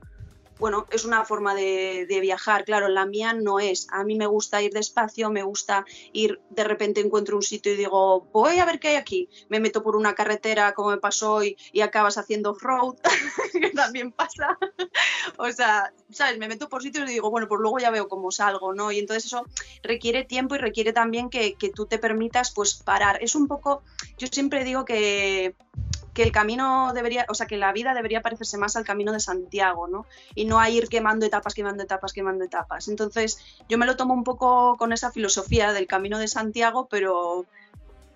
bueno, 0.62 0.86
es 0.92 1.06
una 1.06 1.26
forma 1.26 1.56
de, 1.56 2.06
viajar, 2.22 2.66
claro, 2.66 2.88
la 2.88 3.08
mía 3.08 3.34
no 3.34 3.60
es. 3.60 3.88
A 3.90 4.04
mí 4.04 4.16
me 4.16 4.28
gusta 4.28 4.62
ir 4.62 4.72
despacio, 4.72 5.32
me 5.32 5.42
gusta 5.42 5.86
ir, 6.14 6.40
de 6.52 6.64
repente 6.64 7.02
encuentro 7.02 7.36
un 7.36 7.42
sitio 7.42 7.74
y 7.74 7.78
digo, 7.78 8.28
voy 8.32 8.60
a 8.60 8.66
ver 8.66 8.80
qué 8.80 8.90
hay 8.90 8.96
aquí. 8.96 9.28
Me 9.50 9.60
meto 9.60 9.82
por 9.82 9.96
una 9.96 10.14
carretera 10.14 10.74
como 10.74 10.92
me 10.92 10.98
pasó 10.98 11.34
hoy 11.34 11.58
y 11.74 11.82
acabas 11.82 12.20
haciendo 12.20 12.52
off-road, 12.52 12.96
que 13.60 13.72
también 13.72 14.12
pasa. 14.12 14.60
o 15.38 15.52
sea, 15.52 15.92
¿sabes? 16.12 16.38
Me 16.38 16.48
meto 16.48 16.70
por 16.70 16.84
sitios 16.84 17.10
y 17.10 17.14
digo, 17.14 17.32
bueno, 17.32 17.48
pues 17.48 17.60
luego 17.60 17.80
ya 17.80 17.90
veo 17.90 18.08
cómo 18.08 18.30
salgo, 18.30 18.72
¿no? 18.76 18.92
Y 18.92 19.00
entonces 19.00 19.26
eso 19.26 19.44
requiere 19.82 20.26
tiempo 20.26 20.54
y 20.54 20.60
requiere 20.60 20.94
también 20.94 21.32
que, 21.32 21.56
que 21.56 21.72
tú 21.72 21.88
te 21.88 21.98
permitas, 21.98 22.52
pues, 22.52 22.76
parar. 22.76 23.18
Es 23.24 23.34
un 23.34 23.48
poco, 23.48 23.82
yo 24.20 24.28
siempre 24.28 24.64
digo 24.64 24.86
que 24.86 25.56
que 26.14 26.24
el 26.24 26.32
camino 26.32 26.92
debería, 26.94 27.26
o 27.30 27.34
sea, 27.34 27.48
que 27.48 27.58
la 27.58 27.72
vida 27.72 27.94
debería 27.94 28.22
parecerse 28.22 28.58
más 28.58 28.76
al 28.76 28.84
camino 28.84 29.14
de 29.14 29.20
Santiago, 29.20 29.88
¿no? 29.88 30.06
Y 30.36 30.46
no 30.46 30.60
a 30.60 30.70
ir 30.70 30.90
quemando 30.90 31.26
etapas, 31.26 31.54
quemando 31.54 31.84
etapas, 31.84 32.14
quemando 32.14 32.44
etapas. 32.44 32.88
Entonces, 32.88 33.40
yo 33.70 33.78
me 33.78 33.86
lo 33.86 33.96
tomo 33.96 34.14
un 34.14 34.24
poco 34.24 34.76
con 34.78 34.92
esa 34.92 35.12
filosofía 35.12 35.72
del 35.74 35.88
camino 35.88 36.20
de 36.20 36.28
Santiago, 36.28 36.88
pero 36.90 37.46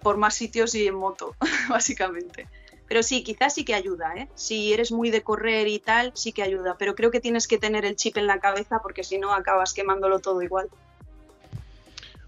por 0.02 0.18
más 0.18 0.36
sitios 0.36 0.76
y 0.76 0.88
en 0.88 0.96
moto, 0.96 1.36
básicamente. 1.70 2.48
Pero 2.88 3.02
sí, 3.02 3.24
quizás 3.24 3.54
sí 3.54 3.66
que 3.66 3.74
ayuda, 3.74 4.14
¿eh? 4.16 4.30
Si 4.36 4.74
eres 4.74 4.92
muy 4.92 5.10
de 5.10 5.24
correr 5.24 5.68
y 5.68 5.80
tal, 5.80 6.12
sí 6.14 6.32
que 6.34 6.44
ayuda, 6.44 6.76
pero 6.78 6.96
creo 6.96 7.10
que 7.10 7.20
tienes 7.20 7.48
que 7.48 7.58
tener 7.58 7.86
el 7.86 7.96
chip 7.96 8.18
en 8.18 8.28
la 8.28 8.40
cabeza 8.40 8.80
porque 8.84 9.04
si 9.04 9.18
no 9.18 9.34
acabas 9.34 9.74
quemándolo 9.74 10.20
todo 10.20 10.42
igual. 10.42 10.70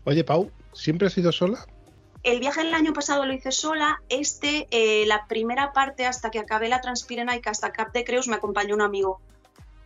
Oye, 0.05 0.23
Pau, 0.23 0.49
¿siempre 0.73 1.07
has 1.07 1.13
sido 1.13 1.31
sola? 1.31 1.67
El 2.27 2.41
viaje 2.41 2.61
del 2.61 2.73
año 2.73 2.91
pasado 2.91 3.25
lo 3.25 3.31
hice 3.31 3.53
sola. 3.53 4.01
Este, 4.09 4.67
eh, 4.71 5.05
la 5.07 5.27
primera 5.27 5.71
parte 5.71 6.05
hasta 6.05 6.29
que 6.29 6.39
acabé 6.39 6.67
la 6.67 6.81
Transpirenaica 6.81 7.51
hasta 7.51 7.71
Cap 7.71 7.93
de 7.93 8.03
Creus, 8.03 8.27
me 8.27 8.35
acompañó 8.35 8.75
un 8.75 8.81
amigo. 8.81 9.21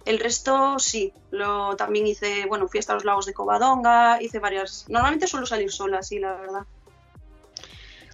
El 0.06 0.17
resto 0.17 0.80
sí, 0.80 1.13
lo 1.30 1.75
también 1.75 2.08
hice, 2.08 2.47
bueno, 2.47 2.67
fui 2.67 2.80
hasta 2.80 2.95
los 2.95 3.06
lagos 3.06 3.27
de 3.27 3.36
Covadonga, 3.36 4.19
hice 4.23 4.39
varias. 4.39 4.86
Normalmente 4.89 5.27
suelo 5.27 5.45
salir 5.45 5.71
sola, 5.71 6.01
sí, 6.01 6.17
la 6.17 6.34
verdad. 6.34 6.62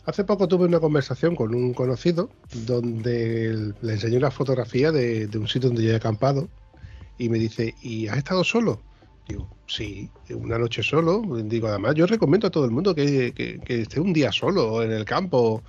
Hace 0.03 0.25
poco 0.25 0.45
tuve 0.49 0.65
una 0.65 0.81
conversación 0.81 1.33
con 1.33 1.55
un 1.55 1.73
conocido 1.73 2.29
donde 2.51 3.73
le 3.79 3.93
enseñé 3.93 4.17
una 4.17 4.31
fotografía 4.31 4.91
de, 4.91 5.29
un 5.35 5.47
sitio 5.47 5.69
donde 5.69 5.85
yo 5.85 5.93
he 5.93 5.95
acampado 5.95 6.49
y 7.17 7.29
me 7.29 7.39
dice, 7.39 7.75
¿y 7.81 8.09
has 8.09 8.17
estado 8.17 8.43
solo? 8.43 8.81
Digo, 9.27 9.49
sí, 9.67 10.09
una 10.29 10.57
noche 10.57 10.83
solo. 10.83 11.21
Digo, 11.43 11.67
además, 11.67 11.95
yo 11.95 12.05
recomiendo 12.05 12.47
a 12.47 12.51
todo 12.51 12.65
el 12.65 12.71
mundo 12.71 12.95
que, 12.95 13.61
esté 13.67 13.99
un 13.99 14.13
día 14.13 14.31
solo 14.31 14.83
en 14.83 14.91
el 14.91 15.05
campo 15.05 15.63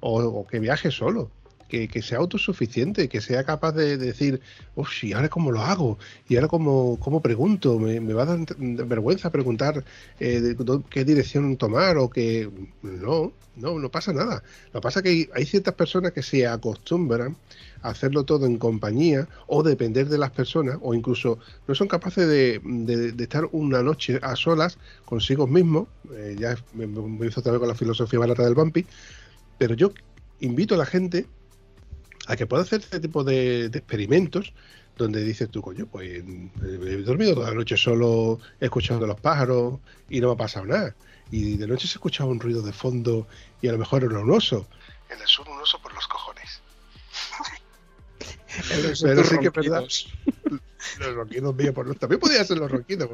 o 0.00 0.46
que 0.46 0.58
viaje 0.60 0.90
solo 0.90 1.30
que, 1.68 2.02
sea 2.02 2.18
autosuficiente, 2.18 3.08
que 3.08 3.20
sea 3.20 3.44
capaz 3.44 3.72
de, 3.72 3.96
decir, 3.96 4.40
uff, 4.76 5.04
¿y 5.04 5.12
ahora 5.12 5.28
cómo 5.28 5.50
lo 5.50 5.60
hago? 5.60 5.98
¿Y 6.28 6.36
ahora 6.36 6.48
cómo, 6.48 6.98
cómo 7.00 7.20
pregunto? 7.20 7.78
¿Me, 7.78 8.00
va 8.12 8.22
a 8.22 8.26
dar 8.26 8.38
vergüenza 8.58 9.30
preguntar 9.30 9.84
eh, 10.20 10.56
qué 10.90 11.04
dirección 11.04 11.56
tomar 11.56 11.96
o 11.98 12.08
que... 12.10 12.50
No, 12.82 13.32
no, 13.56 13.78
no 13.78 13.90
pasa 13.90 14.12
nada. 14.12 14.42
Lo 14.72 14.80
que 14.80 14.84
pasa 14.84 15.00
es 15.00 15.02
que 15.04 15.30
hay, 15.34 15.46
ciertas 15.46 15.74
personas 15.74 16.12
que 16.12 16.22
se 16.22 16.46
acostumbran 16.46 17.36
hacerlo 17.84 18.24
todo 18.24 18.46
en 18.46 18.58
compañía 18.58 19.28
o 19.46 19.62
depender 19.62 20.08
de 20.08 20.16
las 20.16 20.30
personas 20.30 20.78
o 20.80 20.94
incluso 20.94 21.38
no 21.68 21.74
son 21.74 21.86
capaces 21.86 22.26
de, 22.26 23.12
estar 23.18 23.46
una 23.52 23.82
noche 23.82 24.18
a 24.22 24.34
solas 24.36 24.78
consigo 25.04 25.46
mismos. 25.46 25.88
Eh, 26.12 26.34
ya 26.38 26.56
me, 26.72 26.86
hizo 27.26 27.40
otra 27.40 27.52
vez 27.52 27.58
con 27.60 27.68
la 27.68 27.74
filosofía 27.74 28.18
barata 28.18 28.42
del 28.42 28.54
vampi. 28.54 28.86
Pero 29.58 29.74
yo 29.74 29.92
invito 30.40 30.74
a 30.74 30.78
la 30.78 30.86
gente 30.86 31.26
a 32.26 32.36
que 32.36 32.46
pueda 32.46 32.62
hacer 32.62 32.80
este 32.80 33.00
tipo 33.00 33.22
de, 33.22 33.66
experimentos 33.66 34.54
donde 34.96 35.22
dices 35.22 35.50
tú, 35.50 35.60
coño, 35.60 35.86
pues 35.86 36.08
he 36.08 37.02
dormido 37.02 37.34
toda 37.34 37.50
la 37.50 37.56
noche 37.56 37.76
solo 37.76 38.38
escuchando 38.60 39.06
los 39.06 39.20
pájaros 39.20 39.80
y 40.08 40.20
no 40.20 40.28
me 40.28 40.34
ha 40.34 40.36
pasado 40.36 40.64
nada. 40.64 40.94
Y 41.30 41.56
de 41.56 41.66
noche 41.66 41.86
se 41.86 41.94
escuchaba 41.94 42.30
un 42.30 42.40
ruido 42.40 42.62
de 42.62 42.72
fondo 42.72 43.26
y 43.60 43.68
a 43.68 43.72
lo 43.72 43.78
mejor 43.78 44.04
era 44.04 44.20
un 44.20 44.30
oso. 44.30 44.66
En 45.10 45.20
el 45.20 45.26
sur 45.26 45.46
un 45.48 45.60
oso 45.60 45.78
por 45.82 45.92
los 45.92 46.06
cojones. 46.06 46.63
Pero 48.68 49.24
sí 49.24 49.38
que 49.38 49.46
es 49.48 49.52
verdad. 49.52 49.84
Los 50.98 51.14
ronquidos 51.14 51.54
míos, 51.54 51.74
por 51.74 51.94
también 51.96 52.20
podía 52.20 52.44
ser 52.44 52.58
los 52.58 52.70
ronquidos. 52.70 53.08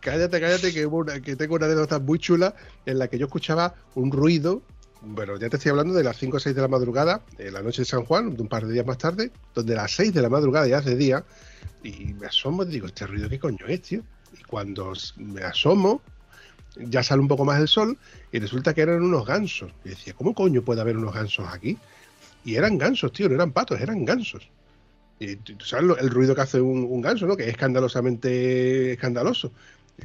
Cállate, 0.00 0.40
cállate, 0.40 0.72
que, 0.72 0.88
que 1.22 1.36
tengo 1.36 1.54
una 1.54 1.66
anécdota 1.66 1.98
muy 1.98 2.18
chula 2.18 2.54
en 2.86 2.98
la 2.98 3.08
que 3.08 3.18
yo 3.18 3.26
escuchaba 3.26 3.74
un 3.94 4.10
ruido 4.10 4.62
bueno, 5.02 5.38
ya 5.38 5.48
te 5.48 5.56
estoy 5.56 5.70
hablando 5.70 5.94
de 5.94 6.04
las 6.04 6.18
5 6.18 6.36
o 6.36 6.40
6 6.40 6.54
de 6.54 6.60
la 6.60 6.68
madrugada, 6.68 7.22
de 7.38 7.50
la 7.50 7.62
noche 7.62 7.82
de 7.82 7.86
San 7.86 8.04
Juan, 8.04 8.36
de 8.36 8.42
un 8.42 8.48
par 8.48 8.66
de 8.66 8.72
días 8.74 8.86
más 8.86 8.98
tarde, 8.98 9.30
donde 9.54 9.72
a 9.72 9.78
las 9.78 9.92
6 9.92 10.12
de 10.12 10.20
la 10.20 10.28
madrugada 10.28 10.66
ya 10.66 10.78
hace 10.78 10.94
día, 10.94 11.24
y 11.82 12.12
me 12.12 12.26
asomo 12.26 12.64
y 12.64 12.66
digo, 12.66 12.86
¿este 12.86 13.06
ruido 13.06 13.28
qué 13.28 13.38
coño 13.38 13.66
es, 13.66 13.80
tío? 13.80 14.02
Y 14.38 14.42
cuando 14.44 14.92
me 15.16 15.42
asomo, 15.42 16.02
ya 16.76 17.02
sale 17.02 17.22
un 17.22 17.28
poco 17.28 17.46
más 17.46 17.58
el 17.60 17.68
sol, 17.68 17.96
y 18.30 18.38
resulta 18.40 18.74
que 18.74 18.82
eran 18.82 19.02
unos 19.02 19.26
gansos. 19.26 19.72
Y 19.84 19.90
decía, 19.90 20.12
¿cómo 20.12 20.34
coño 20.34 20.62
puede 20.62 20.82
haber 20.82 20.98
unos 20.98 21.14
gansos 21.14 21.46
aquí? 21.48 21.78
Y 22.44 22.56
eran 22.56 22.76
gansos, 22.76 23.10
tío, 23.12 23.28
no 23.28 23.36
eran 23.36 23.52
patos, 23.52 23.80
eran 23.80 24.04
gansos. 24.04 24.50
Y 25.20 25.36
tú 25.36 25.64
sabes 25.64 25.98
el 26.00 26.10
ruido 26.10 26.34
que 26.34 26.40
hace 26.40 26.60
un, 26.60 26.82
un 26.84 27.02
ganso, 27.02 27.26
¿no? 27.26 27.36
Que 27.36 27.44
es 27.44 27.50
escandalosamente 27.50 28.92
escandaloso. 28.92 29.52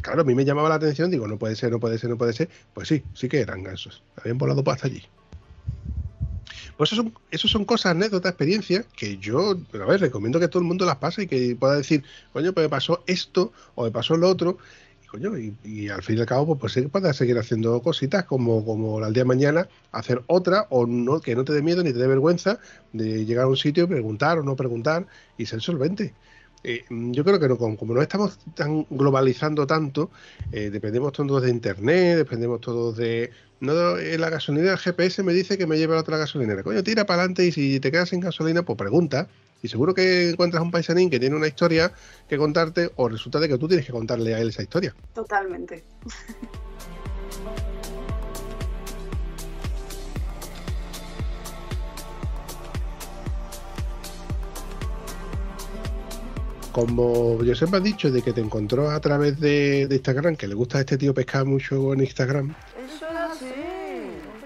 Claro, 0.01 0.21
a 0.21 0.25
mí 0.25 0.35
me 0.35 0.43
llamaba 0.43 0.67
la 0.67 0.75
atención, 0.75 1.09
digo, 1.09 1.25
no 1.25 1.37
puede 1.37 1.55
ser, 1.55 1.71
no 1.71 1.79
puede 1.79 1.97
ser, 1.97 2.09
no 2.09 2.17
puede 2.17 2.33
ser. 2.33 2.49
Pues 2.73 2.89
sí, 2.89 3.01
sí 3.13 3.29
que 3.29 3.39
eran 3.39 3.63
gansos. 3.63 4.03
Habían 4.17 4.37
volado 4.37 4.61
hasta 4.69 4.87
allí. 4.87 5.01
Pues 6.75 6.91
eso 6.91 7.01
son, 7.01 7.13
eso 7.31 7.47
son 7.47 7.63
cosas, 7.63 7.93
anécdotas, 7.93 8.31
experiencias 8.31 8.85
que 8.97 9.17
yo, 9.17 9.57
a 9.73 9.85
ver, 9.85 10.01
recomiendo 10.01 10.37
que 10.41 10.49
todo 10.49 10.59
el 10.59 10.67
mundo 10.67 10.85
las 10.85 10.97
pase 10.97 11.23
y 11.23 11.27
que 11.27 11.55
pueda 11.55 11.77
decir, 11.77 12.03
coño, 12.33 12.51
pues 12.51 12.65
me 12.65 12.69
pasó 12.69 13.01
esto 13.07 13.53
o 13.75 13.85
me 13.85 13.91
pasó 13.91 14.17
lo 14.17 14.27
otro. 14.27 14.57
Y, 15.63 15.89
al 15.89 16.03
fin 16.03 16.17
y 16.17 16.21
al 16.21 16.25
cabo, 16.25 16.57
pues, 16.57 16.73
pues 16.73 16.87
puedas 16.89 17.15
seguir 17.15 17.37
haciendo 17.37 17.81
cositas 17.81 18.25
como, 18.25 18.65
como 18.65 19.03
al 19.03 19.13
día 19.13 19.23
de 19.23 19.27
mañana, 19.27 19.67
hacer 19.91 20.23
otra 20.27 20.67
o 20.69 20.85
no, 20.85 21.21
que 21.21 21.35
no 21.35 21.43
te 21.43 21.53
dé 21.53 21.61
miedo 21.61 21.83
ni 21.83 21.93
te 21.93 21.99
dé 21.99 22.07
vergüenza 22.07 22.59
de 22.93 23.25
llegar 23.25 23.45
a 23.45 23.47
un 23.47 23.57
sitio 23.57 23.87
preguntar 23.87 24.39
o 24.39 24.43
no 24.43 24.55
preguntar 24.55 25.07
y 25.37 25.45
ser 25.45 25.61
solvente. 25.61 26.13
Eh, 26.67 26.83
yo 26.89 27.23
creo 27.23 27.39
que 27.39 27.47
no, 27.47 27.57
como, 27.57 27.93
no 27.93 28.01
estamos 28.01 28.39
tan 28.55 28.87
globalizando 28.89 29.67
tanto, 29.67 30.09
eh, 30.51 30.71
dependemos 30.71 31.11
todos 31.13 31.43
de 31.43 31.51
internet, 31.51 32.17
dependemos 32.17 32.59
todos 32.59 32.97
de. 32.97 33.29
No, 33.59 33.97
en 33.97 34.19
la 34.19 34.29
gasolinera 34.31 34.73
el 34.73 34.79
GPS 34.79 35.21
me 35.21 35.33
dice 35.33 35.57
que 35.57 35.67
me 35.67 35.77
lleve 35.77 35.95
a 35.95 35.99
otra 35.99 36.17
gasolinera. 36.17 36.63
Coño, 36.63 36.83
tira 36.83 37.05
para 37.05 37.21
adelante 37.21 37.45
y 37.45 37.51
si 37.51 37.79
te 37.79 37.91
quedas 37.91 38.09
sin 38.09 38.19
gasolina, 38.19 38.63
pues 38.63 38.77
pregunta. 38.77 39.27
Y 39.65 39.67
seguro 39.67 39.95
que 39.95 40.29
encuentras 40.29 40.61
un 40.61 40.69
paisanín 40.69 41.09
que 41.09 41.19
tiene 41.19 41.35
una 41.35 41.47
historia 41.47 41.91
que 42.29 42.37
contarte, 42.37 42.91
o 42.97 43.09
resulta 43.09 43.39
de 43.39 43.47
que 43.47 43.57
tú 43.57 43.67
tienes 43.67 43.83
que 43.83 43.91
contarle 43.91 44.35
a 44.35 44.39
él 44.39 44.49
esa 44.49 44.61
historia. 44.61 44.95
Totalmente. 45.13 45.83
como 56.71 57.41
yo 57.41 57.55
siempre 57.55 57.79
he 57.79 57.83
dicho 57.83 58.11
de 58.11 58.21
que 58.21 58.33
te 58.33 58.41
encontró 58.41 58.91
a 58.91 58.99
través 58.99 59.39
de, 59.39 59.87
Instagram, 59.89 60.35
que 60.35 60.45
le 60.45 60.53
gusta 60.53 60.77
a 60.77 60.81
este 60.81 60.97
tío 60.97 61.13
pescar 61.13 61.45
mucho 61.45 61.93
en 61.93 62.01
Instagram. 62.01 62.53
Eso 62.85 63.05
es 63.07 63.15
así. 63.15 63.45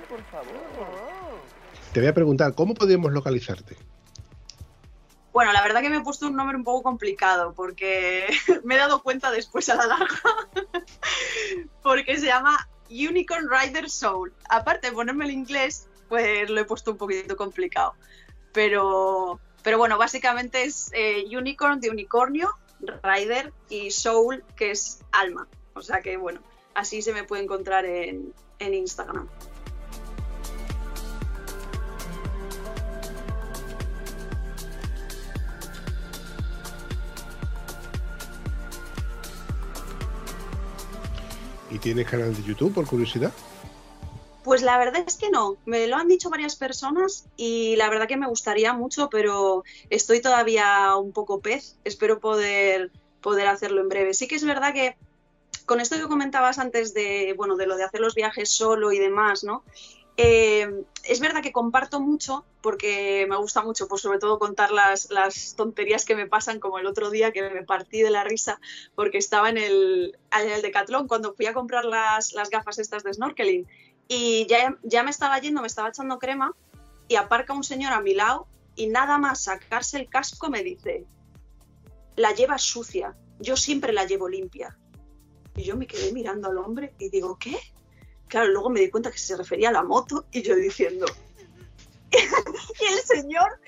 por 0.07 0.21
favor. 0.25 0.53
Te 1.91 1.99
voy 1.99 2.07
a 2.07 2.13
preguntar, 2.13 2.53
¿cómo 2.53 2.75
podríamos 2.75 3.11
localizarte? 3.11 3.75
Bueno, 5.31 5.53
la 5.53 5.61
verdad 5.61 5.81
que 5.81 5.89
me 5.89 5.97
he 5.97 6.01
puesto 6.01 6.27
un 6.27 6.35
nombre 6.35 6.57
un 6.57 6.63
poco 6.63 6.83
complicado 6.83 7.53
porque 7.53 8.27
me 8.63 8.75
he 8.75 8.77
dado 8.77 9.03
cuenta 9.03 9.31
después 9.31 9.69
a 9.69 9.75
la 9.75 9.87
larga. 9.87 10.21
porque 11.83 12.17
se 12.17 12.25
llama 12.27 12.67
Unicorn 12.89 13.47
Rider 13.49 13.89
Soul. 13.89 14.33
Aparte 14.49 14.87
de 14.87 14.93
ponerme 14.93 15.25
el 15.25 15.31
inglés, 15.31 15.87
pues 16.07 16.49
lo 16.49 16.59
he 16.59 16.65
puesto 16.65 16.91
un 16.91 16.97
poquito 16.97 17.37
complicado. 17.37 17.93
Pero 18.53 19.39
pero 19.63 19.77
bueno, 19.77 19.97
básicamente 19.97 20.63
es 20.63 20.91
eh, 20.93 21.25
Unicorn 21.35 21.79
de 21.79 21.89
unicornio, 21.89 22.49
Rider 23.03 23.53
y 23.69 23.91
Soul, 23.91 24.43
que 24.55 24.71
es 24.71 24.99
alma. 25.11 25.47
O 25.73 25.81
sea 25.81 26.01
que 26.01 26.17
bueno, 26.17 26.41
así 26.73 27.01
se 27.01 27.13
me 27.13 27.23
puede 27.23 27.43
encontrar 27.43 27.85
en, 27.85 28.33
en 28.59 28.73
Instagram. 28.73 29.27
¿Y 41.69 41.79
tienes 41.79 42.07
canal 42.07 42.35
de 42.35 42.43
YouTube 42.43 42.73
por 42.73 42.87
curiosidad? 42.87 43.31
Pues 44.43 44.61
la 44.61 44.77
verdad 44.77 45.03
es 45.05 45.17
que 45.17 45.29
no, 45.29 45.57
me 45.65 45.85
lo 45.87 45.97
han 45.97 46.07
dicho 46.07 46.29
varias 46.29 46.55
personas 46.55 47.25
y 47.37 47.75
la 47.75 47.89
verdad 47.89 48.07
que 48.07 48.17
me 48.17 48.27
gustaría 48.27 48.73
mucho, 48.73 49.09
pero 49.09 49.63
estoy 49.89 50.21
todavía 50.21 50.95
un 50.95 51.11
poco 51.11 51.41
pez, 51.41 51.75
espero 51.83 52.19
poder, 52.19 52.91
poder 53.21 53.47
hacerlo 53.47 53.81
en 53.81 53.89
breve. 53.89 54.13
Sí 54.13 54.27
que 54.27 54.35
es 54.35 54.45
verdad 54.45 54.73
que 54.73 54.95
con 55.65 55.79
esto 55.79 55.97
que 55.97 56.07
comentabas 56.07 56.57
antes 56.57 56.93
de, 56.93 57.33
bueno, 57.37 57.55
de 57.57 57.67
lo 57.67 57.77
de 57.77 57.83
hacer 57.83 57.99
los 57.99 58.15
viajes 58.15 58.49
solo 58.49 58.91
y 58.91 58.97
demás, 58.97 59.43
¿no? 59.43 59.63
Eh, 60.21 60.83
es 61.05 61.21
verdad 61.21 61.41
que 61.41 61.53
comparto 61.53 62.01
mucho 62.01 62.43
porque 62.59 63.25
me 63.29 63.37
gusta 63.37 63.61
mucho, 63.61 63.87
pues 63.87 64.01
sobre 64.01 64.19
todo 64.19 64.37
contar 64.37 64.69
las, 64.69 65.07
tonterías 65.55 66.03
que 66.03 66.13
me 66.13 66.27
pasan, 66.27 66.59
como 66.59 66.77
el 66.77 66.87
otro 66.87 67.09
día 67.09 67.31
que 67.31 67.41
me 67.41 67.63
partí 67.63 68.01
de 68.01 68.09
la 68.09 68.25
risa 68.25 68.59
porque 68.95 69.17
estaba 69.17 69.49
en 69.49 69.57
el, 69.57 70.17
en 70.37 71.07
cuando 71.07 71.33
fui 71.35 71.45
a 71.45 71.53
comprar 71.53 71.85
las, 71.85 72.33
gafas 72.51 72.79
estas 72.79 73.03
de 73.03 73.13
snorkeling 73.13 73.65
y 74.09 74.45
ya, 74.47 74.77
ya 74.83 75.03
me 75.03 75.09
estaba 75.09 75.39
yendo, 75.39 75.61
me 75.61 75.67
estaba 75.67 75.87
echando 75.87 76.19
crema 76.19 76.53
y 77.07 77.15
aparca 77.15 77.53
un 77.53 77.63
señor 77.63 77.93
a 77.93 78.01
mi 78.01 78.13
lado 78.13 78.45
y 78.75 78.87
nada 78.87 79.17
más 79.19 79.45
sacarse 79.45 79.97
el 79.99 80.09
casco 80.09 80.49
me 80.49 80.63
dice, 80.63 81.05
la 82.17 82.33
llevas 82.33 82.63
sucia, 82.63 83.15
yo 83.39 83.55
siempre 83.55 83.93
la 83.93 84.03
llevo 84.03 84.27
limpia. 84.27 84.77
Y 85.55 85.63
yo 85.63 85.77
me 85.77 85.87
quedé 85.87 86.11
mirando 86.11 86.49
al 86.49 86.57
hombre 86.57 86.93
y 86.99 87.09
digo, 87.09 87.37
¿qué? 87.39 87.57
Claro, 88.29 88.47
luego 88.49 88.69
me 88.69 88.79
di 88.79 88.89
cuenta 88.89 89.11
que 89.11 89.17
se 89.17 89.35
refería 89.35 89.69
a 89.69 89.73
la 89.73 89.83
moto 89.83 90.25
y 90.31 90.43
yo 90.43 90.55
diciendo, 90.55 91.07
y 92.11 92.93
el 92.93 92.99
señor, 92.99 93.59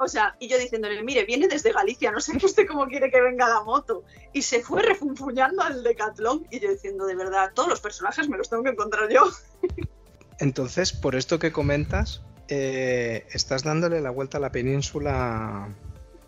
o 0.00 0.08
sea, 0.08 0.36
y 0.40 0.48
yo 0.48 0.58
diciéndole, 0.58 1.02
mire, 1.04 1.24
viene 1.24 1.46
desde 1.46 1.72
Galicia, 1.72 2.10
no 2.10 2.20
sé 2.20 2.36
usted 2.44 2.66
cómo 2.66 2.86
quiere 2.86 3.10
que 3.10 3.20
venga 3.20 3.48
la 3.48 3.62
moto. 3.62 4.02
Y 4.32 4.42
se 4.42 4.60
fue 4.60 4.82
refunfuñando 4.82 5.62
al 5.62 5.84
decatlón 5.84 6.46
y 6.50 6.58
yo 6.58 6.70
diciendo, 6.70 7.06
de 7.06 7.14
verdad, 7.14 7.52
todos 7.54 7.68
los 7.68 7.80
personajes 7.80 8.28
me 8.28 8.36
los 8.36 8.50
tengo 8.50 8.64
que 8.64 8.70
encontrar 8.70 9.08
yo. 9.08 9.22
Entonces, 10.40 10.92
por 10.92 11.14
esto 11.14 11.38
que 11.38 11.52
comentas, 11.52 12.22
eh, 12.48 13.24
estás 13.32 13.62
dándole 13.62 14.00
la 14.00 14.10
vuelta 14.10 14.38
a 14.38 14.40
la 14.40 14.50
península 14.50 15.68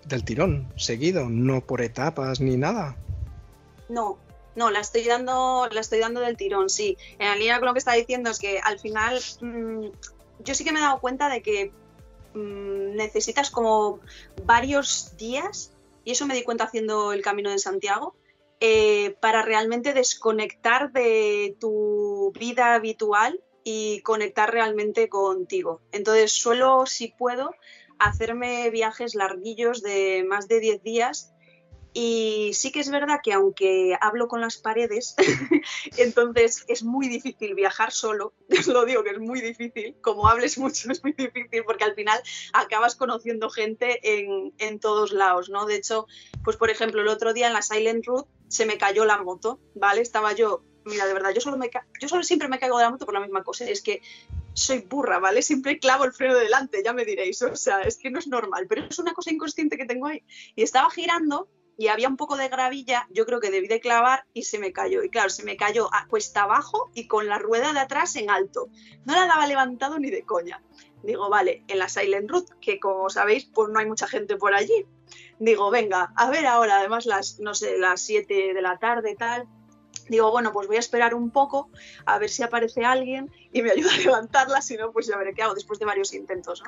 del 0.07 0.25
tirón, 0.25 0.73
seguido, 0.77 1.29
no 1.29 1.61
por 1.61 1.81
etapas 1.83 2.41
ni 2.41 2.57
nada. 2.57 2.97
No, 3.89 4.19
no, 4.55 4.71
la 4.71 4.81
estoy 4.81 5.05
dando, 5.05 5.69
la 5.71 5.81
estoy 5.81 6.01
dando 6.01 6.21
del 6.21 6.37
tirón, 6.37 6.71
sí. 6.71 6.97
En 7.19 7.39
línea 7.39 7.59
con 7.59 7.67
lo 7.67 7.73
que 7.73 7.79
está 7.79 7.93
diciendo 7.93 8.31
es 8.31 8.39
que 8.39 8.59
al 8.59 8.79
final 8.79 9.21
mm, 9.41 9.87
yo 10.45 10.55
sí 10.55 10.65
que 10.65 10.73
me 10.73 10.81
he 10.81 10.83
dado 10.83 11.01
cuenta 11.01 11.29
de 11.29 11.43
que 11.43 11.73
mm, 12.35 12.97
necesitas 12.97 13.51
como 13.51 14.01
varios 14.45 15.17
días 15.17 15.73
y 16.05 16.13
eso 16.13 16.27
me 16.27 16.35
di 16.35 16.43
cuenta 16.43 16.65
haciendo 16.65 17.13
el 17.13 17.23
Camino 17.23 17.51
de 17.51 17.59
Santiago, 17.59 18.15
eh, 18.61 19.17
para 19.21 19.43
realmente 19.43 19.95
desconectar 19.95 20.93
de 20.93 21.57
tu 21.59 22.33
vida 22.39 22.75
habitual 22.75 23.41
y 23.65 24.01
conectar 24.03 24.53
realmente 24.53 25.09
contigo. 25.09 25.81
Entonces 25.93 26.33
suelo, 26.33 26.85
si 26.87 27.09
puedo, 27.09 27.55
hacerme 27.99 28.71
viajes 28.71 29.15
larguillos 29.15 29.83
de 29.83 30.25
más 30.29 30.49
de 30.49 30.61
10 30.61 30.83
días 30.83 31.33
y 31.93 32.53
sí 32.55 32.71
que 32.71 32.81
es 32.81 32.91
verdad 32.91 33.21
que 33.23 33.33
aunque 33.33 33.97
hablo 34.01 34.29
con 34.29 34.41
las 34.41 34.57
paredes, 34.59 35.15
entonces 35.97 36.65
es 36.69 36.85
muy 36.85 37.09
difícil 37.09 37.55
viajar 37.55 37.91
solo, 37.91 38.33
os 38.59 38.67
lo 38.69 38.85
digo 38.85 39.03
que 39.03 39.11
es 39.11 39.19
muy 39.19 39.41
difícil, 39.41 39.97
como 40.01 40.29
hables 40.29 40.59
mucho 40.59 40.91
es 40.91 41.03
muy 41.03 41.13
difícil 41.13 41.65
porque 41.65 41.85
al 41.85 41.95
final 41.95 42.21
acabas 42.53 42.95
conociendo 42.95 43.51
gente 43.51 44.01
en, 44.03 44.53
en 44.59 44.79
todos 44.79 45.13
lados, 45.13 45.51
¿no? 45.51 45.67
De 45.67 45.77
hecho, 45.77 46.07
pues 46.45 46.57
por 46.57 46.71
ejemplo, 46.71 47.01
el 47.01 47.09
otro 47.09 47.33
día 47.33 47.49
en 47.49 47.55
la 47.55 47.63
Silent 47.63 48.07
Route 48.07 48.31
se 48.49 48.67
me 48.67 48.79
cayó 48.79 49.05
la 49.05 49.23
moto, 49.23 49.61
¿vale? 49.75 50.01
Estaba 50.01 50.33
yo, 50.33 50.63
mira, 50.85 51.07
de 51.07 51.15
verdad, 51.15 51.31
yo 51.35 51.41
solo, 51.41 51.57
me, 51.57 51.71
yo 52.01 52.09
solo 52.09 52.23
siempre 52.23 52.49
me 52.49 52.59
caigo 52.59 52.79
de 52.79 52.85
la 52.85 52.91
moto 52.91 53.05
por 53.05 53.15
la 53.15 53.21
misma 53.21 53.43
cosa, 53.43 53.65
es 53.65 53.83
que 53.83 54.01
soy 54.53 54.81
burra, 54.81 55.19
¿vale? 55.19 55.43
Siempre 55.43 55.79
clavo 55.79 56.05
el 56.05 56.13
freno 56.13 56.35
de 56.35 56.45
delante, 56.45 56.83
ya 56.85 56.93
me 56.93 57.05
diréis, 57.05 57.43
o 57.43 57.57
sea, 57.57 57.83
es 57.83 57.97
que 57.97 58.11
no 58.11 58.19
es 58.19 58.29
normal, 58.29 58.67
pero 58.69 58.85
es 58.85 58.99
una 58.99 59.13
cosa 59.13 59.33
inconsciente 59.33 59.77
que 59.77 59.87
tengo 59.87 60.07
ahí. 60.07 60.23
Y 60.55 60.63
estaba 60.63 60.91
girando 60.91 61.49
y 61.81 61.89
había 61.89 62.09
un 62.09 62.19
poco 62.19 62.37
de 62.37 62.51
gravilla, 62.51 63.09
yo 63.09 63.25
creo 63.25 63.41
que 63.41 63.51
debí 63.51 63.67
de 63.67 63.81
clavar 63.81 64.27
y 64.35 64.43
se 64.43 64.59
me 64.59 64.71
cayó. 64.71 65.03
Y 65.03 65.09
claro, 65.09 65.31
se 65.31 65.45
me 65.45 65.57
cayó 65.57 65.89
a 65.95 66.07
cuesta 66.09 66.43
abajo 66.43 66.91
y 66.93 67.07
con 67.07 67.27
la 67.27 67.39
rueda 67.39 67.73
de 67.73 67.81
atrás 67.81 68.17
en 68.17 68.29
alto. 68.29 68.69
No 69.07 69.15
la 69.15 69.27
daba 69.27 69.47
levantado 69.47 69.99
ni 69.99 70.11
de 70.11 70.23
coña. 70.27 70.63
Digo, 71.03 71.31
vale, 71.31 71.65
en 71.69 71.79
la 71.79 71.89
Silent 71.89 72.31
Route, 72.31 72.53
que 72.61 72.79
como 72.79 73.09
sabéis, 73.09 73.47
pues 73.47 73.71
no 73.71 73.79
hay 73.79 73.87
mucha 73.87 74.07
gente 74.07 74.37
por 74.37 74.53
allí. 74.53 74.85
Digo, 75.39 75.71
venga, 75.71 76.13
a 76.17 76.29
ver 76.29 76.45
ahora, 76.45 76.81
además 76.81 77.07
las, 77.07 77.41
no 77.41 77.55
sé, 77.55 77.79
las 77.79 78.03
7 78.03 78.53
de 78.53 78.61
la 78.61 78.77
tarde, 78.77 79.17
tal. 79.19 79.49
Digo, 80.11 80.29
bueno, 80.33 80.53
pues 80.53 80.67
voy 80.67 80.75
a 80.75 80.81
esperar 80.81 81.15
un 81.15 81.31
poco 81.31 81.71
a 82.05 82.19
ver 82.19 82.29
si 82.31 82.43
aparece 82.43 82.85
alguien 82.85 83.31
y 83.53 83.63
me 83.63 83.71
ayuda 83.71 83.95
a 83.95 83.97
levantarla, 84.05 84.61
si 84.61 84.77
no, 84.77 84.91
pues 84.91 85.07
ya 85.07 85.17
veré 85.17 85.33
qué 85.35 85.43
hago 85.43 85.55
después 85.55 85.79
de 85.79 85.87
varios 85.87 86.13
intentos, 86.13 86.65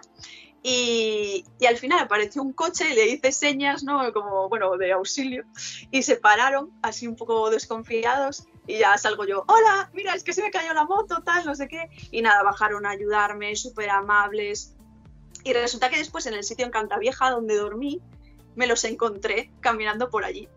y, 0.63 1.45
al 1.67 1.77
final 1.77 1.99
apareció 1.99 2.41
un 2.41 2.53
coche 2.53 2.89
y 2.89 2.95
le 2.95 3.09
hice 3.09 3.33
señas, 3.33 3.83
¿no? 3.83 4.13
Como, 4.13 4.49
bueno, 4.49 4.77
de 4.77 4.93
auxilio. 4.93 5.45
Y 5.91 6.05
se 6.05 6.15
pararon, 6.15 6.71
así 6.83 7.09
un 7.09 7.17
poco 7.17 7.51
desconfiados. 7.51 8.47
Y 8.69 8.79
ya 8.79 8.97
salgo 8.97 9.25
yo, 9.25 9.45
hola, 9.49 9.91
mira, 9.93 10.15
es 10.15 10.23
que 10.23 10.33
se 10.33 10.41
me 10.41 10.53
cayó 10.53 10.73
la 10.73 10.85
moto, 10.85 11.21
tal, 11.25 11.45
no 11.45 11.57
sé 11.57 11.67
qué. 11.67 11.91
Y 12.13 12.23
nada, 12.23 12.45
bajaron 12.45 12.87
a 12.87 12.91
ayudarme, 12.91 13.57
súper 13.57 13.91
amables. 13.91 14.77
Y 15.43 15.53
resulta 15.53 15.91
que 15.91 15.99
después 15.99 16.27
en 16.27 16.35
el 16.35 16.45
sitio 16.45 16.65
en 16.65 16.71
Cantavieja, 16.71 17.31
donde 17.31 17.57
dormí, 17.57 18.01
me 18.55 18.69
los 18.69 18.85
encontré 18.85 19.51
caminando 19.59 20.11
por 20.11 20.25
allí. 20.25 20.49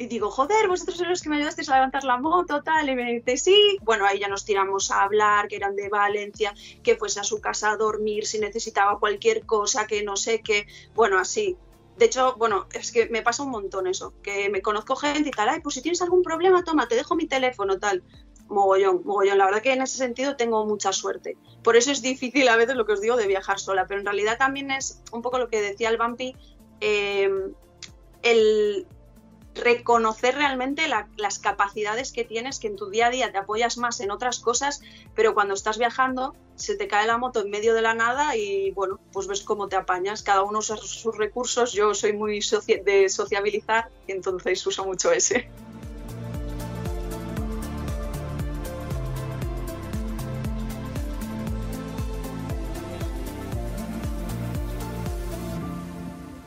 Y 0.00 0.06
digo, 0.06 0.30
joder, 0.30 0.66
vosotros 0.66 0.96
sois 0.96 1.10
los 1.10 1.20
que 1.20 1.28
me 1.28 1.36
ayudasteis 1.36 1.68
a 1.68 1.74
levantar 1.74 2.04
la 2.04 2.16
moto, 2.16 2.62
tal. 2.62 2.88
Y 2.88 2.94
me 2.94 3.12
dice, 3.12 3.36
sí. 3.36 3.76
Bueno, 3.82 4.06
ahí 4.06 4.18
ya 4.18 4.28
nos 4.28 4.46
tiramos 4.46 4.90
a 4.90 5.02
hablar, 5.02 5.46
que 5.46 5.56
eran 5.56 5.76
de 5.76 5.90
Valencia, 5.90 6.54
que 6.82 6.96
fuese 6.96 7.20
a 7.20 7.22
su 7.22 7.38
casa 7.42 7.72
a 7.72 7.76
dormir 7.76 8.24
si 8.24 8.38
necesitaba 8.38 8.98
cualquier 8.98 9.44
cosa, 9.44 9.86
que 9.86 10.02
no 10.02 10.16
sé 10.16 10.40
qué. 10.40 10.66
Bueno, 10.94 11.18
así. 11.18 11.58
De 11.98 12.06
hecho, 12.06 12.34
bueno, 12.38 12.66
es 12.72 12.92
que 12.92 13.10
me 13.10 13.20
pasa 13.20 13.42
un 13.42 13.50
montón 13.50 13.86
eso, 13.86 14.14
que 14.22 14.48
me 14.48 14.62
conozco 14.62 14.96
gente 14.96 15.28
y 15.28 15.32
tal, 15.32 15.50
ay, 15.50 15.60
pues 15.60 15.74
si 15.74 15.82
tienes 15.82 16.00
algún 16.00 16.22
problema, 16.22 16.64
toma, 16.64 16.88
te 16.88 16.94
dejo 16.94 17.14
mi 17.14 17.26
teléfono, 17.26 17.78
tal. 17.78 18.02
Mogollón, 18.48 19.02
mogollón. 19.04 19.36
La 19.36 19.44
verdad 19.44 19.60
que 19.60 19.74
en 19.74 19.82
ese 19.82 19.98
sentido 19.98 20.34
tengo 20.34 20.64
mucha 20.64 20.94
suerte. 20.94 21.36
Por 21.62 21.76
eso 21.76 21.92
es 21.92 22.00
difícil 22.00 22.48
a 22.48 22.56
veces 22.56 22.74
lo 22.74 22.86
que 22.86 22.94
os 22.94 23.02
digo 23.02 23.16
de 23.16 23.26
viajar 23.26 23.60
sola, 23.60 23.84
pero 23.86 24.00
en 24.00 24.06
realidad 24.06 24.38
también 24.38 24.70
es 24.70 25.02
un 25.12 25.20
poco 25.20 25.38
lo 25.38 25.50
que 25.50 25.60
decía 25.60 25.90
el 25.90 25.98
Vampi, 25.98 26.34
eh, 26.80 27.30
el 28.22 28.86
reconocer 29.54 30.34
realmente 30.34 30.88
la, 30.88 31.08
las 31.16 31.38
capacidades 31.38 32.12
que 32.12 32.24
tienes, 32.24 32.58
que 32.58 32.68
en 32.68 32.76
tu 32.76 32.90
día 32.90 33.06
a 33.06 33.10
día 33.10 33.32
te 33.32 33.38
apoyas 33.38 33.78
más 33.78 34.00
en 34.00 34.10
otras 34.10 34.38
cosas, 34.38 34.80
pero 35.14 35.34
cuando 35.34 35.54
estás 35.54 35.78
viajando 35.78 36.34
se 36.54 36.76
te 36.76 36.88
cae 36.88 37.06
la 37.06 37.18
moto 37.18 37.40
en 37.40 37.50
medio 37.50 37.74
de 37.74 37.82
la 37.82 37.94
nada 37.94 38.36
y 38.36 38.70
bueno, 38.72 39.00
pues 39.12 39.26
ves 39.26 39.42
cómo 39.42 39.68
te 39.68 39.76
apañas, 39.76 40.22
cada 40.22 40.42
uno 40.42 40.58
usa 40.58 40.76
sus 40.76 41.16
recursos, 41.16 41.72
yo 41.72 41.94
soy 41.94 42.12
muy 42.12 42.42
soci 42.42 42.76
de 42.84 43.08
sociabilizar, 43.08 43.90
entonces 44.06 44.66
uso 44.66 44.84
mucho 44.84 45.10
ese. 45.10 45.50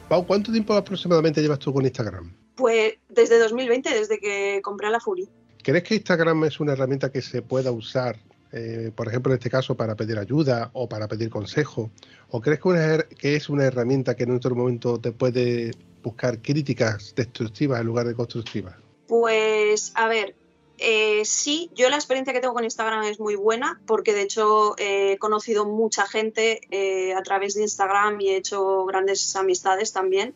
Pau, 0.07 0.27
¿cuánto 0.27 0.51
tiempo 0.51 0.75
aproximadamente 0.75 1.41
llevas 1.41 1.57
tú 1.57 1.73
con 1.73 1.83
Instagram? 1.83 2.42
Pues 2.55 2.93
desde 3.09 3.39
2020, 3.39 3.89
desde 3.89 4.19
que 4.19 4.61
compré 4.63 4.89
la 4.89 4.99
Fury. 4.99 5.27
¿Crees 5.63 5.83
que 5.83 5.95
Instagram 5.95 6.43
es 6.43 6.59
una 6.59 6.73
herramienta 6.73 7.11
que 7.11 7.21
se 7.21 7.41
pueda 7.41 7.71
usar, 7.71 8.17
eh, 8.51 8.91
por 8.95 9.07
ejemplo, 9.07 9.31
en 9.31 9.37
este 9.37 9.49
caso, 9.49 9.75
para 9.75 9.95
pedir 9.95 10.17
ayuda 10.17 10.69
o 10.73 10.87
para 10.87 11.07
pedir 11.07 11.29
consejo? 11.29 11.89
¿O 12.29 12.41
crees 12.41 12.59
que, 12.59 12.67
una, 12.67 12.97
que 13.03 13.35
es 13.35 13.49
una 13.49 13.65
herramienta 13.65 14.15
que 14.15 14.23
en 14.23 14.35
otro 14.35 14.55
momento 14.55 14.99
te 14.99 15.11
puede 15.11 15.71
buscar 16.03 16.41
críticas 16.41 17.13
destructivas 17.15 17.79
en 17.79 17.87
lugar 17.87 18.07
de 18.07 18.13
constructivas? 18.13 18.75
Pues, 19.07 19.93
a 19.95 20.07
ver, 20.07 20.35
eh, 20.77 21.23
sí, 21.23 21.69
yo 21.75 21.89
la 21.89 21.95
experiencia 21.95 22.33
que 22.33 22.39
tengo 22.39 22.53
con 22.53 22.63
Instagram 22.63 23.03
es 23.03 23.19
muy 23.19 23.35
buena 23.35 23.79
porque 23.85 24.13
de 24.13 24.23
hecho 24.23 24.75
eh, 24.77 25.13
he 25.13 25.17
conocido 25.17 25.65
mucha 25.65 26.07
gente 26.07 26.61
eh, 26.71 27.13
a 27.13 27.21
través 27.21 27.53
de 27.53 27.61
Instagram 27.61 28.19
y 28.19 28.29
he 28.29 28.37
hecho 28.37 28.85
grandes 28.85 29.35
amistades 29.35 29.93
también, 29.93 30.35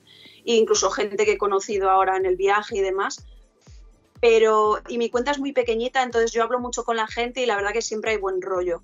incluso 0.56 0.90
gente 0.90 1.26
que 1.26 1.34
he 1.34 1.38
conocido 1.38 1.90
ahora 1.90 2.18
en 2.18 2.26
el 2.26 2.36
viaje 2.36 2.78
y 2.78 2.82
demás. 2.82 3.26
Pero, 4.20 4.80
y 4.88 4.98
mi 4.98 5.10
cuenta 5.10 5.32
es 5.32 5.40
muy 5.40 5.52
pequeñita, 5.52 6.02
entonces 6.02 6.32
yo 6.32 6.44
hablo 6.44 6.60
mucho 6.60 6.84
con 6.84 6.96
la 6.96 7.08
gente 7.08 7.42
y 7.42 7.46
la 7.46 7.56
verdad 7.56 7.74
que 7.74 7.82
siempre 7.82 8.12
hay 8.12 8.18
buen 8.18 8.42
rollo. 8.42 8.82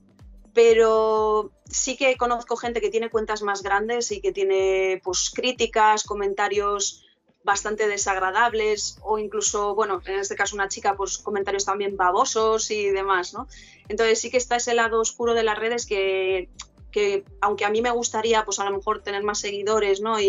Pero 0.54 1.52
sí 1.66 1.98
que 1.98 2.16
conozco 2.18 2.56
gente 2.56 2.82
que 2.82 2.92
tiene 2.92 3.10
cuentas 3.10 3.42
más 3.42 3.64
grandes 3.64 4.12
y 4.12 4.22
que 4.22 4.32
tiene 4.32 5.02
pues 5.04 5.32
críticas, 5.34 6.04
comentarios 6.04 7.04
bastante 7.44 7.88
desagradables 7.88 8.98
o 9.02 9.18
incluso, 9.20 9.76
bueno, 9.76 10.02
en 10.06 10.20
este 10.20 10.36
caso 10.36 10.56
una 10.56 10.70
chica, 10.70 10.96
pues 10.96 11.18
comentarios 11.18 11.66
también 11.66 11.98
babosos 11.98 12.72
y 12.72 12.90
demás, 12.90 13.34
¿no? 13.34 13.48
Entonces 13.90 14.20
sí 14.20 14.30
que 14.30 14.38
está 14.38 14.58
ese 14.58 14.74
lado 14.74 15.02
oscuro 15.02 15.34
de 15.34 15.44
las 15.44 15.58
redes 15.58 15.86
que, 15.86 16.50
que 16.92 17.26
aunque 17.42 17.66
a 17.66 17.70
mí 17.70 17.82
me 17.82 17.92
gustaría, 17.92 18.46
pues 18.46 18.60
a 18.60 18.66
lo 18.66 18.78
mejor 18.78 19.04
tener 19.04 19.24
más 19.24 19.40
seguidores, 19.40 20.00
¿no? 20.00 20.20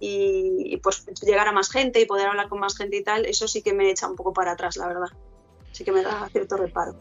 Y, 0.00 0.78
pues 0.78 1.04
llegar 1.22 1.46
a 1.46 1.52
más 1.52 1.70
gente 1.70 2.00
y 2.00 2.06
poder 2.06 2.28
hablar 2.28 2.48
con 2.48 2.58
más 2.58 2.76
gente 2.76 2.96
y 2.96 3.04
tal, 3.04 3.26
eso 3.26 3.46
sí 3.46 3.62
que 3.62 3.74
me 3.74 3.90
echa 3.90 4.08
un 4.08 4.16
poco 4.16 4.32
para 4.32 4.52
atrás, 4.52 4.76
la 4.76 4.88
verdad. 4.88 5.08
Sí 5.72 5.84
que 5.84 5.92
me 5.92 6.02
da 6.02 6.28
cierto 6.32 6.56
reparo. 6.56 6.94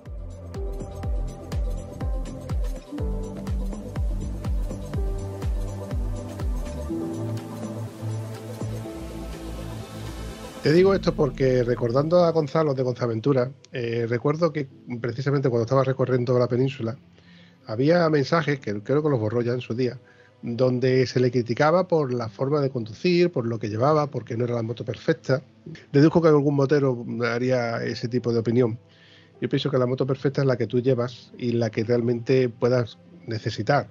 Te 10.61 10.73
digo 10.73 10.93
esto 10.93 11.15
porque 11.15 11.63
recordando 11.63 12.25
a 12.25 12.31
Gonzalo 12.31 12.73
de 12.73 12.83
Gonzaventura, 12.83 13.49
eh, 13.71 14.05
recuerdo 14.09 14.51
que 14.51 14.67
precisamente 14.99 15.47
cuando 15.47 15.63
estaba 15.63 15.85
recorriendo 15.85 16.37
la 16.37 16.49
península, 16.49 16.97
había 17.65 18.09
mensajes, 18.09 18.59
que 18.59 18.83
creo 18.83 19.01
que 19.01 19.09
los 19.09 19.19
borró 19.19 19.41
ya 19.41 19.53
en 19.53 19.61
su 19.61 19.73
día, 19.73 19.97
donde 20.41 21.05
se 21.05 21.19
le 21.19 21.31
criticaba 21.31 21.87
por 21.87 22.13
la 22.13 22.29
forma 22.29 22.61
de 22.61 22.69
conducir, 22.69 23.31
por 23.31 23.45
lo 23.45 23.59
que 23.59 23.69
llevaba, 23.69 24.07
porque 24.07 24.37
no 24.37 24.45
era 24.45 24.55
la 24.55 24.63
moto 24.63 24.85
perfecta. 24.85 25.41
Deduzco 25.91 26.21
que 26.21 26.29
algún 26.29 26.55
motero 26.55 27.05
haría 27.25 27.83
ese 27.83 28.07
tipo 28.07 28.31
de 28.31 28.39
opinión. 28.39 28.79
Yo 29.41 29.49
pienso 29.49 29.69
que 29.69 29.77
la 29.77 29.85
moto 29.85 30.05
perfecta 30.05 30.41
es 30.41 30.47
la 30.47 30.57
que 30.57 30.67
tú 30.67 30.81
llevas 30.81 31.31
y 31.37 31.53
la 31.53 31.69
que 31.69 31.83
realmente 31.83 32.49
puedas 32.49 32.97
necesitar. 33.27 33.87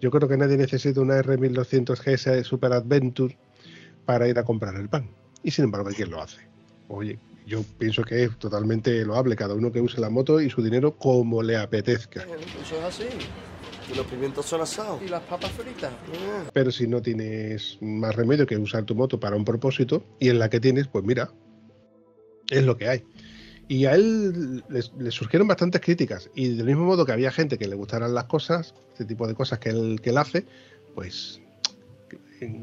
Yo 0.00 0.10
creo 0.10 0.28
que 0.28 0.36
nadie 0.36 0.56
necesita 0.56 1.00
una 1.00 1.20
R1200 1.22 1.98
GS 1.98 2.46
Super 2.46 2.72
Adventure 2.72 3.36
para 4.04 4.28
ir 4.28 4.38
a 4.38 4.44
comprar 4.44 4.74
el 4.76 4.88
pan 4.88 5.08
y 5.42 5.50
sin 5.50 5.66
embargo 5.66 5.88
hay 5.88 5.94
quien 5.94 6.10
lo 6.10 6.20
hace. 6.20 6.40
Oye, 6.88 7.18
yo 7.46 7.62
pienso 7.78 8.02
que 8.02 8.24
es 8.24 8.38
totalmente 8.38 9.04
loable 9.04 9.36
cada 9.36 9.54
uno 9.54 9.72
que 9.72 9.80
use 9.80 10.00
la 10.00 10.10
moto 10.10 10.40
y 10.40 10.50
su 10.50 10.62
dinero 10.62 10.96
como 10.96 11.42
le 11.42 11.56
apetezca. 11.56 12.22
Eso 12.60 12.76
es 12.78 12.84
así. 12.84 13.51
Y 13.90 13.96
los 13.96 14.06
pimientos 14.06 14.46
son 14.46 14.60
asados. 14.60 15.00
Y 15.02 15.08
las 15.08 15.22
papas 15.22 15.50
fritas. 15.52 15.92
Pero 16.52 16.70
si 16.70 16.86
no 16.86 17.02
tienes 17.02 17.78
más 17.80 18.14
remedio 18.14 18.46
que 18.46 18.56
usar 18.56 18.84
tu 18.84 18.94
moto 18.94 19.18
para 19.18 19.36
un 19.36 19.44
propósito 19.44 20.04
y 20.18 20.28
en 20.28 20.38
la 20.38 20.48
que 20.50 20.60
tienes, 20.60 20.88
pues 20.88 21.04
mira, 21.04 21.30
es 22.50 22.64
lo 22.64 22.76
que 22.76 22.88
hay. 22.88 23.04
Y 23.68 23.86
a 23.86 23.94
él 23.94 24.64
le, 24.68 25.10
surgieron 25.10 25.48
bastantes 25.48 25.80
críticas. 25.80 26.30
Y 26.34 26.54
del 26.54 26.66
mismo 26.66 26.84
modo 26.84 27.06
que 27.06 27.12
había 27.12 27.30
gente 27.30 27.58
que 27.58 27.68
le 27.68 27.76
gustaran 27.76 28.14
las 28.14 28.24
cosas, 28.24 28.74
este 28.92 29.04
tipo 29.04 29.26
de 29.26 29.34
cosas 29.34 29.58
que 29.58 29.70
él, 29.70 30.00
que 30.02 30.10
él 30.10 30.18
hace, 30.18 30.44
pues 30.94 31.40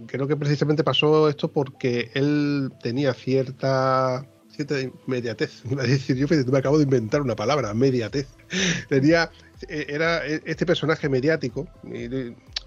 creo 0.08 0.28
que 0.28 0.36
precisamente 0.36 0.84
pasó 0.84 1.30
esto 1.30 1.50
porque 1.52 2.12
él 2.14 2.72
tenía 2.82 3.14
cierta 3.14 4.28
cierta 4.52 4.76
mediatez. 5.08 5.64
decir, 5.70 6.18
yo 6.18 6.28
me 6.28 6.58
acabo 6.58 6.78
de 6.78 6.84
inventar 6.84 7.22
una 7.22 7.36
palabra, 7.36 7.74
mediatez. 7.74 8.28
Tenía, 8.90 9.32
era 9.68 10.26
este 10.26 10.66
personaje 10.66 11.10
mediático, 11.10 11.68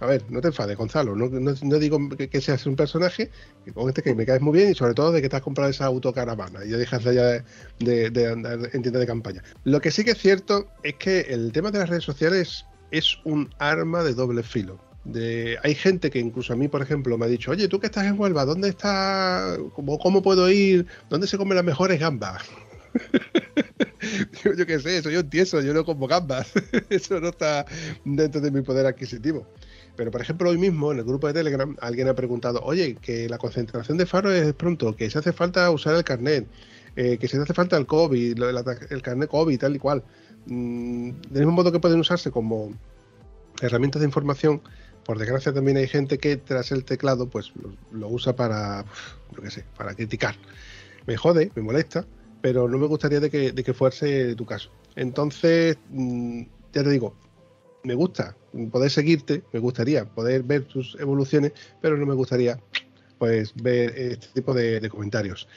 A 0.00 0.06
ver, 0.06 0.24
no 0.30 0.40
te 0.40 0.48
enfades, 0.48 0.76
Gonzalo. 0.76 1.14
No, 1.14 1.28
no- 1.28 1.54
no 1.62 1.78
digo 1.78 2.08
que, 2.10 2.28
que 2.28 2.40
seas 2.40 2.66
un 2.66 2.74
personaje, 2.76 3.30
que 3.64 3.72
con 3.72 3.88
este 3.88 4.02
que 4.02 4.14
me 4.14 4.26
caes 4.26 4.40
muy 4.42 4.58
bien 4.58 4.70
y 4.72 4.74
sobre 4.74 4.94
todo 4.94 5.12
de 5.12 5.22
que 5.22 5.28
te 5.28 5.36
has 5.36 5.42
comprado 5.42 5.70
esa 5.70 5.86
autocaravana 5.86 6.64
y 6.64 6.70
ya 6.70 6.76
dejas 6.76 7.04
de, 7.04 7.42
de, 7.78 8.10
de 8.10 8.26
andar 8.26 8.58
en 8.72 8.82
tienda 8.82 8.98
de 8.98 9.06
campaña. 9.06 9.42
Lo 9.64 9.80
que 9.80 9.90
sí 9.92 10.04
que 10.04 10.10
es 10.12 10.18
cierto 10.18 10.66
es 10.82 10.94
que 10.96 11.20
el 11.20 11.52
tema 11.52 11.70
de 11.70 11.78
las 11.78 11.88
redes 11.88 12.04
sociales 12.04 12.66
es 12.90 13.16
un 13.24 13.48
arma 13.58 14.02
de 14.02 14.14
doble 14.14 14.42
filo. 14.42 14.78
De, 15.04 15.56
hay 15.62 15.74
gente 15.74 16.10
que 16.10 16.18
incluso 16.20 16.52
a 16.52 16.56
mí, 16.56 16.68
por 16.68 16.82
ejemplo, 16.82 17.16
me 17.18 17.26
ha 17.26 17.28
dicho, 17.28 17.50
oye, 17.50 17.66
tú 17.68 17.80
que 17.80 17.86
estás 17.86 18.04
en 18.06 18.18
Huelva, 18.20 18.44
¿dónde 18.44 18.68
está, 18.68 19.56
cómo, 19.74 19.98
cómo 19.98 20.22
puedo 20.22 20.50
ir? 20.50 20.86
¿Dónde 21.08 21.26
se 21.26 21.38
comen 21.38 21.56
las 21.56 21.64
mejores 21.64 21.98
gambas? 22.00 22.42
yo, 24.44 24.66
qué 24.66 24.78
sé, 24.80 24.98
eso 24.98 25.10
yo 25.10 25.20
entiendo, 25.20 25.60
yo 25.60 25.74
no 25.74 25.84
como 25.84 26.06
gambas. 26.06 26.52
eso 26.90 27.20
no 27.20 27.28
está 27.28 27.64
dentro 28.04 28.40
de 28.40 28.50
mi 28.50 28.62
poder 28.62 28.86
adquisitivo. 28.86 29.46
Pero, 29.96 30.10
por 30.10 30.20
ejemplo, 30.22 30.48
hoy 30.50 30.58
mismo 30.58 30.90
en 30.92 30.98
el 30.98 31.04
grupo 31.04 31.26
de 31.26 31.34
Telegram 31.34 31.76
alguien 31.80 32.08
ha 32.08 32.14
preguntado, 32.14 32.60
oye, 32.62 32.96
que 32.96 33.28
la 33.28 33.38
concentración 33.38 33.98
de 33.98 34.06
faro 34.06 34.32
es 34.32 34.52
pronto, 34.54 34.96
que 34.96 35.10
se 35.10 35.18
hace 35.18 35.32
falta 35.32 35.70
usar 35.70 35.94
el 35.94 36.04
carnet, 36.04 36.46
eh, 36.96 37.18
que 37.18 37.28
se 37.28 37.38
hace 37.38 37.52
falta 37.52 37.76
el 37.76 37.86
COVID, 37.86 38.38
lo- 38.38 38.48
el, 38.48 39.02
carnet 39.02 39.28
COVID, 39.28 39.58
tal 39.58 39.76
y 39.76 39.78
cual. 39.78 40.02
Mm, 40.46 41.10
del 41.30 41.42
mismo 41.42 41.52
modo 41.52 41.70
que 41.72 41.78
pueden 41.80 42.00
usarse 42.00 42.30
como 42.30 42.72
herramientas 43.60 44.00
de 44.00 44.06
información, 44.06 44.62
por 45.04 45.18
desgracia 45.18 45.52
también 45.52 45.76
hay 45.76 45.88
gente 45.88 46.18
que 46.18 46.36
tras 46.36 46.72
el 46.72 46.84
teclado 46.84 47.28
pues 47.28 47.52
lo, 47.56 47.72
lo 47.98 48.08
usa 48.08 48.34
para, 48.34 48.82
uf, 48.82 49.14
yo 49.36 49.42
qué 49.42 49.50
sé, 49.50 49.64
para 49.76 49.94
criticar. 49.94 50.36
Me 51.06 51.16
jode, 51.16 51.50
me 51.54 51.62
molesta, 51.62 52.06
pero 52.42 52.68
no 52.68 52.76
me 52.76 52.86
gustaría 52.86 53.20
de 53.20 53.30
que, 53.30 53.52
de 53.52 53.64
que 53.64 53.72
fuese 53.72 54.34
tu 54.34 54.44
caso. 54.44 54.68
Entonces, 54.96 55.78
mm, 55.88 56.42
ya 56.74 56.82
te 56.82 56.90
digo, 56.90 57.14
me 57.84 57.94
gusta 57.94 58.36
poder 58.70 58.90
seguirte, 58.90 59.42
me 59.52 59.60
gustaría 59.60 60.04
poder 60.04 60.42
ver 60.42 60.64
tus 60.64 60.96
evoluciones, 61.00 61.52
pero 61.80 61.96
no 61.96 62.04
me 62.04 62.14
gustaría 62.14 62.58
pues 63.18 63.54
ver 63.54 63.94
este 63.96 64.26
tipo 64.34 64.52
de, 64.52 64.86
comentarios. 64.90 65.48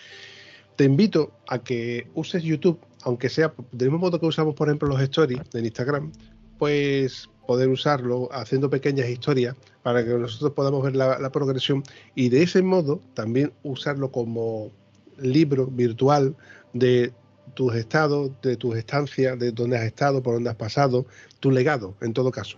Te 0.76 0.84
invito 0.84 1.32
a 1.48 1.60
que 1.60 2.08
uses 2.14 2.44
YouTube, 2.44 2.80
aunque 3.04 3.30
sea 3.30 3.54
del 3.72 3.90
mismo 3.90 4.00
modo 4.06 4.20
que 4.20 4.28
usamos, 4.28 4.54
por 4.54 4.68
ejemplo, 4.68 4.88
los 4.88 5.02
stories 5.02 5.42
en 5.54 5.66
Instagram, 5.66 6.12
pues 6.60 7.28
poder 7.48 7.70
usarlo 7.70 8.30
haciendo 8.32 8.70
pequeñas 8.70 9.10
historias 9.10 9.56
para 9.84 10.04
que 10.04 10.12
nosotros 10.12 10.52
podamos 10.52 10.84
ver 10.84 10.96
la 10.96 11.32
progresión 11.32 11.84
y 12.16 12.30
de 12.30 12.44
ese 12.44 12.62
modo 12.62 13.02
también 13.14 13.52
usarlo 13.64 14.12
como 14.12 14.72
libro 15.18 15.68
virtual 15.68 16.36
de 16.76 17.14
tus 17.54 17.74
estados, 17.74 18.32
de 18.42 18.58
tus 18.58 18.76
estancias, 18.76 19.40
de 19.40 19.52
dónde 19.52 19.78
has 19.78 19.86
estado, 19.86 20.22
por 20.22 20.36
dónde 20.36 20.50
has 20.50 20.58
pasado, 20.58 21.06
tu 21.40 21.50
legado, 21.50 21.96
en 22.02 22.14
todo 22.14 22.32
caso. 22.32 22.58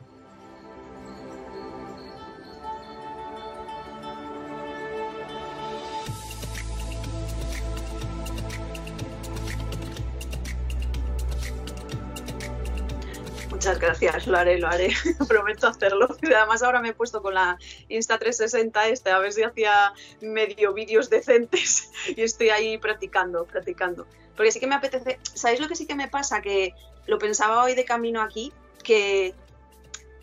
Muchas 13.68 13.82
gracias, 13.82 14.28
lo 14.28 14.38
haré, 14.38 14.59
lo 14.59 14.70
haré. 14.70 14.93
Prometo 15.28 15.68
hacerlo. 15.68 16.07
Además 16.24 16.63
ahora 16.63 16.80
me 16.80 16.89
he 16.89 16.93
puesto 16.93 17.22
con 17.22 17.34
la 17.34 17.57
Insta 17.89 18.18
360 18.18 18.88
este, 18.88 19.09
a 19.09 19.20
ver 19.20 19.34
si 19.34 19.43
hacía 19.43 19.91
medio 20.22 20.74
vídeos 20.74 21.09
decentes 21.09 21.91
y 22.15 22.22
estoy 22.22 22.47
ahí 22.47 22.78
practicando, 22.78 23.43
practicando. 23.43 24.07
Porque 24.38 24.53
sí 24.53 24.61
que 24.61 24.68
me 24.68 24.76
apetece, 24.76 25.20
¿sabéis 25.34 25.59
lo 25.59 25.68
que 25.68 25.76
sí 25.76 25.86
que 25.86 25.95
me 25.95 26.07
pasa? 26.07 26.41
Que 26.41 26.76
lo 27.07 27.20
pensaba 27.20 27.61
hoy 27.61 27.76
de 27.76 27.84
camino 27.84 28.22
aquí, 28.22 28.53
que 28.86 29.36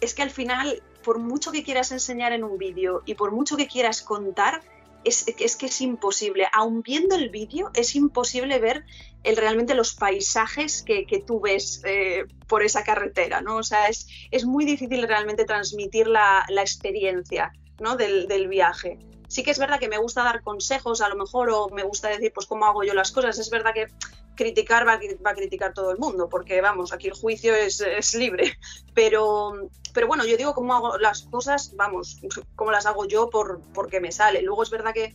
es 0.00 0.14
que 0.14 0.22
al 0.22 0.30
final, 0.30 0.82
por 1.02 1.18
mucho 1.18 1.52
que 1.52 1.62
quieras 1.62 1.92
enseñar 1.92 2.32
en 2.32 2.44
un 2.44 2.56
vídeo 2.56 3.02
y 3.04 3.12
por 3.12 3.30
mucho 3.30 3.58
que 3.58 3.66
quieras 3.66 4.00
contar, 4.00 4.62
es, 5.04 5.56
que 5.56 5.66
es 5.66 5.80
imposible. 5.80 6.46
Aun 6.52 6.82
viendo 6.82 7.14
el 7.14 7.30
vídeo, 7.30 7.70
es 7.74 7.94
imposible 7.94 8.58
ver 8.58 8.84
el, 9.22 9.36
realmente 9.36 9.74
los 9.74 9.94
paisajes 9.94 10.82
que, 10.82 11.06
que 11.06 11.20
tú 11.20 11.40
ves 11.40 11.82
eh, 11.84 12.24
por 12.48 12.62
esa 12.62 12.84
carretera, 12.84 13.40
¿no? 13.40 13.56
O 13.56 13.62
sea, 13.62 13.88
es, 13.88 14.06
es 14.30 14.44
muy 14.44 14.64
difícil 14.64 15.06
realmente 15.06 15.44
transmitir 15.44 16.06
la, 16.06 16.44
la 16.48 16.62
experiencia 16.62 17.52
¿no? 17.80 17.96
del, 17.96 18.28
del 18.28 18.48
viaje. 18.48 18.98
Sí 19.28 19.42
que 19.42 19.50
es 19.50 19.58
verdad 19.58 19.80
que 19.80 19.88
me 19.88 19.98
gusta 19.98 20.22
dar 20.22 20.42
consejos, 20.42 21.00
a 21.00 21.08
lo 21.08 21.16
mejor, 21.16 21.50
o 21.50 21.68
me 21.70 21.82
gusta 21.82 22.08
decir, 22.08 22.32
pues, 22.32 22.46
cómo 22.46 22.66
hago 22.66 22.84
yo 22.84 22.94
las 22.94 23.10
cosas. 23.10 23.38
Es 23.38 23.50
verdad 23.50 23.72
que 23.74 23.86
criticar 24.34 24.86
va 24.86 24.98
va 25.24 25.30
a 25.30 25.34
criticar 25.34 25.72
todo 25.74 25.90
el 25.90 25.98
mundo, 25.98 26.28
porque, 26.28 26.60
vamos, 26.60 26.92
aquí 26.92 27.08
el 27.08 27.14
juicio 27.14 27.54
es, 27.54 27.80
es 27.80 28.14
libre. 28.14 28.58
Pero, 28.94 29.70
pero 29.92 30.06
bueno, 30.06 30.24
yo 30.24 30.36
digo 30.36 30.54
cómo 30.54 30.74
hago 30.74 30.98
las 30.98 31.22
cosas, 31.22 31.74
vamos, 31.76 32.20
cómo 32.54 32.70
las 32.70 32.86
hago 32.86 33.06
yo 33.06 33.30
por, 33.30 33.60
porque 33.72 34.00
me 34.00 34.12
sale. 34.12 34.42
Luego 34.42 34.62
es 34.62 34.70
verdad 34.70 34.92
que 34.92 35.14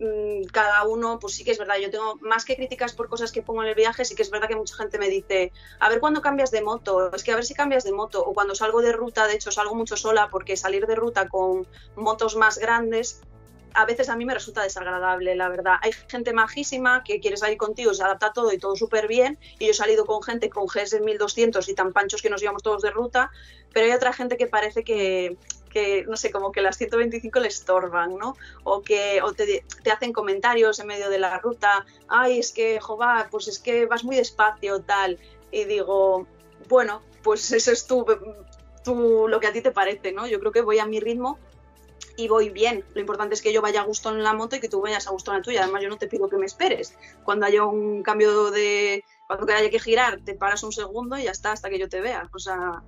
mm, 0.00 0.48
cada 0.52 0.84
uno, 0.84 1.18
pues 1.18 1.34
sí 1.34 1.44
que 1.44 1.52
es 1.52 1.58
verdad, 1.58 1.76
yo 1.76 1.90
tengo 1.90 2.16
más 2.20 2.44
que 2.44 2.56
críticas 2.56 2.92
por 2.92 3.08
cosas 3.08 3.32
que 3.32 3.42
pongo 3.42 3.62
en 3.62 3.68
el 3.70 3.74
viaje, 3.74 4.04
sí 4.04 4.14
que 4.14 4.22
es 4.22 4.30
verdad 4.30 4.48
que 4.48 4.56
mucha 4.56 4.76
gente 4.76 4.98
me 4.98 5.08
dice, 5.08 5.52
a 5.80 5.88
ver 5.88 6.00
cuándo 6.00 6.20
cambias 6.20 6.50
de 6.50 6.62
moto, 6.62 7.14
es 7.14 7.24
que 7.24 7.32
a 7.32 7.36
ver 7.36 7.44
si 7.44 7.54
cambias 7.54 7.84
de 7.84 7.92
moto, 7.92 8.24
o 8.24 8.34
cuando 8.34 8.54
salgo 8.54 8.82
de 8.82 8.92
ruta, 8.92 9.26
de 9.26 9.34
hecho 9.34 9.50
salgo 9.50 9.74
mucho 9.74 9.96
sola 9.96 10.28
porque 10.30 10.56
salir 10.56 10.86
de 10.86 10.94
ruta 10.94 11.28
con 11.28 11.66
motos 11.96 12.36
más 12.36 12.58
grandes 12.58 13.22
a 13.74 13.84
veces 13.84 14.08
a 14.08 14.16
mí 14.16 14.24
me 14.24 14.34
resulta 14.34 14.62
desagradable, 14.62 15.34
la 15.34 15.48
verdad. 15.48 15.76
Hay 15.82 15.92
gente 16.08 16.32
majísima 16.32 17.04
que 17.04 17.20
quiere 17.20 17.36
salir 17.36 17.58
contigo, 17.58 17.92
se 17.94 18.02
adapta 18.02 18.32
todo 18.32 18.52
y 18.52 18.58
todo 18.58 18.76
súper 18.76 19.06
bien. 19.06 19.38
Y 19.58 19.66
yo 19.66 19.70
he 19.72 19.74
salido 19.74 20.06
con 20.06 20.22
gente 20.22 20.48
con 20.48 20.66
GS 20.66 21.00
1200 21.00 21.68
y 21.68 21.74
tan 21.74 21.92
panchos 21.92 22.22
que 22.22 22.30
nos 22.30 22.42
íbamos 22.42 22.62
todos 22.62 22.82
de 22.82 22.90
ruta, 22.90 23.30
pero 23.72 23.86
hay 23.86 23.92
otra 23.92 24.12
gente 24.12 24.36
que 24.36 24.46
parece 24.46 24.82
que, 24.84 25.36
que 25.70 26.04
no 26.08 26.16
sé, 26.16 26.30
como 26.30 26.52
que 26.52 26.62
las 26.62 26.78
125 26.78 27.38
le 27.40 27.48
estorban, 27.48 28.16
¿no? 28.16 28.34
O 28.64 28.80
que 28.82 29.20
o 29.22 29.34
te, 29.34 29.62
te, 29.82 29.90
hacen 29.90 30.12
comentarios 30.12 30.78
en 30.78 30.86
medio 30.86 31.10
de 31.10 31.18
la 31.18 31.38
ruta, 31.38 31.84
ay, 32.08 32.38
es 32.38 32.52
que, 32.52 32.80
jova, 32.80 33.28
pues 33.30 33.48
es 33.48 33.58
que 33.58 33.84
vas 33.84 34.04
muy 34.04 34.16
despacio, 34.16 34.80
tal. 34.80 35.18
Y 35.52 35.64
digo, 35.64 36.26
bueno, 36.68 37.02
pues 37.22 37.52
eso 37.52 37.72
es 37.72 37.86
tú, 37.86 38.06
tú, 38.84 39.26
lo 39.28 39.38
que 39.38 39.48
a 39.48 39.52
ti 39.52 39.60
te 39.60 39.70
parece, 39.70 40.12
¿no? 40.12 40.26
Yo 40.26 40.40
creo 40.40 40.52
que 40.52 40.62
voy 40.62 40.78
a 40.78 40.86
mi 40.86 41.00
ritmo 41.00 41.38
y 42.16 42.28
voy 42.28 42.50
bien. 42.50 42.84
Lo 42.94 43.00
importante 43.00 43.34
es 43.34 43.42
que 43.42 43.52
yo 43.52 43.62
vaya 43.62 43.82
a 43.82 43.84
gusto 43.84 44.10
en 44.10 44.22
la 44.22 44.32
moto 44.32 44.56
y 44.56 44.60
que 44.60 44.68
tú 44.68 44.80
vayas 44.80 45.06
a 45.06 45.10
gusto 45.10 45.30
en 45.30 45.38
la 45.38 45.42
tuya. 45.42 45.62
Además, 45.62 45.82
yo 45.82 45.88
no 45.88 45.98
te 45.98 46.08
pido 46.08 46.28
que 46.28 46.36
me 46.36 46.46
esperes. 46.46 46.96
Cuando 47.24 47.46
haya 47.46 47.64
un 47.64 48.02
cambio 48.02 48.50
de. 48.50 49.04
Cuando 49.26 49.52
haya 49.52 49.70
que 49.70 49.80
girar, 49.80 50.20
te 50.24 50.34
paras 50.34 50.62
un 50.62 50.72
segundo 50.72 51.18
y 51.18 51.24
ya 51.24 51.32
está, 51.32 51.52
hasta 51.52 51.68
que 51.68 51.78
yo 51.78 51.88
te 51.88 52.00
vea. 52.00 52.28
O 52.32 52.38
sea, 52.38 52.82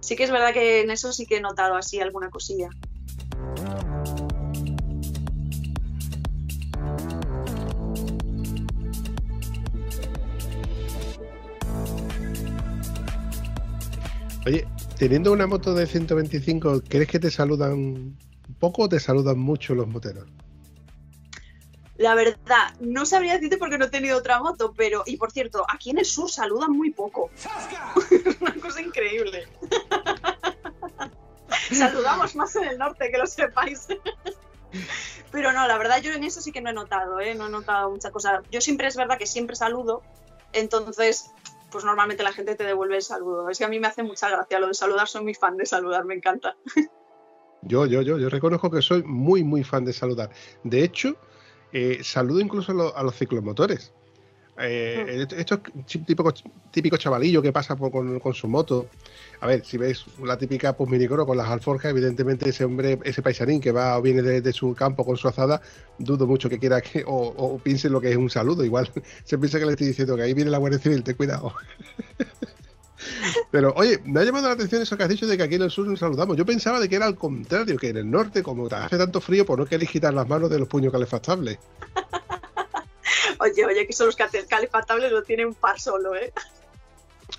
sí 0.00 0.16
que 0.16 0.24
es 0.24 0.30
verdad 0.30 0.52
que 0.52 0.82
en 0.82 0.90
eso 0.90 1.12
sí 1.12 1.26
que 1.26 1.36
he 1.36 1.40
notado 1.40 1.76
así 1.76 2.00
alguna 2.00 2.30
cosilla. 2.30 2.68
Oye, 14.46 14.66
teniendo 14.98 15.32
una 15.32 15.46
moto 15.46 15.72
de 15.72 15.86
125, 15.86 16.82
¿crees 16.86 17.08
que 17.08 17.18
te 17.18 17.30
saludan 17.30 18.14
poco 18.58 18.82
o 18.82 18.88
te 18.88 19.00
saludan 19.00 19.38
mucho 19.38 19.74
los 19.74 19.86
moteros? 19.86 20.28
La 21.96 22.16
verdad, 22.16 22.74
no 22.80 23.06
sabría 23.06 23.34
decirte 23.34 23.56
porque 23.56 23.78
no 23.78 23.84
he 23.84 23.90
tenido 23.90 24.18
otra 24.18 24.40
moto, 24.40 24.74
pero, 24.76 25.04
y 25.06 25.16
por 25.16 25.30
cierto, 25.30 25.64
aquí 25.72 25.90
en 25.90 25.98
el 25.98 26.04
sur 26.04 26.28
saludan 26.28 26.72
muy 26.72 26.90
poco. 26.90 27.30
Es 28.10 28.36
una 28.40 28.54
cosa 28.54 28.80
increíble. 28.80 29.46
Saludamos 31.72 32.34
más 32.34 32.54
en 32.56 32.64
el 32.64 32.78
norte, 32.78 33.10
que 33.10 33.18
lo 33.18 33.26
sepáis. 33.26 33.86
Pero 35.30 35.52
no, 35.52 35.68
la 35.68 35.78
verdad 35.78 36.00
yo 36.00 36.12
en 36.12 36.24
eso 36.24 36.40
sí 36.40 36.50
que 36.50 36.60
no 36.60 36.70
he 36.70 36.72
notado, 36.72 37.20
¿eh? 37.20 37.34
No 37.34 37.46
he 37.46 37.50
notado 37.50 37.90
mucha 37.90 38.10
cosa. 38.10 38.42
Yo 38.50 38.60
siempre 38.60 38.88
es 38.88 38.96
verdad 38.96 39.16
que 39.16 39.26
siempre 39.26 39.54
saludo, 39.54 40.02
entonces 40.52 41.30
pues 41.70 41.84
normalmente 41.84 42.22
la 42.22 42.32
gente 42.32 42.54
te 42.54 42.64
devuelve 42.64 42.96
el 42.96 43.02
saludo. 43.02 43.50
Es 43.50 43.58
que 43.58 43.64
a 43.64 43.68
mí 43.68 43.80
me 43.80 43.88
hace 43.88 44.02
mucha 44.02 44.28
gracia 44.28 44.60
lo 44.60 44.68
de 44.68 44.74
saludar, 44.74 45.08
soy 45.08 45.24
muy 45.24 45.34
fan 45.34 45.56
de 45.56 45.66
saludar, 45.66 46.04
me 46.04 46.14
encanta. 46.14 46.56
Yo, 47.66 47.86
yo, 47.86 48.02
yo, 48.02 48.18
yo 48.18 48.28
reconozco 48.28 48.70
que 48.70 48.82
soy 48.82 49.02
muy, 49.02 49.42
muy 49.42 49.64
fan 49.64 49.84
de 49.84 49.92
saludar. 49.92 50.30
De 50.62 50.82
hecho, 50.84 51.16
eh, 51.72 52.00
saludo 52.02 52.40
incluso 52.40 52.72
a, 52.72 52.74
lo, 52.74 52.96
a 52.96 53.02
los 53.02 53.16
ciclomotores. 53.16 53.92
Eh, 54.56 55.26
mm. 55.28 55.40
Estos 55.40 55.60
típicos 56.06 56.44
típico 56.70 56.96
chavalillo 56.96 57.42
que 57.42 57.52
pasa 57.52 57.74
por, 57.74 57.90
con, 57.90 58.20
con, 58.20 58.34
su 58.34 58.46
moto. 58.46 58.88
A 59.40 59.46
ver, 59.46 59.64
si 59.64 59.76
veis 59.76 60.04
la 60.22 60.38
típica 60.38 60.76
pues, 60.76 60.88
minicoro 60.88 61.26
con 61.26 61.36
las 61.36 61.48
alforjas, 61.48 61.90
evidentemente 61.90 62.48
ese 62.48 62.64
hombre, 62.64 62.98
ese 63.04 63.22
paisanín 63.22 63.60
que 63.60 63.72
va 63.72 63.98
o 63.98 64.02
viene 64.02 64.22
de, 64.22 64.40
de 64.40 64.52
su 64.52 64.74
campo 64.74 65.04
con 65.04 65.16
su 65.16 65.26
azada, 65.26 65.60
dudo 65.98 66.26
mucho 66.26 66.48
que 66.48 66.58
quiera 66.58 66.80
que, 66.80 67.02
o, 67.04 67.34
o, 67.36 67.58
piense 67.58 67.90
lo 67.90 68.00
que 68.00 68.10
es 68.10 68.16
un 68.16 68.30
saludo. 68.30 68.64
Igual 68.64 68.90
se 69.24 69.38
piensa 69.38 69.58
que 69.58 69.66
le 69.66 69.72
estoy 69.72 69.88
diciendo 69.88 70.16
que 70.16 70.22
ahí 70.22 70.34
viene 70.34 70.50
la 70.50 70.58
Guardia 70.58 70.78
Civil, 70.78 71.02
ten 71.02 71.16
cuidado. 71.16 71.52
Pero 73.54 73.72
oye, 73.76 74.00
me 74.04 74.18
ha 74.18 74.24
llamado 74.24 74.48
la 74.48 74.54
atención 74.54 74.82
eso 74.82 74.96
que 74.96 75.04
has 75.04 75.08
dicho 75.08 75.28
de 75.28 75.36
que 75.36 75.44
aquí 75.44 75.54
en 75.54 75.62
el 75.62 75.70
sur 75.70 75.86
nos 75.86 76.00
saludamos. 76.00 76.36
Yo 76.36 76.44
pensaba 76.44 76.80
de 76.80 76.88
que 76.88 76.96
era 76.96 77.06
al 77.06 77.16
contrario, 77.16 77.76
que 77.78 77.90
en 77.90 77.98
el 77.98 78.10
norte, 78.10 78.42
como 78.42 78.66
hace 78.66 78.98
tanto 78.98 79.20
frío, 79.20 79.46
pues 79.46 79.56
no 79.56 79.64
queréis 79.64 79.92
quitar 79.92 80.12
las 80.12 80.28
manos 80.28 80.50
de 80.50 80.58
los 80.58 80.66
puños 80.66 80.90
calefactables. 80.90 81.60
Oye, 83.38 83.64
oye, 83.64 83.86
que 83.86 83.92
son 83.92 84.06
los 84.06 84.16
calefactables 84.16 85.12
lo 85.12 85.22
tiene 85.22 85.46
un 85.46 85.54
par 85.54 85.78
solo, 85.78 86.16
¿eh? 86.16 86.32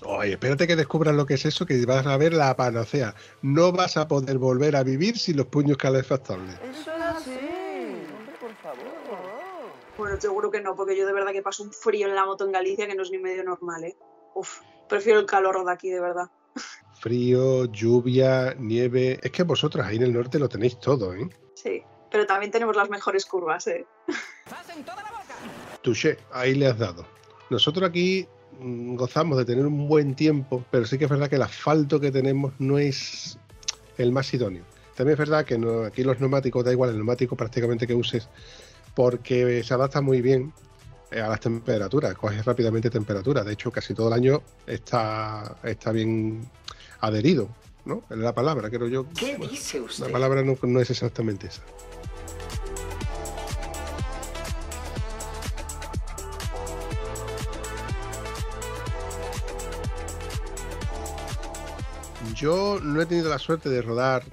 Oye, 0.02 0.32
espérate 0.32 0.66
que 0.66 0.76
descubras 0.76 1.14
lo 1.14 1.26
que 1.26 1.34
es 1.34 1.44
eso, 1.44 1.66
que 1.66 1.84
vas 1.84 2.06
a 2.06 2.16
ver 2.16 2.32
la 2.32 2.56
panacea. 2.56 3.14
No 3.42 3.72
vas 3.72 3.98
a 3.98 4.08
poder 4.08 4.38
volver 4.38 4.76
a 4.76 4.84
vivir 4.84 5.18
sin 5.18 5.36
los 5.36 5.46
puños 5.46 5.76
calefactables. 5.76 6.54
Eso 6.62 6.92
es 6.92 7.02
así. 7.02 7.30
Hombre, 7.30 8.36
por 8.40 8.54
favor. 8.56 8.86
Bueno, 9.98 10.18
seguro 10.18 10.50
que 10.50 10.62
no, 10.62 10.76
porque 10.76 10.96
yo 10.96 11.06
de 11.06 11.12
verdad 11.12 11.32
que 11.32 11.42
paso 11.42 11.62
un 11.62 11.72
frío 11.72 12.08
en 12.08 12.14
la 12.14 12.24
moto 12.24 12.46
en 12.46 12.52
Galicia 12.52 12.86
que 12.86 12.94
no 12.94 13.02
es 13.02 13.10
ni 13.10 13.18
medio 13.18 13.44
normal, 13.44 13.84
¿eh? 13.84 13.96
Uf, 14.36 14.60
prefiero 14.86 15.18
el 15.18 15.24
calor 15.24 15.64
de 15.64 15.72
aquí, 15.72 15.88
de 15.88 15.98
verdad. 15.98 16.26
Frío, 17.00 17.64
lluvia, 17.64 18.54
nieve. 18.58 19.18
Es 19.22 19.30
que 19.32 19.44
vosotros 19.44 19.84
ahí 19.86 19.96
en 19.96 20.02
el 20.02 20.12
norte 20.12 20.38
lo 20.38 20.46
tenéis 20.46 20.78
todo, 20.78 21.14
¿eh? 21.14 21.26
Sí, 21.54 21.82
pero 22.10 22.26
también 22.26 22.52
tenemos 22.52 22.76
las 22.76 22.90
mejores 22.90 23.24
curvas, 23.24 23.66
¿eh? 23.66 23.86
Touché, 25.82 26.18
ahí 26.32 26.54
le 26.54 26.66
has 26.66 26.78
dado. 26.78 27.06
Nosotros 27.48 27.88
aquí 27.88 28.28
mm, 28.58 28.96
gozamos 28.96 29.38
de 29.38 29.46
tener 29.46 29.64
un 29.64 29.88
buen 29.88 30.14
tiempo, 30.14 30.62
pero 30.70 30.84
sí 30.84 30.98
que 30.98 31.04
es 31.04 31.10
verdad 31.10 31.30
que 31.30 31.36
el 31.36 31.42
asfalto 31.42 31.98
que 31.98 32.10
tenemos 32.12 32.52
no 32.58 32.78
es 32.78 33.38
el 33.96 34.12
más 34.12 34.32
idóneo. 34.34 34.64
También 34.96 35.14
es 35.14 35.18
verdad 35.18 35.46
que 35.46 35.56
no- 35.56 35.84
aquí 35.84 36.02
los 36.02 36.20
neumáticos, 36.20 36.62
da 36.62 36.72
igual 36.72 36.90
el 36.90 36.96
neumático 36.96 37.36
prácticamente 37.36 37.86
que 37.86 37.94
uses, 37.94 38.28
porque 38.94 39.62
se 39.64 39.72
adapta 39.72 40.02
muy 40.02 40.20
bien 40.20 40.52
a 41.12 41.28
las 41.28 41.40
temperaturas, 41.40 42.14
coges 42.14 42.44
rápidamente 42.44 42.90
temperatura. 42.90 43.44
De 43.44 43.52
hecho, 43.52 43.70
casi 43.70 43.94
todo 43.94 44.08
el 44.08 44.14
año 44.14 44.42
está, 44.66 45.56
está 45.62 45.92
bien 45.92 46.48
adherido, 47.00 47.48
¿no? 47.84 48.02
Es 48.10 48.16
la 48.18 48.34
palabra, 48.34 48.68
creo 48.70 48.88
yo. 48.88 49.06
¿Qué 49.16 49.36
dice 49.36 49.80
usted? 49.80 50.06
La 50.06 50.12
palabra 50.12 50.42
no, 50.42 50.56
no 50.62 50.80
es 50.80 50.90
exactamente 50.90 51.46
esa. 51.46 51.62
Yo 62.34 62.80
no 62.82 63.00
he 63.00 63.06
tenido 63.06 63.30
la 63.30 63.38
suerte 63.38 63.68
de 63.68 63.82
rodar 63.82 64.24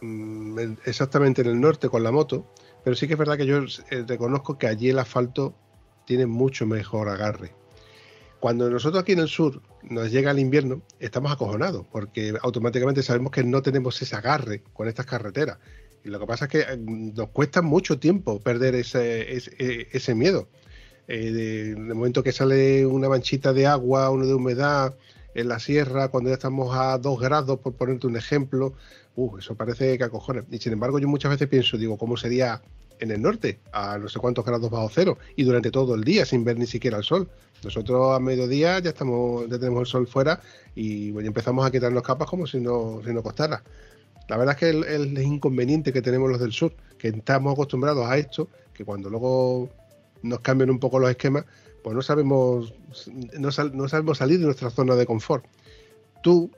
mm, 0.00 0.58
en- 0.58 0.78
exactamente 0.84 1.42
en 1.42 1.48
el 1.48 1.60
norte 1.60 1.88
con 1.88 2.02
la 2.02 2.10
moto, 2.12 2.46
pero 2.84 2.96
sí 2.96 3.06
que 3.06 3.14
es 3.14 3.18
verdad 3.18 3.36
que 3.36 3.46
yo 3.46 3.58
eh, 3.90 4.04
reconozco 4.06 4.58
que 4.58 4.66
allí 4.66 4.90
el 4.90 4.98
asfalto 4.98 5.54
tiene 6.10 6.26
mucho 6.26 6.66
mejor 6.66 7.08
agarre. 7.08 7.52
Cuando 8.40 8.68
nosotros 8.68 9.00
aquí 9.00 9.12
en 9.12 9.20
el 9.20 9.28
sur 9.28 9.62
nos 9.84 10.10
llega 10.10 10.32
el 10.32 10.40
invierno, 10.40 10.82
estamos 10.98 11.30
acojonados, 11.30 11.86
porque 11.92 12.34
automáticamente 12.42 13.04
sabemos 13.04 13.30
que 13.30 13.44
no 13.44 13.62
tenemos 13.62 14.02
ese 14.02 14.16
agarre 14.16 14.64
con 14.72 14.88
estas 14.88 15.06
carreteras. 15.06 15.58
Y 16.02 16.08
lo 16.08 16.18
que 16.18 16.26
pasa 16.26 16.46
es 16.46 16.50
que 16.50 16.60
eh, 16.62 16.76
nos 16.78 17.28
cuesta 17.28 17.62
mucho 17.62 18.00
tiempo 18.00 18.40
perder 18.40 18.74
ese, 18.74 19.36
eh, 19.60 20.14
miedo. 20.16 20.48
Eh, 21.06 21.30
de, 21.30 21.76
momento 21.76 22.24
que 22.24 22.32
sale 22.32 22.84
una 22.86 23.08
manchita 23.08 23.52
de 23.52 23.68
agua, 23.68 24.10
uno 24.10 24.26
de 24.26 24.34
humedad 24.34 24.96
en 25.36 25.46
la 25.46 25.60
sierra, 25.60 26.08
cuando 26.08 26.30
ya 26.30 26.34
estamos 26.34 26.76
a 26.76 26.98
dos 26.98 27.20
grados, 27.20 27.60
por 27.60 27.74
ponerte 27.74 28.08
un 28.08 28.16
ejemplo, 28.16 28.74
uh, 29.14 29.38
eso 29.38 29.54
parece 29.54 29.96
que 29.96 30.02
acojona. 30.02 30.44
Y 30.50 30.58
sin 30.58 30.72
embargo, 30.72 30.98
yo 30.98 31.06
muchas 31.06 31.30
veces 31.30 31.46
pienso, 31.46 31.78
digo, 31.78 31.96
¿cómo 31.96 32.16
sería 32.16 32.62
en 33.00 33.10
el 33.10 33.22
norte, 33.22 33.58
a 33.72 33.98
no 33.98 34.08
sé 34.08 34.18
cuántos 34.18 34.44
grados 34.44 34.70
bajo 34.70 34.88
cero, 34.92 35.18
y 35.36 35.44
durante 35.44 35.70
todo 35.70 35.94
el 35.94 36.04
día, 36.04 36.24
sin 36.24 36.44
ver 36.44 36.58
ni 36.58 36.66
siquiera 36.66 36.98
el 36.98 37.04
sol? 37.04 37.28
Nosotros 37.62 38.16
a 38.16 38.20
mediodía 38.20 38.78
ya 38.78 38.90
estamos, 38.90 39.48
ya 39.48 39.58
tenemos 39.58 39.80
el 39.80 39.86
sol 39.86 40.06
fuera 40.06 40.40
y 40.74 41.10
bueno, 41.10 41.28
empezamos 41.28 41.66
a 41.66 41.70
quitarnos 41.70 42.02
capas 42.02 42.28
como 42.28 42.46
si 42.46 42.58
no, 42.60 43.00
si 43.04 43.12
no 43.12 43.22
costara. 43.22 43.62
La 44.28 44.36
verdad 44.36 44.54
es 44.54 44.60
que 44.60 44.70
el, 44.70 45.18
inconveniente 45.18 45.92
que 45.92 46.02
tenemos 46.02 46.30
los 46.30 46.40
del 46.40 46.52
sur, 46.52 46.72
que 46.96 47.08
estamos 47.08 47.52
acostumbrados 47.52 48.06
a 48.06 48.16
esto, 48.16 48.48
que 48.72 48.84
cuando 48.84 49.10
luego 49.10 49.68
nos 50.22 50.40
cambian 50.40 50.70
un 50.70 50.78
poco 50.78 50.98
los 50.98 51.10
esquemas, 51.10 51.44
pues 51.82 51.96
no 51.96 52.02
sabemos, 52.02 52.72
no, 53.38 53.50
sal- 53.50 53.76
no 53.76 53.88
sabemos 53.88 54.18
salir 54.18 54.38
de 54.38 54.44
nuestra 54.44 54.70
zona 54.70 54.94
de 54.94 55.04
confort. 55.04 55.44
Tú, 56.22 56.50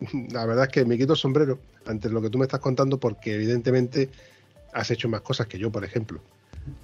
la 0.32 0.46
verdad 0.46 0.64
es 0.64 0.70
que 0.72 0.84
me 0.84 0.96
quito 0.96 1.12
el 1.12 1.18
sombrero 1.18 1.58
ante 1.86 2.08
lo 2.08 2.22
que 2.22 2.30
tú 2.30 2.38
me 2.38 2.44
estás 2.44 2.60
contando 2.60 2.98
porque 2.98 3.34
evidentemente 3.34 4.08
has 4.72 4.90
hecho 4.90 5.08
más 5.08 5.20
cosas 5.22 5.46
que 5.46 5.58
yo, 5.58 5.70
por 5.70 5.84
ejemplo. 5.84 6.20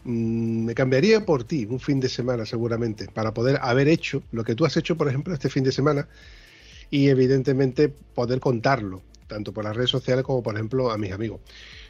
Mm, 0.05 0.65
me 0.65 0.75
cambiaría 0.75 1.25
por 1.25 1.45
ti 1.45 1.67
un 1.69 1.81
fin 1.81 2.01
de 2.01 2.09
semana 2.09 2.47
seguramente 2.47 3.09
para 3.13 3.35
poder 3.35 3.59
haber 3.63 3.89
hecho 3.89 4.23
lo 4.33 4.45
que 4.45 4.55
tú 4.55 4.65
has 4.65 4.77
hecho, 4.77 4.97
por 4.97 5.09
ejemplo, 5.09 5.35
este 5.35 5.51
fin 5.51 5.65
de 5.65 5.73
semana 5.73 6.09
y 6.91 7.09
evidentemente 7.09 7.89
poder 7.89 8.41
contarlo, 8.41 9.03
tanto 9.27 9.53
por 9.53 9.65
las 9.65 9.77
redes 9.77 9.91
sociales 9.91 10.25
como, 10.25 10.43
por 10.43 10.55
ejemplo, 10.55 10.91
a 10.91 10.99
mis 10.99 11.13
amigos. 11.13 11.41